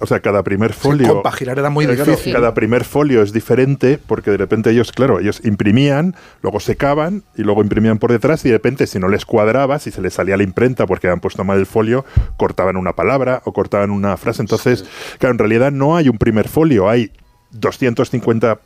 o 0.00 0.06
sea, 0.06 0.20
cada 0.20 0.42
primer 0.42 0.72
folio. 0.72 1.08
compaginar 1.08 1.58
era 1.58 1.70
muy 1.70 1.86
claro, 1.86 2.04
difícil. 2.04 2.32
cada 2.32 2.54
primer 2.54 2.84
folio 2.84 3.22
es 3.22 3.32
diferente 3.32 3.98
porque 4.06 4.30
de 4.30 4.36
repente 4.36 4.70
ellos, 4.70 4.92
claro, 4.92 5.20
ellos 5.20 5.40
imprimían, 5.44 6.14
luego 6.42 6.60
secaban 6.60 7.22
y 7.36 7.42
luego 7.42 7.62
imprimían 7.62 7.98
por 7.98 8.12
detrás 8.12 8.44
y 8.44 8.48
de 8.48 8.54
repente 8.54 8.86
si 8.86 8.98
no 8.98 9.08
les 9.08 9.24
cuadraba, 9.24 9.78
si 9.78 9.90
se 9.90 10.00
les 10.00 10.14
salía 10.14 10.36
la 10.36 10.42
imprenta 10.42 10.86
porque 10.86 11.06
habían 11.06 11.20
puesto 11.20 11.44
mal 11.44 11.58
el 11.58 11.66
folio, 11.66 12.04
cortaban 12.36 12.76
una 12.76 12.94
palabra 12.94 13.42
o 13.44 13.52
cortaban 13.52 13.90
una 13.90 14.16
frase. 14.16 14.42
Entonces, 14.42 14.84
claro, 15.18 15.32
en 15.32 15.38
realidad 15.38 15.72
no 15.72 15.96
hay 15.96 16.08
un 16.08 16.18
primer 16.18 16.48
folio, 16.48 16.88
hay 16.88 17.12
250 17.52 18.58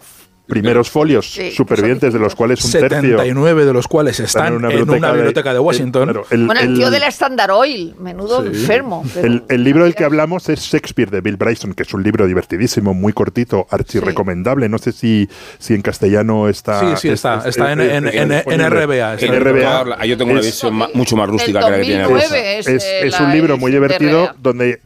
primeros 0.49 0.91
folios 0.91 1.31
Sí, 1.31 1.51
supervivientes 1.53 2.13
de 2.13 2.19
los 2.19 2.35
cuales 2.35 2.65
un 2.65 2.71
tercio 2.73 2.89
79 3.01 3.65
de 3.67 3.73
los 3.73 3.87
cuales 3.87 4.19
están 4.19 4.47
en 4.49 4.55
una 4.55 4.69
biblioteca 4.69 5.53
de, 5.53 5.59
Washington. 5.59 6.05
claro, 6.05 6.25
el- 6.31 6.47
bueno, 6.47 6.61
el, 6.61 6.69
el- 6.71 6.75
tío 6.77 6.91
de 6.91 6.99
la 7.01 7.09
Standard 7.09 7.51
Oil, 7.51 7.95
menudo 8.01 8.43
Sí. 8.43 8.49
enfermo. 8.49 9.05
pero- 9.15 9.27
el, 9.27 9.45
el 9.49 9.63
libro 9.65 9.85
del 9.85 9.95
que 9.95 10.05
hablamos 10.05 10.49
es 10.49 10.61
Shakespeare 10.61 11.11
de 11.11 11.21
Bill 11.21 11.37
Bryson, 11.37 11.75
que 11.75 11.83
es 11.83 11.93
un 11.95 12.03
libro 12.03 12.27
divertidísimo, 12.27 12.95
muy 12.95 13.13
cortito, 13.13 13.67
archi 13.71 14.01
recomendable. 14.01 14.69
No 14.69 14.79
sé 14.79 14.93
si, 14.93 15.29
si 15.59 15.75
en 15.75 15.83
castellano 15.83 16.49
está. 16.49 16.81
Sí, 16.81 16.87
sí, 17.03 17.09
está. 17.11 17.43
Está 17.47 17.73
en- 17.73 17.81
en- 17.81 18.09
en- 18.09 18.33
en 18.33 18.61
RBA, 18.71 19.17
En 19.21 19.35
RBA. 19.35 19.97
Ah, 19.99 20.07
Yo 20.07 20.17
tengo 20.17 20.33
una 20.33 20.41
visión 20.41 20.75
ma- 20.75 20.89
mucho 20.95 21.15
más 21.17 21.29
rústica 21.29 21.59
El 21.59 21.65
que 21.67 21.71
la 21.71 21.77
que 21.77 21.83
tiene 21.85 22.03
2009 22.05 22.57
Rosa. 22.59 22.71
es, 22.73 22.85
es, 23.15 23.21
un 23.21 23.33
libro 23.33 23.59
muy 23.59 23.71
divertido 23.71 24.31
donde 24.39 24.81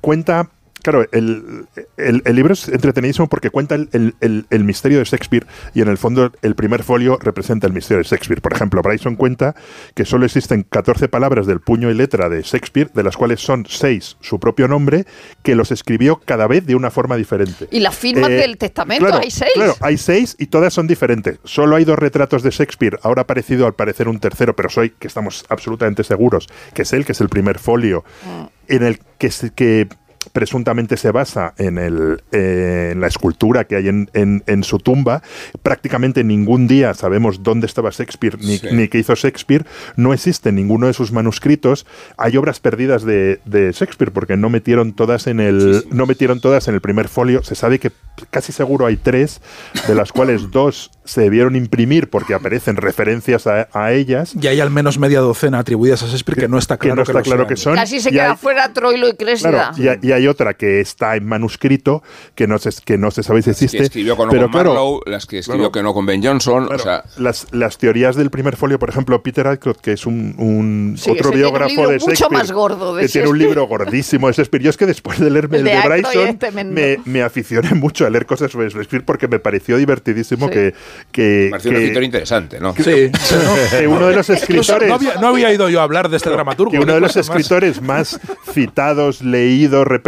cuenta. 0.00 0.50
Claro, 0.82 1.06
el, 1.12 1.66
el- 1.96 2.22
el 2.24 2.36
libro 2.36 2.52
es 2.54 2.68
entretenidísimo 2.68 3.28
porque 3.28 3.50
cuenta 3.50 3.74
el, 3.74 3.88
el- 4.20 4.64
misterio 4.64 4.98
de 4.98 5.04
Shakespeare 5.04 5.46
y 5.74 5.80
en 5.82 5.88
el 5.88 5.98
fondo 5.98 6.30
el 6.42 6.54
primer 6.54 6.82
folio 6.82 7.18
representa 7.20 7.66
el 7.66 7.72
misterio 7.72 8.02
de 8.02 8.08
Shakespeare. 8.08 8.40
Por 8.40 8.52
ejemplo, 8.52 8.80
Bryson 8.82 9.16
cuenta 9.16 9.54
que 9.94 10.04
solo 10.04 10.24
existen 10.26 10.62
14 10.62 11.08
palabras 11.08 11.46
del 11.46 11.60
puño 11.60 11.90
y 11.90 11.94
letra 11.94 12.28
de 12.28 12.42
Shakespeare, 12.42 12.90
de 12.94 13.02
las 13.02 13.16
cuales 13.16 13.40
son 13.40 13.66
6 13.68 14.16
su 14.20 14.38
propio 14.38 14.68
nombre, 14.68 15.04
que 15.42 15.54
los 15.54 15.70
escribió 15.72 16.20
cada 16.24 16.46
vez 16.46 16.64
de 16.66 16.74
una 16.74 16.90
forma 16.90 17.16
diferente. 17.16 17.66
Y 17.70 17.80
las 17.80 17.94
firmas 17.96 18.30
Eh, 18.30 18.34
del 18.34 18.56
testamento, 18.58 19.06
claro, 19.06 19.20
hay 19.22 19.30
seis. 19.30 19.52
Claro, 19.54 19.74
hay 19.80 19.98
seis 19.98 20.36
y 20.38 20.46
todas 20.46 20.72
son 20.74 20.86
diferentes. 20.86 21.38
Solo 21.44 21.76
hay 21.76 21.84
dos 21.84 21.98
retratos 21.98 22.42
de 22.42 22.50
Shakespeare. 22.50 22.98
Ahora 23.02 23.22
ha 23.22 23.24
aparecido 23.24 23.66
al 23.66 23.74
parecer 23.74 24.08
un 24.08 24.20
tercero, 24.20 24.54
pero 24.54 24.68
soy 24.68 24.90
que 24.90 25.08
estamos 25.08 25.44
absolutamente 25.48 26.04
seguros 26.04 26.46
que 26.74 26.82
es 26.82 26.92
él, 26.92 27.04
que 27.04 27.12
es 27.12 27.20
el 27.20 27.28
primer 27.28 27.58
folio, 27.58 28.04
Mm. 28.24 28.72
en 28.74 28.82
el 28.82 29.00
que, 29.18 29.30
se- 29.30 29.50
que 29.52 29.88
presuntamente 30.32 30.96
se 30.96 31.10
basa 31.10 31.54
en, 31.58 31.78
el, 31.78 32.22
eh, 32.32 32.90
en 32.92 33.00
la 33.00 33.06
escultura 33.06 33.64
que 33.64 33.76
hay 33.76 33.88
en, 33.88 34.10
en- 34.14 34.42
en 34.46 34.62
su 34.64 34.78
tumba. 34.78 35.22
Prácticamente 35.62 36.24
ningún 36.24 36.68
día 36.68 36.94
sabemos 36.94 37.42
dónde 37.42 37.66
estaba 37.66 37.90
Shakespeare 37.90 38.36
ni, 38.40 38.58
Sí. 38.58 38.68
ni 38.72 38.88
qué 38.88 38.98
hizo 38.98 39.14
Shakespeare. 39.14 39.64
No 39.96 40.12
existe 40.12 40.52
ninguno 40.52 40.86
de 40.86 40.92
sus 40.92 41.12
manuscritos. 41.12 41.86
Hay 42.16 42.36
obras 42.36 42.60
perdidas 42.60 43.04
de, 43.04 43.40
de 43.44 43.72
Shakespeare 43.72 44.10
porque 44.12 44.36
no 44.36 44.50
metieron 44.50 44.92
todas 44.92 45.26
en 45.26 45.40
el 45.40 45.54
Muchísimas. 45.56 45.94
no 45.96 46.06
metieron 46.06 46.40
todas 46.40 46.68
en 46.68 46.74
el 46.74 46.80
primer 46.80 47.08
folio. 47.08 47.42
Se 47.42 47.54
sabe 47.54 47.78
que 47.78 47.90
casi 48.30 48.52
seguro 48.52 48.86
hay 48.86 48.96
tres, 48.96 49.40
de 49.86 49.94
las 49.94 50.12
cuales 50.12 50.50
dos 50.50 50.90
se 51.04 51.22
debieron 51.22 51.56
imprimir 51.56 52.10
porque 52.10 52.34
aparecen 52.34 52.76
referencias 52.76 53.46
a, 53.46 53.68
a 53.72 53.92
ellas. 53.92 54.34
Y 54.40 54.46
hay 54.46 54.60
al 54.60 54.70
menos 54.70 54.98
media 54.98 55.20
docena 55.20 55.58
atribuidas 55.60 56.02
a 56.02 56.06
Shakespeare 56.06 56.38
que 56.40 56.48
no 56.48 56.58
está 56.58 56.76
que 56.76 56.88
claro 56.88 56.96
no 56.96 57.02
está 57.02 57.22
claro 57.22 57.46
que 57.46 57.56
son. 57.56 57.74
Casi 57.76 58.00
se 58.00 58.10
y 58.10 58.12
queda 58.12 58.32
hay- 58.32 58.36
fuera 58.36 58.72
Troilo 58.72 59.08
y 59.08 59.14
Crésida. 59.16 59.72
Claro, 59.74 59.98
y, 60.02 60.06
y 60.08 60.12
hay 60.12 60.17
otra 60.26 60.54
que 60.54 60.80
está 60.80 61.16
en 61.16 61.26
manuscrito, 61.26 62.02
que 62.34 62.46
no 62.46 62.58
se, 62.58 62.70
que 62.84 62.98
no 62.98 63.10
se 63.10 63.22
sabe 63.22 63.42
si 63.42 63.50
Las 63.50 63.58
que 63.58 63.64
existe. 63.66 63.84
escribió 63.84 64.16
con 64.16 64.28
pero 64.28 64.42
Owen 64.42 64.50
claro, 64.52 64.70
Marlowe, 64.74 65.00
las 65.06 65.26
que 65.26 65.38
escribió 65.38 65.70
claro. 65.70 65.72
que 65.72 65.82
no 65.82 65.94
con 65.94 66.06
Ben 66.06 66.22
Johnson. 66.24 66.66
Claro, 66.66 66.80
o 66.80 66.82
sea, 66.82 67.04
las, 67.18 67.46
las 67.52 67.78
teorías 67.78 68.16
del 68.16 68.30
primer 68.30 68.56
folio, 68.56 68.78
por 68.78 68.88
ejemplo, 68.90 69.22
Peter 69.22 69.46
Adcroft, 69.46 69.80
que 69.80 69.92
es 69.92 70.06
un, 70.06 70.34
un 70.38 70.94
Sí, 70.98 71.10
otro 71.10 71.30
un 71.30 71.36
biógrafo 71.36 71.68
libro 71.70 71.88
de 71.90 71.98
mucho 71.98 72.06
Shakespeare, 72.12 72.32
más 72.38 72.52
gordo 72.52 72.94
de 72.96 73.02
que 73.02 73.08
tiene 73.08 73.28
un 73.28 73.38
libro 73.38 73.66
gordísimo 73.66 74.26
de 74.26 74.32
Shakespeare. 74.32 74.62
Yo 74.64 74.70
es 74.70 74.76
que 74.76 74.86
después 74.86 75.18
de 75.20 75.30
leerme 75.30 75.58
El 75.58 75.68
el, 75.68 75.82
de 75.82 75.88
Bryson, 75.88 76.38
me, 76.72 76.98
me 77.04 77.22
aficioné 77.22 77.74
mucho 77.74 78.06
a 78.06 78.10
leer 78.10 78.26
cosas 78.26 78.50
sobre 78.50 78.68
Shakespeare 78.68 79.04
porque 79.04 79.28
me 79.28 79.38
pareció 79.38 79.76
divertidísimo 79.76 80.46
Sí. 80.48 80.52
que, 80.54 80.74
que, 81.12 81.48
pareció 81.50 81.70
un 81.70 81.76
que- 81.76 81.82
escritor 81.82 82.02
interesante, 82.04 82.60
¿no? 82.60 82.74
Sí. 82.74 82.82
que 83.70 83.86
uno 83.88 84.06
de 84.08 84.16
los 84.16 84.30
escritores 84.30 84.88
No 84.88 84.94
había, 84.94 85.14
no 85.16 85.28
había 85.28 85.52
ido 85.52 85.68
yo 85.68 85.80
a 85.80 85.82
hablar 85.82 86.08
de 86.08 86.16
este 86.16 86.30
dramaturgo. 86.30 86.70
que 86.72 86.78
uno 86.78 86.94
de 86.94 87.00
los 87.00 87.12
cosa 87.12 87.20
más. 87.20 87.28
escritores 87.28 87.82
más 87.82 88.20
citados, 88.52 89.22
leídos, 89.22 89.86
representados, 89.86 90.07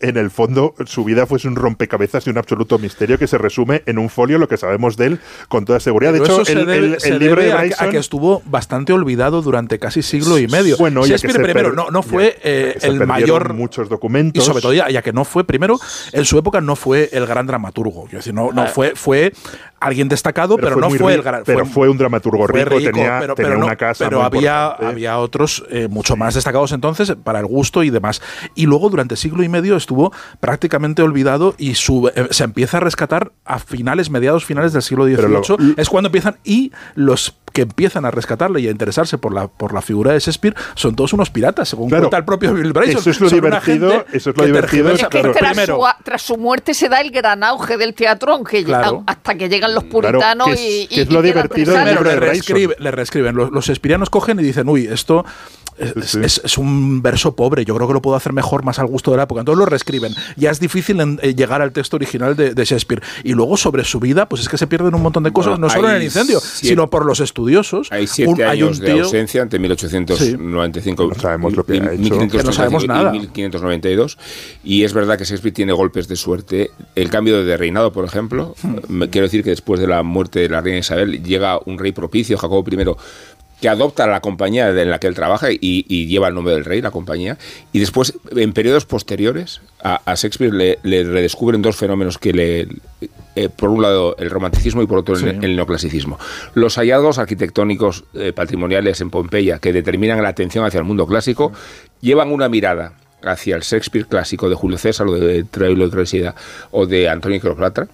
en 0.00 0.16
el 0.16 0.30
fondo 0.30 0.74
su 0.86 1.04
vida 1.04 1.26
fue 1.26 1.38
un 1.44 1.56
rompecabezas 1.56 2.26
y 2.26 2.30
un 2.30 2.38
absoluto 2.38 2.78
misterio 2.78 3.18
que 3.18 3.26
se 3.26 3.38
resume 3.38 3.82
en 3.86 3.98
un 3.98 4.08
folio 4.10 4.38
lo 4.38 4.48
que 4.48 4.56
sabemos 4.56 4.96
de 4.96 5.06
él 5.06 5.20
con 5.48 5.64
toda 5.64 5.80
seguridad. 5.80 6.12
De 6.12 6.20
Pero 6.20 6.32
hecho, 6.34 6.42
eso 6.42 6.52
se 6.52 6.58
el, 6.60 6.66
debe, 6.66 6.86
el- 6.86 6.98
el 7.14 7.18
libro 7.18 7.42
de 7.42 7.52
a 7.52 7.56
que- 7.56 7.62
Bryson 7.68 7.88
a, 7.88 7.90
que 7.90 7.98
estuvo 7.98 8.42
bastante 8.46 8.92
olvidado 8.92 9.42
durante 9.42 9.78
casi 9.78 10.02
siglo 10.02 10.38
y 10.38 10.46
medio. 10.48 10.76
Bueno, 10.76 11.00
ya 11.06 11.14
que 11.16 11.22
Shakespeare 11.28 11.44
primero 11.52 11.72
no, 11.72 11.90
no 11.90 12.02
ya 12.02 12.08
fue 12.08 12.38
que 12.42 12.68
eh, 12.70 12.78
el 12.82 13.06
mayor 13.06 13.52
muchos 13.54 13.86
y 13.86 13.90
documentos 13.90 14.44
sobre 14.44 14.62
todo 14.62 14.72
ya, 14.72 14.90
ya 14.90 15.02
que 15.02 15.12
no 15.12 15.24
fue 15.24 15.44
primero 15.44 15.78
en 16.12 16.24
su 16.24 16.38
época 16.38 16.60
no 16.60 16.76
fue 16.76 17.08
el 17.12 17.26
gran 17.26 17.46
dramaturgo. 17.46 18.02
Quiero 18.04 18.18
decir, 18.18 18.34
no, 18.34 18.50
no 18.52 18.66
fue 18.66 18.94
fue 18.94 19.32
alguien 19.80 20.08
destacado, 20.08 20.56
pero, 20.56 20.76
no 20.76 20.88
muy 20.88 20.98
fue 20.98 21.12
ri- 21.12 21.16
el 21.16 21.22
gran. 21.22 21.42
pero 21.44 21.66
fue 21.66 21.90
un 21.90 21.98
dramaturgo 21.98 22.46
rico, 22.46 22.70
rico, 22.70 22.90
tenía, 22.90 23.18
pero, 23.20 23.34
tenía 23.34 23.48
pero 23.50 23.58
no- 23.60 23.66
una 23.66 23.76
casa 23.76 24.04
pero 24.06 24.18
muy 24.18 24.26
había, 24.26 24.68
había 24.68 25.18
otros 25.18 25.62
eh, 25.70 25.88
mucho 25.90 26.16
más 26.16 26.34
destacados 26.34 26.72
entonces 26.72 27.12
para 27.22 27.40
el 27.40 27.46
gusto 27.46 27.82
y 27.82 27.90
demás. 27.90 28.22
Y 28.54 28.64
luego 28.66 28.88
durante 28.94 29.16
siglo 29.16 29.42
y 29.42 29.48
medio 29.48 29.76
estuvo 29.76 30.12
prácticamente 30.40 31.02
olvidado 31.02 31.54
y 31.58 31.74
su- 31.74 32.08
eh, 32.14 32.28
se 32.30 32.44
empieza 32.44 32.76
a 32.76 32.80
rescatar 32.80 33.32
a 33.44 33.58
finales, 33.58 34.08
mediados 34.08 34.44
finales 34.44 34.72
del 34.72 34.82
siglo 34.82 35.04
Pero 35.06 35.28
lo- 35.28 35.42
XVIII. 35.42 35.74
es 35.76 35.88
cuando 35.88 36.08
empiezan 36.08 36.36
y 36.44 36.70
los 36.94 37.34
que 37.54 37.62
empiezan 37.62 38.04
a 38.04 38.10
rescatarle 38.10 38.60
y 38.60 38.68
a 38.68 38.70
interesarse 38.72 39.16
por 39.16 39.32
la, 39.32 39.46
por 39.48 39.72
la 39.72 39.80
figura 39.80 40.12
de 40.12 40.18
Shakespeare 40.18 40.54
son 40.74 40.96
todos 40.96 41.12
unos 41.12 41.30
piratas, 41.30 41.68
según 41.68 41.88
Claro. 41.88 42.04
cuenta 42.04 42.18
el 42.18 42.24
propio 42.24 42.52
Bill 42.52 42.72
Bryson. 42.72 42.98
Eso 43.00 43.10
es 43.10 43.20
lo 43.20 43.30
Son 43.30 43.36
divertido, 43.40 44.04
eso 44.12 44.30
es 44.30 44.36
lo 44.36 44.42
que 44.42 44.46
divertido, 44.46 44.88
tergiversa- 44.90 45.02
Es 45.04 45.08
que 45.08 45.20
Claro. 45.20 45.32
tras, 45.32 45.50
primero, 45.52 45.76
su, 45.76 46.04
tras 46.04 46.22
su 46.22 46.36
muerte 46.36 46.74
se 46.74 46.88
da 46.88 47.00
el 47.00 47.10
gran 47.12 47.42
auge 47.44 47.76
del 47.78 47.94
teatro, 47.94 48.32
aunque 48.34 48.64
Claro. 48.64 49.04
hasta 49.06 49.36
que 49.36 49.48
llegan 49.48 49.72
los 49.72 49.84
puritanos 49.84 50.48
que 50.48 50.52
es- 50.54 50.60
y, 50.60 50.86
que 50.88 51.02
es 51.02 51.10
lo 51.10 51.22
divertido 51.22 51.72
del 51.74 51.84
libro 51.90 52.02
le, 52.04 52.10
de 52.10 52.16
Bryson. 52.16 52.34
reescribe- 52.56 52.76
le 52.78 52.90
reescriben. 52.90 53.36
Los, 53.36 53.50
los 53.52 53.68
espirianos 53.68 54.10
cogen 54.10 54.40
y 54.40 54.42
dicen, 54.42 54.68
uy, 54.68 54.86
esto 54.88 55.24
es, 55.78 56.10
Sí. 56.10 56.20
es- 56.22 56.40
es 56.44 56.56
un 56.58 57.02
verso 57.02 57.34
pobre, 57.34 57.64
yo 57.64 57.74
creo 57.74 57.88
que 57.88 57.94
lo 57.94 58.02
puedo 58.02 58.16
hacer 58.16 58.32
mejor, 58.32 58.62
más 58.64 58.78
al 58.78 58.86
gusto 58.86 59.10
de 59.10 59.16
la 59.16 59.24
época. 59.24 59.40
Entonces 59.40 59.58
lo 59.58 59.66
reescriben. 59.66 60.12
Ya 60.36 60.50
es 60.50 60.60
difícil 60.60 61.00
en- 61.00 61.18
eh, 61.22 61.34
llegar 61.34 61.62
al 61.62 61.72
texto 61.72 61.96
original 61.96 62.36
de, 62.36 62.54
de 62.54 62.64
Shakespeare. 62.64 63.02
Y 63.24 63.32
luego 63.32 63.56
sobre 63.56 63.82
su 63.84 63.98
vida, 64.00 64.28
pues 64.28 64.42
es 64.42 64.48
que 64.48 64.56
se 64.58 64.66
pierden 64.66 64.94
un 64.94 65.02
montón 65.02 65.22
de 65.24 65.32
cosas, 65.32 65.52
Bueno, 65.52 65.66
no 65.66 65.72
solo 65.72 65.90
en 65.90 65.96
el 65.96 66.02
incendio, 66.04 66.38
siete- 66.40 66.68
sino 66.68 66.90
por 66.90 67.04
los 67.04 67.18
estudiosos. 67.44 67.92
Hay 67.92 68.06
siete 68.06 68.32
Un- 68.32 68.42
hay 68.42 68.62
años 68.62 68.78
de 68.80 68.92
ausencia 68.92 69.42
entre 69.42 69.58
1895 69.58 71.06
No 71.08 71.14
sabemos 71.14 71.54
lo 71.56 71.64
que 71.64 71.76
y 71.76 71.78
ha 71.80 71.92
hecho. 71.92 71.98
1595 72.00 72.38
Que 72.38 72.44
no 72.44 72.52
sabemos 72.52 72.84
y 72.84 72.88
nada. 72.88 73.12
1592. 73.12 74.18
Y 74.64 74.84
es 74.84 74.92
verdad 74.92 75.18
que 75.18 75.24
Shakespeare 75.24 75.52
tiene 75.54 75.72
golpes 75.72 76.08
de 76.08 76.16
suerte. 76.16 76.70
El 76.94 77.10
cambio 77.10 77.44
de 77.44 77.56
reinado, 77.56 77.92
por 77.92 78.04
ejemplo, 78.04 78.54
Hmm. 78.62 79.02
quiero 79.10 79.26
decir 79.26 79.42
que 79.44 79.50
después 79.50 79.80
de 79.80 79.86
la 79.86 80.02
muerte 80.02 80.40
de 80.40 80.48
la 80.48 80.60
reina 80.60 80.78
Isabel 80.78 81.22
llega 81.22 81.58
un 81.66 81.78
rey 81.78 81.92
propicio, 81.92 82.36
Jacobo 82.38 82.64
I, 82.70 82.76
que 83.60 83.68
adopta 83.68 84.06
la 84.06 84.20
compañía 84.20 84.68
en 84.70 84.90
la 84.90 84.98
que 84.98 85.06
él 85.06 85.14
trabaja 85.14 85.50
y, 85.50 85.58
y 85.60 86.06
lleva 86.06 86.28
el 86.28 86.34
nombre 86.34 86.54
del 86.54 86.64
rey, 86.64 86.82
la 86.82 86.90
compañía. 86.90 87.38
Y 87.72 87.78
después, 87.78 88.12
en 88.36 88.52
periodos 88.52 88.84
posteriores, 88.84 89.60
a, 89.82 90.00
a 90.04 90.14
Shakespeare 90.16 90.52
le, 90.52 90.78
le 90.82 91.04
redescubren 91.04 91.62
dos 91.62 91.76
fenómenos 91.76 92.18
que 92.18 92.32
le... 92.32 92.68
eh, 93.36 93.48
por 93.48 93.70
un 93.70 93.82
lado 93.82 94.16
el 94.18 94.30
romanticismo 94.30 94.82
y 94.82 94.86
por 94.86 94.98
otro 94.98 95.14
el- 95.16 95.20
Sí. 95.20 95.38
el, 95.42 95.56
neoclasicismo. 95.56 96.18
Los 96.54 96.76
hallazgos 96.76 97.18
arquitectónicos 97.18 98.04
eh, 98.14 98.32
patrimoniales 98.32 99.00
en 99.00 99.10
Pompeya 99.10 99.58
que 99.58 99.72
determinan 99.72 100.22
la 100.22 100.28
atención 100.28 100.64
hacia 100.64 100.78
el 100.78 100.84
mundo 100.84 101.06
clásico 101.06 101.52
llevan 102.00 102.30
una 102.32 102.48
mirada 102.48 102.92
hacia 103.22 103.56
el 103.56 103.62
Shakespeare 103.62 104.06
clásico 104.06 104.48
de 104.48 104.54
Julio 104.54 104.76
César 104.78 105.06
o 105.08 105.12
de 105.14 105.44
Troilo 105.44 105.86
y 105.86 105.90
Cressida 105.90 106.34
o 106.70 106.86
de 106.86 107.08
Antonio 107.08 107.40
Cleopatra 107.40 107.88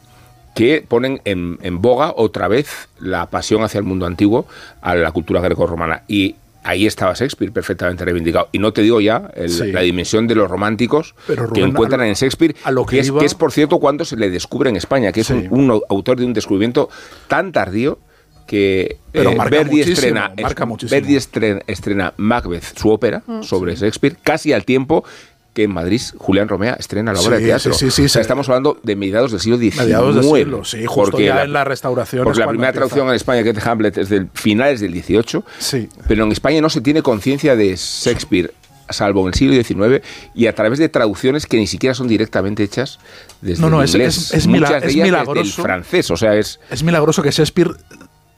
que 0.55 0.85
ponen 0.87 1.21
en, 1.25 1.59
en 1.63 1.81
boga 1.81 2.13
otra 2.17 2.49
vez 2.49 2.89
la 2.99 3.27
pasión 3.27 3.63
hacia 3.63 3.79
el 3.79 3.85
mundo 3.85 4.05
antiguo, 4.07 4.47
a 4.83 4.97
la 4.97 5.13
cultura 5.13 5.41
greco-romana. 5.41 6.03
Y 6.09 6.35
ahí 6.63 6.87
estaba 6.87 7.15
Shakespeare 7.15 7.53
perfectamente 7.53 8.05
reivindicado. 8.05 8.49
Y 8.53 8.59
no 8.59 8.73
te 8.73 8.83
digo 8.83 9.01
ya 9.01 9.31
el- 9.35 9.49
Sí. 9.51 9.73
la 9.73 9.81
dimensión 9.81 10.27
de 10.27 10.35
los 10.35 10.51
románticos 10.51 11.15
Pero, 11.27 11.51
que 11.51 11.61
encuentran 11.63 12.01
a 12.01 12.05
lo- 12.05 12.09
en 12.11 12.15
Shakespeare, 12.15 12.55
a 12.65 12.71
lo 12.71 12.85
que 12.87 12.97
que, 12.97 13.01
es, 13.01 13.07
iba- 13.09 13.21
que 13.21 13.27
es, 13.27 13.35
por 13.35 13.53
cierto, 13.53 13.79
cuando 13.79 14.05
se 14.05 14.17
le 14.17 14.31
descubre 14.31 14.69
en 14.71 14.77
España, 14.77 15.13
que 15.13 15.21
es 15.21 15.27
Sí. 15.29 15.33
un, 15.51 15.71
un 15.71 15.81
autor 15.89 16.19
de 16.19 16.27
un 16.27 16.33
descubrimiento 16.33 16.89
tan 17.29 17.53
tardío 17.53 17.99
que 18.47 18.97
Pero 19.13 19.31
eh, 19.31 19.37
marca 19.37 19.57
Verdi, 19.59 19.71
muchísimo, 19.77 19.95
estrena, 19.95 20.33
marca 20.43 20.67
muchísimo. 20.67 21.01
Verdi 21.01 21.15
estrena, 21.17 21.61
estrena 21.69 22.15
Macbeth, 22.17 22.77
su 22.77 22.91
ópera, 22.91 23.23
Mm, 23.25 23.43
sobre 23.43 23.77
Shakespeare, 23.77 24.17
casi 24.23 24.53
al 24.53 24.65
tiempo 24.65 25.05
que 25.53 25.65
en 25.65 25.73
Madrid 25.73 26.01
Julián 26.17 26.49
Romea 26.49 26.75
estrena 26.75 27.13
la 27.13 27.21
obra 27.21 27.37
Sí, 27.39 27.43
de 27.43 27.49
teatro. 27.49 27.73
sí, 27.73 27.87
sí, 27.87 27.91
sí, 27.91 28.05
O 28.05 28.09
sea, 28.09 28.23
estamos 28.23 28.49
hablando 28.49 28.79
de 28.85 28.95
mediados 28.97 29.33
del 29.33 29.41
siglo 29.41 29.59
XIX. 29.59 29.79
Mediados 29.85 30.15
del 30.15 30.25
siglo, 30.25 30.65
sí, 30.65 30.85
justo 30.87 31.11
porque 31.13 31.25
ya 31.27 31.43
en 31.43 31.53
la 31.53 31.65
restauración 31.65 32.23
Porque 32.25 32.39
es 32.41 32.45
la 32.45 32.49
primera 32.49 32.69
empieza. 32.69 32.87
traducción 32.87 33.09
en 33.09 33.15
España, 33.17 33.43
que 33.43 33.51
es 33.51 33.57
de 33.57 33.63
Hamlet, 33.71 33.99
es 33.99 34.09
del 34.09 34.29
finales 34.35 34.81
del 34.81 34.93
XVIII. 34.93 35.43
Sí. 35.59 35.89
Pero 36.07 36.25
en 36.25 36.33
España 36.33 36.61
no 36.61 36.71
se 36.71 36.81
tiene 36.81 37.03
conciencia 37.03 37.57
de 37.57 37.75
Shakespeare, 37.77 38.53
salvo 38.91 39.23
en 39.23 39.29
el 39.29 39.35
siglo 39.35 39.55
XIX, 39.55 40.03
y 40.35 40.47
a 40.47 40.55
través 40.55 40.79
de 40.79 40.89
traducciones 40.89 41.47
que 41.47 41.57
ni 41.57 41.67
siquiera 41.67 41.95
son 41.95 42.07
directamente 42.09 42.63
hechas 42.63 42.99
desde 43.41 43.61
No, 43.63 43.71
no, 43.71 43.79
el 43.81 43.85
es- 43.89 43.95
inglés. 43.95 44.17
es- 44.19 44.35
es 44.35 44.47
mila- 44.47 44.69
Muchas 44.69 44.83
de 44.83 44.89
es 44.89 44.95
ellas 44.95 45.05
desde 45.07 45.19
el 45.19 45.25
milagroso. 45.27 45.63
francés. 45.63 46.11
O 46.13 46.17
sea, 46.17 46.35
es. 46.37 46.61
Es 46.71 46.83
milagroso 46.85 47.23
que 47.23 47.31
Shakespeare 47.33 47.71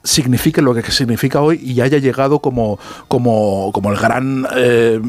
signifique 0.04 0.60
lo 0.62 0.74
que 0.74 0.82
significa 0.90 1.40
hoy 1.40 1.60
y 1.62 1.80
haya 1.80 1.98
llegado 1.98 2.40
como, 2.40 2.78
como, 3.08 3.70
como 3.72 3.90
el 3.92 3.98
gran 3.98 4.46
eh, 4.56 5.00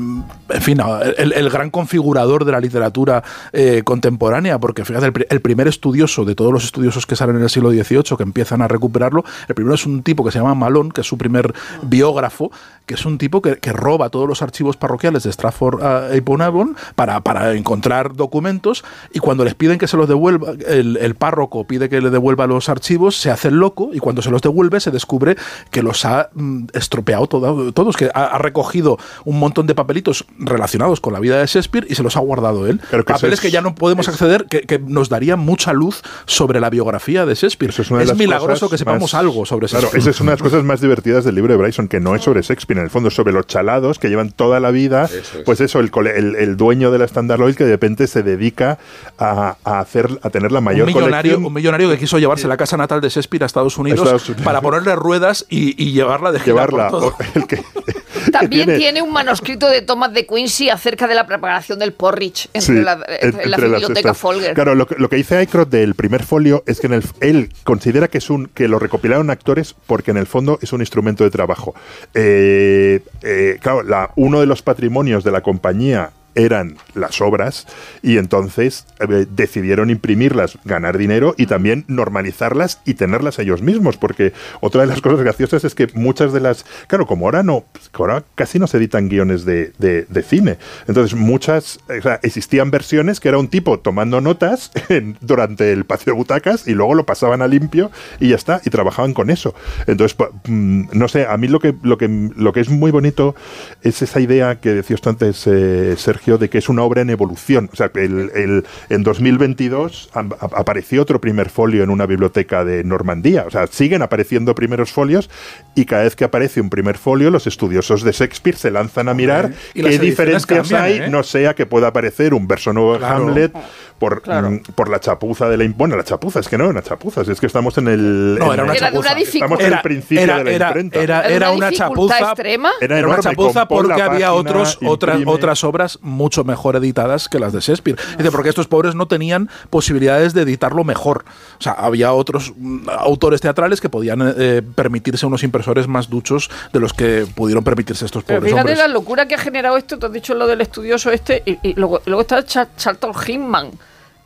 en 0.49 0.62
fin 0.62 0.77
el, 1.17 1.34
el 1.34 1.49
gran 1.49 1.69
configurador 1.71 2.45
de 2.45 2.51
la 2.51 2.60
literatura 2.60 3.23
eh, 3.51 3.82
contemporánea 3.84 4.60
porque 4.60 4.86
fíjate 4.86 5.08
el, 5.08 5.13
pri- 5.13 5.25
el 5.29 5.41
primer 5.41 5.67
estudioso 5.67 6.25
de 6.25 6.36
todos 6.36 6.51
los 6.53 6.63
estudiosos 6.65 7.06
que 7.06 7.15
salen 7.15 7.38
en 7.38 7.43
el 7.43 7.49
siglo 7.49 7.71
XVIII 7.71 8.15
que 8.17 8.23
empiezan 8.23 8.62
a 8.62 8.67
recuperarlo 8.67 9.23
el 9.47 9.56
primero 9.56 9.75
es 9.75 9.86
un 9.86 10.03
tipo 10.03 10.23
que 10.23 10.32
se 10.32 10.39
llama 10.39 10.53
Malone 10.56 10.91
que 10.91 11.01
es 11.01 11.08
su 11.08 11.17
primer 11.17 11.53
biógrafo 11.82 12.51
que 12.86 12.95
es 12.95 13.06
un 13.06 13.17
tipo 13.17 13.41
que, 13.41 13.56
roba 13.73 14.10
todos 14.10 14.27
los 14.27 14.41
archivos 14.41 14.75
parroquiales 14.77 15.23
de 15.23 15.32
Stratford 15.32 15.82
eh, 16.13 16.19
upon 16.19 16.41
Avon 16.41 16.75
para, 16.95 17.21
para 17.21 17.53
encontrar 17.53 18.13
documentos 18.13 18.84
y 19.13 19.19
cuando 19.19 19.43
les 19.45 19.56
piden 19.56 19.77
que 19.79 19.88
se 19.88 19.95
los 19.97 20.08
devuelva, 20.08 20.51
el, 20.67 20.97
el 20.97 21.15
párroco 21.15 21.65
pide 21.65 21.88
que 21.89 22.01
le 22.01 22.10
devuelva 22.10 22.45
los 22.45 22.67
archivos, 22.69 23.15
se 23.15 23.32
hace 23.32 23.47
el 23.47 23.56
loco 23.56 23.91
y 23.93 23.99
cuando 23.99 24.21
se 24.21 24.29
los 24.29 24.41
devuelve 24.41 24.79
se 24.84 24.91
descubre 24.91 25.36
que 25.72 25.82
los 25.82 26.06
ha 26.06 26.30
mm, 26.34 26.65
estropeado 26.74 27.28
todo- 27.28 27.72
todos, 27.74 27.98
que 27.98 28.10
ha, 28.13 28.26
ha 28.26 28.38
recogido 28.38 28.98
un 29.26 29.39
montón 29.39 29.65
de 29.67 29.76
papelitos 29.76 30.26
relacionados 30.38 31.00
con 31.02 31.13
la 31.13 31.19
vida 31.19 31.39
de 31.39 31.46
Shakespeare 31.48 31.88
y 31.89 31.96
se 31.96 32.04
los 32.04 32.15
ha 32.17 32.19
guardado 32.19 32.67
él. 32.67 32.80
Claro 32.89 33.06
que 33.06 33.13
Papeles 33.13 33.36
es- 33.36 33.41
que 33.41 33.52
ya 33.52 33.62
no 33.62 33.76
podemos 33.76 34.08
acceder, 34.08 34.46
que, 34.46 34.62
que 34.62 34.80
nos 34.80 35.10
darían 35.10 35.39
mucha 35.39 35.74
luz 35.74 36.02
sobre 36.26 36.60
la 36.60 36.69
biografía 36.69 37.26
de 37.26 37.34
Shakespeare. 37.36 37.69
Eso 37.72 37.82
es 37.82 37.89
una 37.91 38.00
de 38.00 38.04
es 38.06 38.10
las 38.10 38.17
milagroso 38.17 38.69
que 38.69 38.78
sepamos 38.78 39.02
más- 39.02 39.13
algo 39.13 39.46
sobre 39.46 39.67
Claro, 39.67 39.84
Shakespeare. 39.88 40.02
esa 40.02 40.10
es 40.12 40.22
una 40.22 40.32
de 40.32 40.36
las 40.38 40.43
cosas 40.43 40.63
más 40.63 40.82
divertidas 40.82 41.24
del 41.26 41.36
libro 41.36 41.54
de 41.54 41.58
Bryson, 41.58 41.88
que 41.88 42.00
no 42.00 42.15
es 42.15 42.22
sobre 42.24 42.41
Shakespeare, 42.41 42.78
en 42.80 42.86
el 42.86 42.89
fondo 42.91 43.10
es 43.10 43.15
sobre 43.15 43.34
los 43.34 43.48
chalados 43.48 44.00
que 44.00 44.10
llevan 44.10 44.32
toda 44.32 44.60
la 44.60 44.72
vida, 44.72 45.06
Eso 45.06 45.17
es. 45.17 45.43
pues 45.46 45.62
eso, 45.62 45.80
el, 45.80 45.91
cole- 45.91 46.17
el, 46.17 46.36
el 46.36 46.58
dueño 46.58 46.91
de 46.91 46.98
la 47.00 47.06
Standard 47.06 47.41
Oil 47.41 47.56
que 47.56 47.63
de 47.65 47.72
repente 47.72 48.08
se 48.08 48.24
dedica 48.24 48.78
a, 49.17 49.56
a 49.63 49.80
hacer, 49.80 50.19
a 50.22 50.30
tener 50.30 50.52
la 50.52 50.62
mayor 50.62 50.88
un 50.88 50.93
millonario, 50.93 51.32
colección. 51.34 51.46
un 51.46 51.54
millonario 51.54 51.89
que 51.89 51.98
quiso 51.98 52.19
llevarse 52.19 52.48
la 52.48 52.58
casa 52.58 52.78
natal 52.78 53.02
de 53.02 53.10
Shakespeare 53.10 53.43
a 53.43 53.46
Estados 53.46 53.78
Unidos, 53.78 54.00
Estados 54.02 54.28
Unidos. 54.30 54.43
para 54.46 54.62
ponerle 54.73 54.95
ruedas 54.95 55.45
y, 55.49 55.81
y 55.83 55.91
llevarla 55.91 56.31
de 56.31 56.39
llevarla. 56.39 56.89
por 56.89 56.99
todo. 56.99 57.07
o- 57.19 57.39
el 57.39 57.47
que- 57.47 57.63
También 58.31 58.65
tiene- 58.65 58.77
tiene, 58.77 59.01
un 59.01 59.12
manuscrito 59.12 59.67
de 59.69 59.81
Thomas 59.81 60.13
de 60.13 60.25
Quincy 60.25 60.69
acerca 60.69 61.07
de 61.07 61.13
la 61.15 61.27
preparación 61.27 61.77
del 61.77 61.91
porridge 61.93 62.47
entre 62.53 62.77
Sí, 62.77 62.81
la, 62.81 62.99
entre 63.21 63.47
la 63.49 63.57
biblioteca. 63.57 64.13
Folger. 64.13 64.53
Claro, 64.53 64.75
lo 64.75 64.88
que, 64.88 64.95
lo 64.97 65.09
que 65.09 65.17
dice 65.17 65.36
Aycroft 65.38 65.69
del 65.69 65.93
primer 65.93 66.23
folio 66.23 66.63
es 66.65 66.79
que 66.79 66.88
en 66.88 66.93
el, 66.93 67.03
él 67.19 67.49
considera 67.63 68.07
que 68.07 68.19
es 68.19 68.29
un 68.29 68.45
que 68.47 68.67
lo 68.67 68.79
recopilaron 68.79 69.29
actores 69.29 69.75
porque 69.88 70.12
en 70.12 70.17
el 70.17 70.25
fondo 70.25 70.57
es 70.62 70.71
un 70.73 70.79
instrumento 70.81 71.23
de 71.25 71.31
trabajo. 71.31 71.75
Eh, 72.13 73.01
eh, 73.23 73.57
claro, 73.62 73.83
la, 73.83 74.12
uno 74.15 74.39
de 74.39 74.45
los 74.45 74.62
patrimonios 74.62 75.23
de 75.23 75.31
la 75.31 75.41
compañía 75.41 76.12
eran 76.36 76.78
las 76.96 77.22
obras 77.22 77.67
y 78.02 78.17
entonces 78.17 78.86
eh, 79.00 79.26
decidieron 79.30 79.89
imprimirlas, 79.89 80.58
ganar 80.65 80.98
dinero 80.98 81.36
y 81.38 81.46
también 81.46 81.86
normalizarlas 81.88 82.80
y 82.86 82.96
tenerlas 82.96 83.39
ellos 83.39 83.62
mismos, 83.62 83.98
porque 83.98 84.34
otra 84.62 84.82
de 84.82 84.88
las 84.88 85.02
cosas 85.02 85.22
graciosas 85.22 85.63
es 85.63 85.76
que 85.76 85.88
muchas 85.93 86.34
de 86.34 86.39
las, 86.39 86.65
claro, 86.88 87.06
como 87.06 87.26
ahora 87.26 87.43
no, 87.43 87.65
ahora 87.93 88.24
casi 88.36 88.60
no 88.60 88.67
se 88.67 88.78
editan 88.78 89.10
guiones 89.10 89.46
de, 89.46 89.74
de- 89.78 90.06
cine, 90.24 90.58
entonces 90.88 91.15
muchas, 91.19 91.80
o 91.89 92.02
sea, 92.02 92.19
existían 92.24 92.72
versiones 92.72 93.19
que 93.19 93.28
era 93.28 93.38
un 93.38 93.50
tipo 93.50 93.80
tomando 93.80 94.22
notas 94.22 94.72
en- 94.89 95.17
durante 95.19 95.74
el 95.74 95.84
patio 95.86 96.13
de 96.13 96.17
butacas 96.17 96.65
y 96.67 96.74
luego 96.74 96.93
lo 96.96 97.06
pasaban 97.06 97.41
a 97.41 97.48
limpio 97.48 97.91
y 98.22 98.30
ya 98.30 98.36
está, 98.38 98.62
y 98.63 98.69
trabajaban 98.69 99.13
con 99.13 99.30
eso. 99.30 99.54
Entonces, 99.86 100.17
mm, 100.48 100.86
no 100.93 101.08
sé, 101.10 101.26
a 101.28 101.36
mí 101.38 101.48
lo 101.50 101.60
que, 101.60 101.76
lo 101.84 101.98
que, 101.98 102.08
lo 102.36 102.54
que 102.54 102.62
es 102.62 102.69
muy 102.69 102.89
bonito 102.91 103.36
es 103.82 104.02
esa 104.02 104.22
idea 104.22 104.62
que 104.62 104.69
decía 104.69 104.96
usted 104.96 105.10
antes, 105.12 105.43
eh, 105.48 105.96
Sergio, 105.98 106.22
Sergio, 106.23 106.38
de 106.38 106.49
que 106.49 106.57
es 106.57 106.69
una 106.69 106.83
obra 106.83 107.01
en 107.01 107.09
evolución. 107.09 107.69
O 107.71 107.75
sea, 107.75 107.89
que 107.89 108.05
el, 108.05 108.31
el- 108.33 108.65
en 108.89 109.03
2022 109.03 110.09
am- 110.13 110.31
a- 110.39 110.59
apareció 110.59 111.01
otro 111.01 111.19
primer 111.19 111.49
folio 111.49 111.83
en 111.83 111.89
una 111.89 112.05
biblioteca 112.05 112.63
de 112.63 112.83
Normandía. 112.83 113.43
O 113.45 113.51
sea, 113.51 113.67
siguen 113.67 114.01
apareciendo 114.01 114.55
primeros 114.55 114.91
folios 114.91 115.29
y 115.75 115.86
cada 115.86 116.03
vez 116.03 116.15
que 116.15 116.23
aparece 116.23 116.62
un 116.62 116.69
primer 116.69 116.97
folio, 116.97 117.29
los 117.29 117.45
estudiosos 117.47 118.03
de 118.03 118.12
Shakespeare 118.13 118.55
se 118.57 118.71
lanzan 118.71 119.09
a 119.09 119.13
mirar 119.13 119.51
qué 119.73 119.99
diferencias 119.99 120.45
cambian, 120.45 120.81
hay, 120.81 120.93
¿eh? 121.07 121.09
no 121.09 121.23
sea 121.23 121.53
que 121.55 121.65
pueda 121.65 121.88
aparecer 121.88 122.33
un 122.33 122.47
verso 122.47 122.71
nuevo 122.73 122.93
de 122.93 122.99
Claro. 122.99 123.15
Hamlet 123.27 123.51
por, 123.99 124.21
Claro. 124.21 124.51
mm, 124.51 124.60
por 124.75 124.89
la 124.89 124.99
chapuza 124.99 125.47
de 125.49 125.58
la... 125.58 125.65
Bueno, 125.75 125.95
la 125.95 126.03
chapuza, 126.03 126.39
es 126.39 126.47
que 126.47 126.58
no, 126.58 126.67
una 126.67 126.82
chapuza, 126.82 127.21
es 127.21 127.39
que 127.39 127.45
estamos 127.45 127.77
en 127.77 127.88
el... 127.88 128.38
No, 128.39 128.47
en- 128.47 128.53
era 128.53 128.63
una 128.63 128.73
Era 128.75 128.91
de 128.91 128.97
una 128.97 129.10
chapuza. 129.10 129.15
dificultad. 129.15 129.45
Estamos 129.45 129.60
en 129.62 129.73
el 129.73 129.82
principio 129.82 130.23
era, 130.23 130.38
de 130.38 130.43
la 130.43 130.51
era- 130.51 130.67
imprenta. 130.67 130.99
era- 131.01 131.19
¿Era 131.25 131.36
era 131.36 131.49
una 131.51 131.67
una 131.67 131.71
chapuza 131.77 132.19
extrema? 132.19 132.69
Era 132.82 132.97
Era 132.99 133.08
una 133.08 133.19
chapuza 133.19 133.60
la 133.62 133.67
porque 133.67 134.01
había 134.01 134.34
otros, 134.34 134.77
otras, 134.86 135.19
otras 135.25 135.63
obras 135.63 135.99
mucho 136.01 136.43
mejor 136.43 136.75
editadas 136.75 137.29
que 137.29 137.39
las 137.39 137.53
de 137.53 137.60
Shakespeare. 137.60 137.97
Dice, 138.17 138.32
porque 138.32 138.49
estos 138.49 138.67
pobres 138.67 138.95
no 138.95 139.08
tenían 139.08 139.49
posibilidades 139.69 140.34
de 140.34 140.41
editarlo 140.41 140.84
mejor. 140.84 141.25
O 141.60 141.62
sea, 141.63 141.73
había 141.73 142.13
otros 142.13 142.53
mm, 142.58 142.89
autores 142.89 143.41
teatrales 143.41 143.79
que 143.82 143.89
podían 143.89 144.34
eh, 144.38 144.62
permitirse 144.75 145.25
unos 145.25 145.43
impresores 145.43 145.88
más 145.88 146.10
duchos 146.10 146.49
de 146.73 146.79
los 146.79 146.93
que 146.93 147.25
pudieron 147.36 147.63
permitirse 147.63 148.06
estos 148.06 148.23
Pero 148.23 148.39
pobres 148.39 148.51
fíjate 148.53 148.71
hombres. 148.71 148.77
la 148.79 148.88
locura 148.88 149.27
que 149.27 149.36
ha 149.36 149.39
generado 149.39 149.77
esto, 149.77 149.97
te 149.97 150.06
has 150.06 150.12
dicho 150.13 150.34
lo 150.34 150.47
del 150.47 150.62
estudioso 150.62 151.12
este, 151.12 151.41
y, 151.45 151.58
y 151.69 151.73
luego, 151.75 152.01
luego 152.06 152.21
está 152.21 152.43
Cha- 152.45 152.67
Charlton 152.75 153.12
Hinman. 153.27 153.71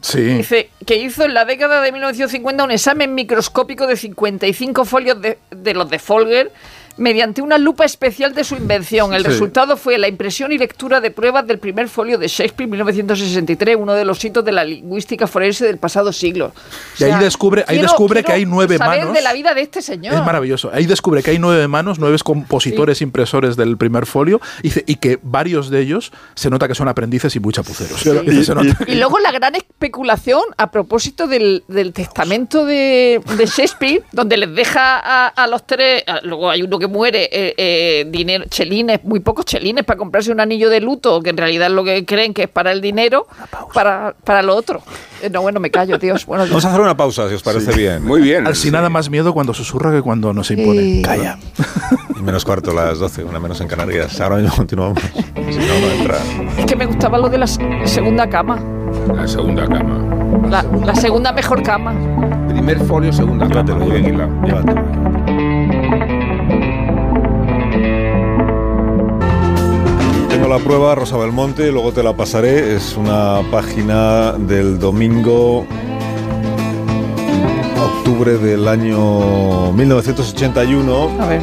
Dice 0.01 0.69
que 0.85 0.97
hizo 0.97 1.25
en 1.25 1.33
la 1.33 1.45
década 1.45 1.81
de 1.81 1.91
1950 1.91 2.63
un 2.63 2.71
examen 2.71 3.15
microscópico 3.15 3.87
de 3.87 3.97
55 3.97 4.85
folios 4.85 5.17
de 5.21 5.73
los 5.73 5.89
de 5.89 5.99
Folger 5.99 6.51
mediante 6.97 7.41
una 7.41 7.57
lupa 7.57 7.85
especial 7.85 8.33
de 8.33 8.43
su 8.43 8.55
invención. 8.55 9.13
El 9.13 9.21
Sí. 9.23 9.27
resultado 9.29 9.77
fue 9.77 9.97
la 9.97 10.07
impresión 10.07 10.51
y 10.51 10.57
lectura 10.57 10.99
de 11.01 11.11
pruebas 11.11 11.45
del 11.47 11.59
primer 11.59 11.89
folio 11.89 12.17
de 12.17 12.27
Shakespeare 12.27 12.69
1963, 12.69 13.75
uno 13.79 13.93
de 13.93 14.05
los 14.05 14.23
hitos 14.23 14.43
de 14.43 14.51
la 14.51 14.63
lingüística 14.63 15.27
forense 15.27 15.65
del 15.65 15.77
pasado 15.77 16.11
siglo. 16.13 16.53
Y 16.99 17.03
ahí 17.05 17.13
descubre- 17.23 17.63
ahí 17.67 17.79
descubre 17.79 18.23
que 18.23 18.31
hay 18.33 18.45
nueve 18.45 18.77
saber 18.77 18.99
manos. 18.99 19.13
de 19.15 19.21
la 19.21 19.33
vida 19.33 19.53
de 19.53 19.61
este 19.61 19.81
señor. 19.81 20.13
Es 20.15 20.23
maravilloso. 20.25 20.69
Ahí 20.73 20.85
descubre 20.85 21.21
que 21.23 21.31
hay 21.31 21.39
nueve 21.39 21.67
manos, 21.67 21.99
nueve 21.99 22.17
compositores 22.23 23.01
impresores 23.01 23.55
del 23.55 23.77
primer 23.77 24.05
folio 24.05 24.41
y, 24.63 24.71
y 24.91 24.95
que 24.95 25.19
varios 25.21 25.69
de 25.69 25.81
ellos 25.81 26.11
se 26.35 26.49
nota 26.49 26.67
que 26.67 26.75
son 26.75 26.87
aprendices 26.87 27.35
y 27.35 27.39
muy 27.39 27.53
chapuceros. 27.53 28.03
Dice, 28.25 28.51
y- 28.51 28.55
nota- 28.55 28.83
Y 28.87 28.95
luego 28.95 29.19
la 29.19 29.31
gran 29.31 29.55
especulación 29.55 30.41
a 30.57 30.71
propósito 30.71 31.27
del, 31.27 31.63
del 31.67 31.93
testamento 31.93 32.65
de, 32.65 33.21
de 33.37 33.45
Shakespeare, 33.45 34.03
donde 34.11 34.37
les 34.37 34.53
deja 34.55 34.97
a, 34.99 35.27
a 35.27 35.47
los 35.47 35.65
tres, 35.67 36.03
a- 36.07 36.21
luego 36.23 36.49
hay 36.49 36.63
uno 36.63 36.79
que 36.79 36.86
muere, 36.87 37.29
eh, 37.31 37.53
eh, 37.57 38.05
dinero, 38.09 38.45
chelines, 38.49 39.03
muy 39.03 39.19
pocos 39.19 39.45
chelines 39.45 39.83
para 39.85 39.97
comprarse 39.97 40.31
un 40.31 40.39
anillo 40.39 40.69
de 40.69 40.81
luto, 40.81 41.21
que 41.21 41.29
en 41.29 41.37
realidad 41.37 41.67
es 41.67 41.73
lo 41.73 41.83
que 41.83 42.05
creen 42.05 42.33
que 42.33 42.43
es 42.43 42.49
para 42.49 42.71
el 42.71 42.81
dinero, 42.81 43.27
para, 43.73 44.15
para 44.23 44.41
lo 44.41 44.55
otro. 44.55 44.81
Eh, 45.21 45.29
No, 45.29 45.41
bueno, 45.41 45.59
me 45.59 45.69
callo, 45.71 45.97
Dios. 45.97 46.25
Bueno, 46.25 46.45
Vamos 46.47 46.63
a 46.65 46.69
hacer 46.69 46.81
una 46.81 46.95
pausa, 46.97 47.27
si 47.29 47.35
os 47.35 47.43
parece 47.43 47.71
bien. 47.75 48.03
Muy 48.05 48.21
bien. 48.21 48.45
Al 48.47 48.55
sin 48.55 48.71
nada 48.73 48.89
más 48.89 49.09
miedo 49.09 49.33
cuando 49.33 49.53
susurra 49.53 49.91
que 49.91 50.01
cuando 50.01 50.33
no 50.33 50.43
se 50.43 50.53
impone. 50.55 50.81
Sí. 50.81 51.01
Calla. 51.03 51.37
Y 52.17 52.21
menos 52.21 52.43
cuarto, 52.45 52.73
las 52.73 52.99
12, 52.99 53.23
una 53.23 53.39
menos 53.39 53.59
en 53.61 53.67
Canarias. 53.67 54.19
Ahora 54.21 54.37
mismo 54.37 54.55
continuamos. 54.55 54.99
Si 55.03 55.57
no, 55.57 55.79
no 55.79 55.91
entra. 55.99 56.17
es 56.57 56.65
que 56.65 56.75
me 56.75 56.85
gustaba 56.85 57.17
lo 57.17 57.29
de 57.29 57.37
la 57.37 57.47
segunda 57.47 58.29
cama, 58.29 58.59
La 59.15 59.27
segunda 59.27 59.67
cama. 59.67 60.47
la, 60.49 60.63
la 60.85 60.95
segunda 60.95 61.31
mejor 61.31 61.61
cama. 61.63 61.93
Primer 62.49 62.79
folio, 62.85 63.11
segunda 63.13 63.47
cama. 63.47 63.63
Llévatelo, 63.63 64.45
llévatelo. 64.45 65.06
La 70.47 70.59
prueba, 70.59 70.95
Rosa 70.95 71.17
Belmonte, 71.17 71.73
luego 71.73 71.91
te 71.91 72.01
la 72.01 72.15
pasaré. 72.15 72.73
Es 72.75 72.95
una 72.95 73.41
página 73.51 74.31
del 74.31 74.79
domingo 74.79 75.67
octubre 77.83 78.37
del 78.37 78.67
año 78.67 79.71
1981 79.71 81.11
A 81.19 81.25
ver, 81.27 81.41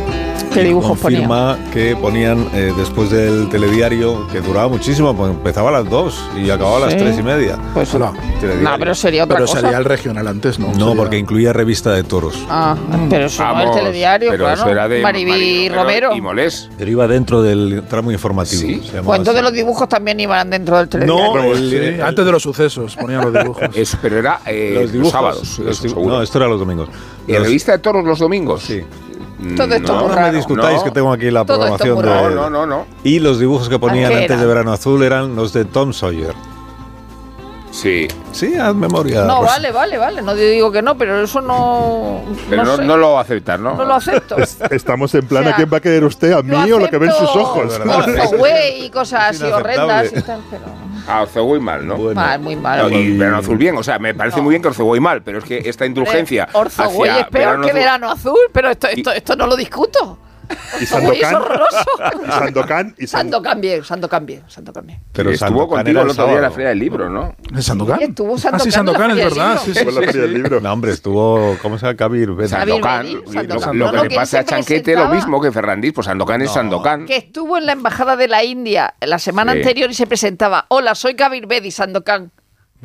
qué 0.53 0.63
dibujos 0.65 0.99
ponía. 0.99 1.19
confirma 1.21 1.59
que 1.73 1.97
ponían 1.97 2.49
eh, 2.55 2.73
después 2.77 3.11
del 3.11 3.49
telediario, 3.49 4.27
que 4.29 4.41
duraba 4.41 4.69
muchísimo, 4.69 5.15
pues 5.17 5.31
empezaba 5.31 5.71
a 5.71 5.73
las 5.83 5.91
2 5.91 6.21
y 6.45 6.51
acababa 6.51 6.77
a 6.79 6.81
las 6.81 6.93
Sí. 6.93 6.99
3 6.99 7.19
y 7.19 7.23
media. 7.23 7.59
Pues. 7.73 7.91
Telediario. 7.91 8.69
no, 8.71 8.79
pero 8.79 8.95
sería 8.95 9.25
otra 9.25 9.37
Pero 9.37 9.47
cosa. 9.47 9.61
salía 9.63 9.79
el 9.79 9.85
regional 9.85 10.27
antes, 10.29 10.59
¿no? 10.59 10.69
No, 10.69 10.75
Sería- 10.75 10.95
porque 10.97 11.19
incluía 11.19 11.53
revista 11.53 11.93
de 11.93 12.03
toros. 12.05 12.35
Ah, 12.51 12.77
pero 13.09 13.27
eso 13.27 13.43
no 13.43 13.51
es 13.51 13.57
Vamos, 13.59 13.77
el 13.77 13.83
telediario, 13.85 14.31
pero 14.31 14.45
claro. 14.45 14.61
eso 14.61 14.71
era 14.71 14.89
de 14.89 15.01
Maribí 15.03 15.69
Romero. 15.71 16.15
y 16.15 16.21
Molés. 16.21 16.69
Pero 16.77 16.91
iba 16.91 17.07
dentro 17.09 17.43
del 17.43 17.83
tramo 17.89 18.13
informativo. 18.13 18.61
Sí. 18.61 18.81
Pues 18.83 19.19
entonces 19.19 19.35
así. 19.37 19.43
los 19.43 19.53
dibujos 19.53 19.89
también 19.89 20.21
iban 20.21 20.51
dentro 20.51 20.77
del 20.79 20.89
telediario. 20.89 21.35
No, 21.35 21.53
el- 21.53 21.71
Sí, 21.71 21.77
el- 21.77 22.03
antes 22.03 22.25
de 22.25 22.33
los 22.33 22.43
sucesos 22.43 22.97
ponían 22.97 23.23
los 23.23 23.33
dibujos. 23.33 23.65
Eso, 23.75 23.99
pero 24.03 24.19
era 24.19 24.41
eh, 24.47 24.71
los 24.75 24.83
los, 24.85 24.93
dibujos. 24.93 25.13
sábados. 25.13 25.59
los 25.59 25.85
no, 25.97 26.23
esto 26.25 26.39
era 26.39 26.49
los 26.49 26.59
domingos. 26.59 26.89
¿Y 27.27 27.33
la 27.33 27.39
Los- 27.39 27.47
revista 27.49 27.73
de 27.73 27.79
toros 27.79 28.05
los 28.05 28.19
domingos? 28.19 28.63
Sí. 28.63 28.83
Mm, 29.39 29.55
Todo 29.57 29.75
esto 29.75 29.93
no, 29.95 30.09
No 30.09 30.21
me 30.21 30.33
discutáis 30.33 30.79
No. 30.79 30.85
que 30.85 30.91
tengo 30.91 31.13
aquí 31.13 31.31
la 31.31 31.45
Todo 31.45 31.59
programación 31.59 31.99
de. 31.99 32.05
No, 32.05 32.31
no, 32.31 32.51
no, 32.51 32.67
no. 32.67 32.87
Y 33.03 33.19
los 33.19 33.39
dibujos 33.39 33.69
que 33.69 33.79
ponían 33.79 34.07
¿A 34.13 34.15
qué 34.17 34.23
antes 34.23 34.41
de 34.41 34.47
Verano 34.47 34.73
Azul 34.73 35.03
eran 35.03 35.35
los 35.37 35.53
de 35.53 35.65
Tom 35.65 35.93
Sawyer. 35.93 36.35
Sí, 37.75 38.07
Sí, 38.31 38.55
haz 38.55 38.73
memoria. 38.73 39.25
No, 39.25 39.41
Rosa. 39.43 39.55
vale, 39.55 39.73
vale, 39.73 39.99
vale. 39.99 40.23
No 40.23 40.33
digo 40.35 40.71
que 40.71 40.81
no, 40.81 40.97
pero 40.97 41.21
eso 41.21 41.41
no. 41.41 42.23
pero 42.49 42.65
no, 42.65 42.77
sé. 42.77 42.85
no 42.85 42.97
lo 42.97 43.19
aceptas, 43.19 43.59
¿no? 43.59 43.75
No 43.75 43.85
lo 43.85 43.95
acepto. 43.95 44.37
Estamos 44.71 45.13
en 45.17 45.27
plan, 45.27 45.43
O 45.43 45.47
sea, 45.47 45.55
¿a 45.55 45.57
quién 45.57 45.69
va 45.73 45.79
a 45.79 45.81
querer 45.81 46.05
usted? 46.05 46.33
¿A 46.33 46.43
mí 46.43 46.71
o 46.71 46.79
lo 46.79 46.89
que 46.89 46.99
ven 46.99 47.11
sus 47.11 47.35
ojos? 47.35 47.81
Orzoway 47.81 48.85
y 48.85 48.91
cosas 48.91 49.31
así 49.31 49.45
horrendas 49.45 50.13
y 50.15 50.23
tal, 50.23 50.41
pero. 50.51 50.63
A 51.09 51.23
Orcegoy 51.23 51.59
mal, 51.59 51.87
¿no? 51.87 51.97
Bueno. 51.97 52.21
Mal, 52.21 52.41
muy 52.41 52.57
mal. 52.57 52.91
No, 52.91 52.97
y 52.97 53.19
Verano 53.19 53.39
Azul 53.39 53.59
bien, 53.59 53.77
o 53.77 53.83
sea, 53.83 53.99
me 53.99 54.15
parece 54.15 54.41
muy 54.41 54.51
bien 54.51 54.63
que 54.63 54.69
Orcegoy 54.69 55.01
mal, 55.01 55.23
pero 55.23 55.39
es 55.39 55.45
que 55.45 55.59
esta 55.69 55.85
indulgencia 55.85 56.49
Orzoway 56.53 57.21
es 57.21 57.27
peor 57.27 57.61
que 57.67 57.73
verano 57.73 58.11
azul, 58.11 58.39
pero 58.53 58.71
esto, 58.71 58.87
esto, 58.87 59.11
esto 59.13 59.35
no 59.37 59.49
lo 59.49 59.57
discuto. 59.57 60.19
Y 60.81 60.87
Sandokan, 60.87 61.37
y 62.27 62.31
Sandokan, 62.31 62.95
y 62.99 63.07
San- 63.07 63.21
Sandokan 63.21 63.61
bien, 63.61 63.85
Sandokan 63.85 64.27
bien, 64.27 64.43
Sandokan 64.49 64.87
bien. 64.87 65.01
Pero 65.13 65.31
estuvo 65.31 65.49
Sandokan 65.49 65.77
contigo 65.77 66.01
el 66.03 66.11
otro 66.11 66.27
día 66.27 66.37
en 66.37 66.43
la. 66.43 66.51
Feria 66.51 66.69
del 66.71 66.79
Libro, 66.79 67.09
¿no? 67.09 67.37
¿En 67.55 67.63
Sandokan? 67.63 67.99
Sí, 67.99 68.05
estuvo 68.05 68.35
Ah, 68.35 68.39
Sandokan 68.39 68.61
sí, 68.65 68.71
Sandokan, 68.73 69.11
es 69.13 69.17
verdad. 69.17 69.61
Sí, 69.65 69.73
la 69.73 69.93
feria 70.03 70.23
del 70.23 70.35
libro. 70.35 70.61
No, 70.61 70.73
hombre, 70.73 70.91
estuvo. 70.93 71.57
¿Cómo 71.63 71.79
se 71.79 71.87
llama? 71.87 71.97
Kabir 71.97 72.31
Sandokan. 72.49 73.07
Lo, 73.79 73.93
que 73.93 74.09
le 74.09 74.15
pasa 74.15 74.41
a 74.41 74.45
Chanquete 74.45 74.95
lo 74.97 75.09
mismo 75.09 75.41
que 75.41 75.53
Ferrandis, 75.53 75.93
pues 75.93 76.07
Sandokan 76.07 76.43
es 76.43 76.51
Sandokan. 76.53 77.07
Que 77.07 77.17
estuvo 77.17 77.57
en 77.57 77.67
la 77.67 77.73
embajada 77.73 78.17
de 78.17 78.29
la 78.29 78.43
India 78.45 78.95
la 79.01 79.19
semana 79.19 79.53
anterior 79.53 79.91
y 79.91 79.95
se 79.95 80.07
presentaba. 80.07 80.67
Hola, 80.69 80.95
soy 80.95 81.15
Kabir 81.15 81.47
Bedi, 81.47 81.71
Sandokan. 81.71 82.33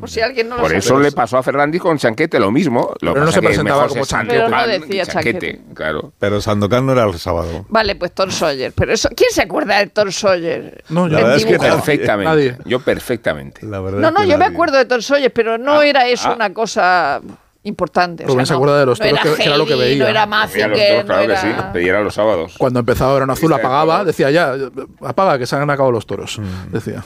Por 0.00 0.10
si 0.10 0.20
alguien 0.20 0.48
no 0.48 0.56
lo 0.56 0.62
Por 0.62 0.70
sabe. 0.70 0.78
eso 0.78 0.98
le 0.98 1.12
pasó 1.12 1.38
a 1.38 1.42
Ferrandis 1.42 1.80
con 1.80 1.96
Chanquete 1.98 2.40
lo 2.40 2.50
mismo. 2.50 2.92
Lo 3.00 3.12
Pero 3.12 3.26
no 3.26 3.30
se 3.32 3.40
que 3.40 3.46
presentaba 3.46 3.86
como 3.88 4.04
Chanquete. 4.04 4.36
Pero 4.44 4.48
no 4.48 4.66
decía 4.66 5.04
que 5.04 5.10
Chanquete. 5.12 5.60
Claro. 5.74 6.12
Pero 6.18 6.40
Sandokan 6.40 6.86
no 6.86 6.92
era 6.92 7.04
el 7.04 7.18
sábado. 7.18 7.66
Vale, 7.68 7.94
pues 7.96 8.12
Tom 8.12 8.30
Sawyer. 8.30 8.72
Pero 8.74 8.92
eso, 8.92 9.08
¿quién 9.14 9.30
se 9.30 9.42
acuerda 9.42 9.78
de 9.78 9.86
Tom 9.88 10.10
Sawyer? 10.10 10.82
No, 10.88 11.06
La 11.06 11.18
yo- 11.20 11.24
verdad 11.24 11.36
es 11.36 11.44
que. 11.46 11.58
Perfectamente. 11.58 12.24
Nadie. 12.30 12.56
Yo 12.64 12.80
perfectamente. 12.80 13.66
La 13.66 13.80
verdad 13.80 13.98
No, 14.00 14.08
es 14.08 14.14
no, 14.14 14.20
que 14.20 14.26
yo 14.28 14.32
me 14.38 14.44
nadie. 14.44 14.54
acuerdo 14.54 14.76
de 14.78 14.84
Tom 14.86 15.00
Sawyer, 15.02 15.32
pero 15.32 15.58
no 15.58 15.80
Ah, 15.80 15.86
era 15.86 16.08
eso 16.08 16.28
ah. 16.30 16.34
una 16.34 16.52
cosa 16.52 17.20
importante. 17.62 18.24
o 18.24 18.28
Rubén 18.28 18.46
sea, 18.46 18.46
se 18.46 18.52
no- 18.54 18.56
acuerda 18.58 18.80
de 18.80 18.86
los 18.86 18.98
no 19.00 19.04
toros 19.06 19.20
era 19.22 19.30
que- 19.36 19.42
que 19.42 19.48
era 19.48 19.58
lo 19.58 19.66
que 19.66 19.74
veía. 19.74 20.02
No 20.04 20.08
era 20.08 20.24
Mazinger, 20.26 20.70
toros, 20.72 20.96
no 21.00 21.04
claro 21.04 21.20
que 21.26 21.32
era... 21.32 21.40
sí. 21.42 21.48
Pediera 21.74 22.00
los 22.02 22.14
sábados. 22.14 22.54
Cuando 22.56 22.80
empezaba 22.80 23.12
Verano 23.12 23.34
Azul 23.34 23.52
apagaba, 23.52 24.02
decía 24.04 24.30
ya, 24.30 24.54
apaga, 25.04 25.38
que 25.38 25.44
se 25.46 25.56
han 25.56 25.68
acabado 25.70 25.92
los 25.92 26.06
toros. 26.06 26.38
Mm. 26.38 26.72
Decía. 26.72 27.04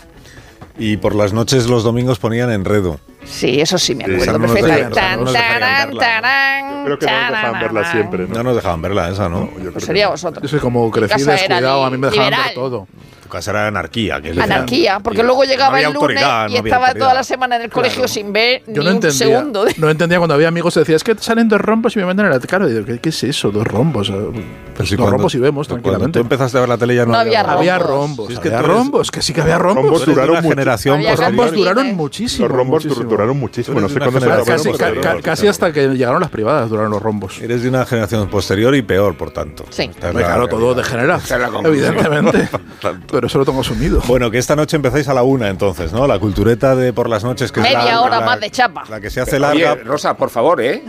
Y 0.76 0.96
por 0.96 1.14
las 1.14 1.32
noches, 1.32 1.68
los 1.68 1.84
domingos 1.84 2.18
ponían 2.18 2.50
enredo. 2.50 2.98
Sí, 3.24 3.60
eso 3.60 3.78
sí 3.78 3.94
me 3.94 4.04
Sí, 4.04 4.12
acuerdo 4.14 4.32
no 4.34 4.38
nos 4.40 4.52
perfectamente. 4.52 5.00
no 5.16 5.24
verla, 5.24 5.98
tarán, 5.98 6.84
Creo 6.84 6.98
que 6.98 7.06
no 7.06 7.12
nos 7.12 7.20
dejaban 7.22 7.32
tarán, 7.32 7.60
verla 7.62 7.80
tarán. 7.82 7.92
siempre, 7.92 8.26
No 8.28 8.34
¿no? 8.34 8.42
nos 8.42 8.56
dejaban 8.56 8.82
verla, 8.82 9.08
esa, 9.10 9.28
¿no? 9.28 9.44
Yo 9.46 9.50
creo 9.54 9.72
Pues 9.72 9.74
que 9.84 9.86
sería 9.86 10.04
no. 10.06 10.10
vosotros. 10.10 10.42
Yo 10.42 10.48
soy 10.48 10.58
como 10.60 10.90
crecí 10.90 11.22
descuidado, 11.24 11.84
a 11.84 11.90
mí 11.90 11.96
me 11.96 12.08
dejaban 12.08 12.30
liberal. 12.30 12.44
ver 12.48 12.54
todo. 12.54 12.86
Tu 13.22 13.28
casa 13.30 13.52
era 13.52 13.66
anarquía. 13.68 14.20
Que. 14.20 14.38
Anarquía, 14.38 15.00
porque 15.00 15.20
Y 15.22 15.24
luego 15.24 15.42
no 15.44 15.48
llegaba 15.50 15.76
había 15.76 15.88
el 15.88 15.94
lunes 15.94 16.02
autoridad, 16.22 16.48
y 16.48 16.52
no 16.52 16.58
había 16.58 16.70
estaba 16.70 16.86
autoridad. 16.88 17.04
toda 17.06 17.14
la 17.14 17.24
semana 17.24 17.56
en 17.56 17.62
el 17.62 17.70
colegio 17.70 18.06
sin 18.06 18.32
ver 18.34 18.62
Yo 18.66 18.72
ni 18.72 18.74
no 18.74 18.82
un 18.82 18.88
entendía, 18.96 19.12
segundo. 19.12 19.64
de- 19.64 19.74
no 19.78 19.88
entendía 19.88 20.18
cuando 20.18 20.34
había 20.34 20.48
amigos 20.48 20.74
que 20.74 20.80
decían, 20.80 20.96
es 20.96 21.04
que 21.04 21.14
salen 21.18 21.48
dos 21.48 21.58
rombos 21.62 21.96
y 21.96 22.00
me 22.00 22.04
venden 22.04 22.26
el 22.26 22.38
claro. 22.40 22.68
Y 22.68 22.74
digo, 22.74 22.84
¿qué, 22.84 22.98
qué 22.98 23.08
es 23.08 23.24
eso? 23.24 23.50
Dos 23.50 23.66
rombos. 23.66 24.10
Pero 24.10 24.32
Pues 24.76 24.88
si 24.90 24.96
dos 24.96 25.04
cuando- 25.04 25.16
rombos 25.16 25.34
y 25.34 25.38
vemos 25.38 25.66
Cuando 25.66 25.82
tranquilamente. 25.82 26.18
tú 26.18 26.22
empezaste 26.22 26.58
a 26.58 26.60
ver 26.60 26.68
la 26.68 26.76
tele 26.76 26.94
ya 26.96 27.06
no, 27.06 27.12
No 27.12 27.18
había 27.18 27.42
rombos. 27.42 27.58
Había 27.60 27.78
rombos. 27.78 28.26
Si 28.28 28.32
es 28.34 28.38
que 28.40 28.48
había 28.48 28.62
rombos, 28.62 29.10
que 29.10 29.22
sí 29.22 29.32
que 29.32 29.40
había 29.40 29.56
Rombos 29.58 29.84
rombos. 29.84 30.04
Duraron. 30.06 30.36
Generación 30.64 31.02
Los 31.02 31.18
rombos 31.20 31.52
duraron 31.52 31.94
muchísimo. 31.94 32.48
Los 32.48 32.56
rombos 32.56 32.84
muchísimo. 32.84 33.10
duraron 33.10 33.38
muchísimo. 33.38 33.80
No 33.80 33.88
sé 33.88 33.98
cuándo 33.98 34.20
se 34.20 34.26
Casi, 34.44 34.72
ca- 34.72 34.92
ca- 35.00 35.20
casi 35.22 35.46
hasta 35.46 35.72
que 35.72 35.88
llegaron 35.88 36.20
las 36.20 36.30
privadas 36.30 36.68
duraron 36.70 36.90
los 36.90 37.02
rombos. 37.02 37.40
Eres 37.40 37.62
de 37.62 37.68
una 37.68 37.84
generación 37.86 38.28
posterior 38.28 38.74
y 38.74 38.82
peor, 38.82 39.16
por 39.16 39.30
tanto. 39.30 39.64
Sí. 39.70 39.82
Es 39.82 39.96
claro, 40.10 40.48
todo 40.48 40.74
degenera. 40.74 41.16
Es. 41.16 41.30
Evidentemente. 41.64 42.48
Pero 43.10 43.26
eso 43.26 43.38
lo 43.38 43.44
tengo 43.44 43.60
asumido. 43.60 44.02
Bueno, 44.06 44.30
que 44.30 44.38
esta 44.38 44.56
noche 44.56 44.76
empezáis 44.76 45.08
a 45.08 45.14
la 45.14 45.22
una 45.22 45.48
entonces, 45.48 45.92
¿no? 45.92 46.06
La 46.06 46.18
cultureta 46.18 46.74
de 46.74 46.92
por 46.92 47.08
las 47.08 47.24
noches 47.24 47.52
que 47.52 47.60
es 47.60 47.64
Media 47.64 47.84
la- 47.84 48.00
hora 48.02 48.20
la- 48.20 48.26
más 48.26 48.40
de 48.40 48.50
chapa. 48.50 48.84
La 48.88 49.00
que 49.00 49.10
se 49.10 49.20
hace 49.20 49.38
larga. 49.38 49.74
Rosa, 49.84 50.16
por 50.16 50.30
favor, 50.30 50.60
¿eh? 50.60 50.82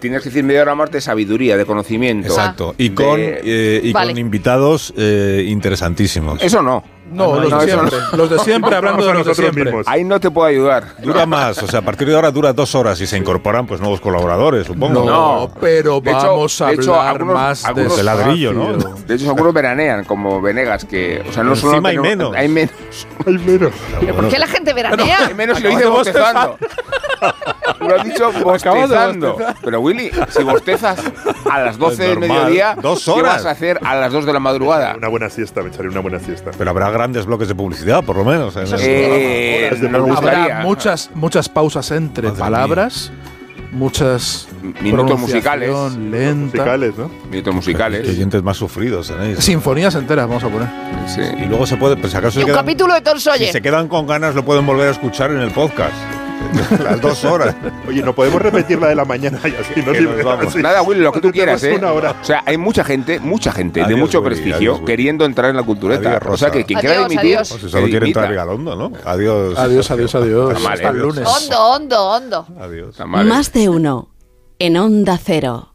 Tienes 0.00 0.22
que 0.22 0.28
decir 0.28 0.44
media 0.44 0.62
hora 0.62 0.74
más 0.74 0.90
de 0.90 1.00
sabiduría, 1.00 1.56
de 1.56 1.64
conocimiento. 1.64 2.28
Exacto. 2.28 2.74
Y 2.78 2.90
De- 2.90 2.94
con, 2.94 3.18
eh, 3.20 3.80
y 3.82 3.92
Vale. 3.92 4.12
con 4.12 4.18
invitados 4.18 4.92
eh, 4.96 5.44
interesantísimos. 5.48 6.42
Eso 6.42 6.62
no. 6.62 6.84
No, 7.10 7.34
no, 7.34 7.40
los, 7.40 7.50
no, 7.50 7.58
de 7.60 7.66
siempre, 7.66 7.98
los 8.12 8.30
de 8.30 8.38
siempre, 8.40 8.74
hablando 8.76 9.06
de 9.06 9.14
los 9.14 9.26
de 9.26 9.34
siempre. 9.34 9.64
mismos. 9.64 9.86
Ahí 9.88 10.04
no 10.04 10.20
te 10.20 10.30
puedo 10.30 10.46
ayudar. 10.46 10.84
Dura 10.98 11.26
más, 11.26 11.62
o 11.62 11.66
sea, 11.66 11.80
a 11.80 11.82
partir 11.82 12.08
de 12.08 12.14
ahora 12.14 12.30
dura 12.30 12.52
dos 12.52 12.74
horas 12.74 13.00
y 13.00 13.06
se 13.06 13.16
incorporan 13.16 13.66
pues 13.66 13.80
nuevos 13.80 14.00
colaboradores, 14.00 14.66
supongo. 14.66 15.04
No, 15.04 15.06
No. 15.46 15.50
pero 15.60 16.00
De 16.00 16.10
hecho- 16.10 16.18
vamos 16.28 16.60
a 16.60 16.66
de 16.68 16.74
hecho, 16.74 16.94
hablar 16.94 17.12
algunos- 17.16 17.34
más 17.34 17.64
algunos- 17.64 17.96
De 17.96 18.02
ladrillo, 18.02 18.52
¿no? 18.52 18.72
De 18.76 19.14
hecho, 19.14 19.28
algunos 19.30 19.52
veranean, 19.54 20.04
como 20.04 20.40
Venegas, 20.40 20.84
que. 20.84 21.22
O 21.28 21.32
sea, 21.32 21.42
no 21.42 21.56
solo. 21.56 21.72
Encima 21.74 21.88
hay 21.90 21.96
tenemos- 21.96 22.32
menos. 22.32 22.36
Hay 22.36 22.48
menos. 22.48 22.72
Ay, 23.26 23.38
menos. 23.38 23.72
¿Pero 24.00 24.14
por 24.14 24.28
qué 24.28 24.38
la 24.38 24.46
gente 24.46 24.70
Hay 24.70 24.74
veranea? 24.76 25.30
menos 25.36 25.58
y 25.60 25.62
lo 25.62 25.68
dice 25.70 25.86
bostezando. 25.86 26.58
Lo 27.80 27.94
has 27.96 28.04
dicho 28.04 28.32
bostezando. 28.42 29.36
Pero 29.64 29.80
Willy, 29.80 30.10
si 30.30 30.42
bostezas 30.42 30.98
a 31.50 31.60
las 31.60 31.78
12 31.78 32.02
del 32.04 32.20
normal. 32.20 32.28
mediodía, 32.44 32.76
Dos 32.80 33.04
¿qué 33.04 33.22
vas 33.22 33.44
a 33.46 33.50
hacer 33.50 33.78
a 33.84 33.94
las 33.96 34.12
2 34.12 34.24
de 34.24 34.32
la 34.32 34.40
madrugada? 34.40 34.94
Una 34.96 35.08
buena 35.08 35.28
siesta, 35.30 35.62
me 35.62 35.68
echaré 35.68 35.88
una 35.88 36.00
buena 36.00 36.18
siesta. 36.20 36.50
Pero 36.56 36.70
habrá 36.70 36.90
grandes 36.98 37.26
bloques 37.26 37.46
de 37.48 37.54
publicidad, 37.54 38.04
por 38.04 38.16
lo 38.16 38.24
menos. 38.24 38.54
en 38.56 38.62
el 38.62 38.74
Eh. 38.80 39.70
Habrá 40.16 40.60
muchas, 40.62 41.10
muchas 41.14 41.48
pausas 41.48 41.90
entre 41.92 42.28
Madre 42.28 42.40
palabras, 42.40 43.12
muchas 43.72 44.48
Minutos 44.80 45.18
musicales. 45.20 45.70
lenta, 45.96 46.56
Musicales, 46.56 46.98
¿no? 46.98 47.10
Minutos 47.30 47.54
musicales. 47.54 48.08
oyentes 48.08 48.42
más 48.42 48.56
sufridos 48.56 49.08
tenéis. 49.08 49.38
sinfonías 49.38 49.94
enteras, 49.94 50.26
vamos 50.26 50.42
a 50.44 50.48
poner. 50.48 50.68
Sí. 51.06 51.20
Y 51.42 51.46
luego 51.46 51.66
se 51.66 51.76
puede, 51.76 51.96
pues 51.96 52.12
si 52.12 52.18
acaso 52.18 52.40
Y 52.40 52.42
se 52.42 52.44
un 52.44 52.46
quedan, 52.46 52.64
capítulo 52.64 52.94
de 52.94 53.00
Tom 53.00 53.18
si 53.18 53.46
se 53.46 53.62
quedan 53.62 53.88
con 53.88 54.06
ganas 54.06 54.34
lo 54.34 54.44
pueden 54.44 54.66
volver 54.66 54.88
a 54.88 54.90
escuchar 54.90 55.30
en 55.30 55.38
el 55.40 55.50
podcast. 55.52 55.94
Las 56.82 57.00
dos 57.00 57.24
horas. 57.24 57.54
Oye, 57.86 58.02
no 58.02 58.14
podemos 58.14 58.40
repetir 58.40 58.78
la 58.78 58.88
de 58.88 58.94
la 58.94 59.04
mañana 59.04 59.38
y 59.44 59.48
así 59.54 59.80
no 59.84 59.92
Que 59.92 59.98
sirve. 59.98 60.16
nos 60.16 60.24
vamos. 60.24 60.46
así. 60.46 60.62
Nada, 60.62 60.82
Willy, 60.82 61.00
lo 61.00 61.12
que 61.12 61.20
tú 61.20 61.30
quieras, 61.30 61.62
¿eh? 61.64 61.76
Una 61.76 61.92
hora. 61.92 62.14
O 62.20 62.24
sea, 62.24 62.42
hay 62.46 62.56
mucha 62.56 62.84
gente, 62.84 63.20
mucha 63.20 63.52
gente 63.52 63.84
de 63.84 63.96
mucho 63.96 64.18
Willy, 64.20 64.28
prestigio 64.30 64.56
adiós, 64.74 64.80
queriendo 64.86 65.24
entrar 65.24 65.50
en 65.50 65.56
la 65.56 65.62
cultureta. 65.62 66.08
Adiós, 66.16 66.22
o 66.32 66.36
sea, 66.36 66.48
Rosa. 66.48 66.50
que 66.50 66.64
quien 66.64 66.80
quiera 66.80 66.96
dimitir. 67.08 67.36
adiós. 67.38 67.52
Que 67.60 67.68
solo 67.68 67.86
quiere 67.86 68.06
entrar 68.06 68.28
Vigalondo, 68.30 68.76
¿no? 68.76 68.92
Adiós. 69.04 69.58
Adiós, 69.58 69.90
adiós, 69.90 70.14
adiós. 70.14 70.66
Hasta 70.66 70.88
el 70.90 70.96
¿eh? 70.96 71.00
lunes. 71.00 71.24
Hondo, 71.26 71.60
hondo, 71.70 72.06
hondo. 72.08 72.46
Adiós. 72.60 72.98
¿eh? 73.00 73.04
Más 73.04 73.52
de 73.52 73.68
uno 73.68 74.08
en 74.58 74.76
Onda 74.76 75.18
Cero. 75.22 75.74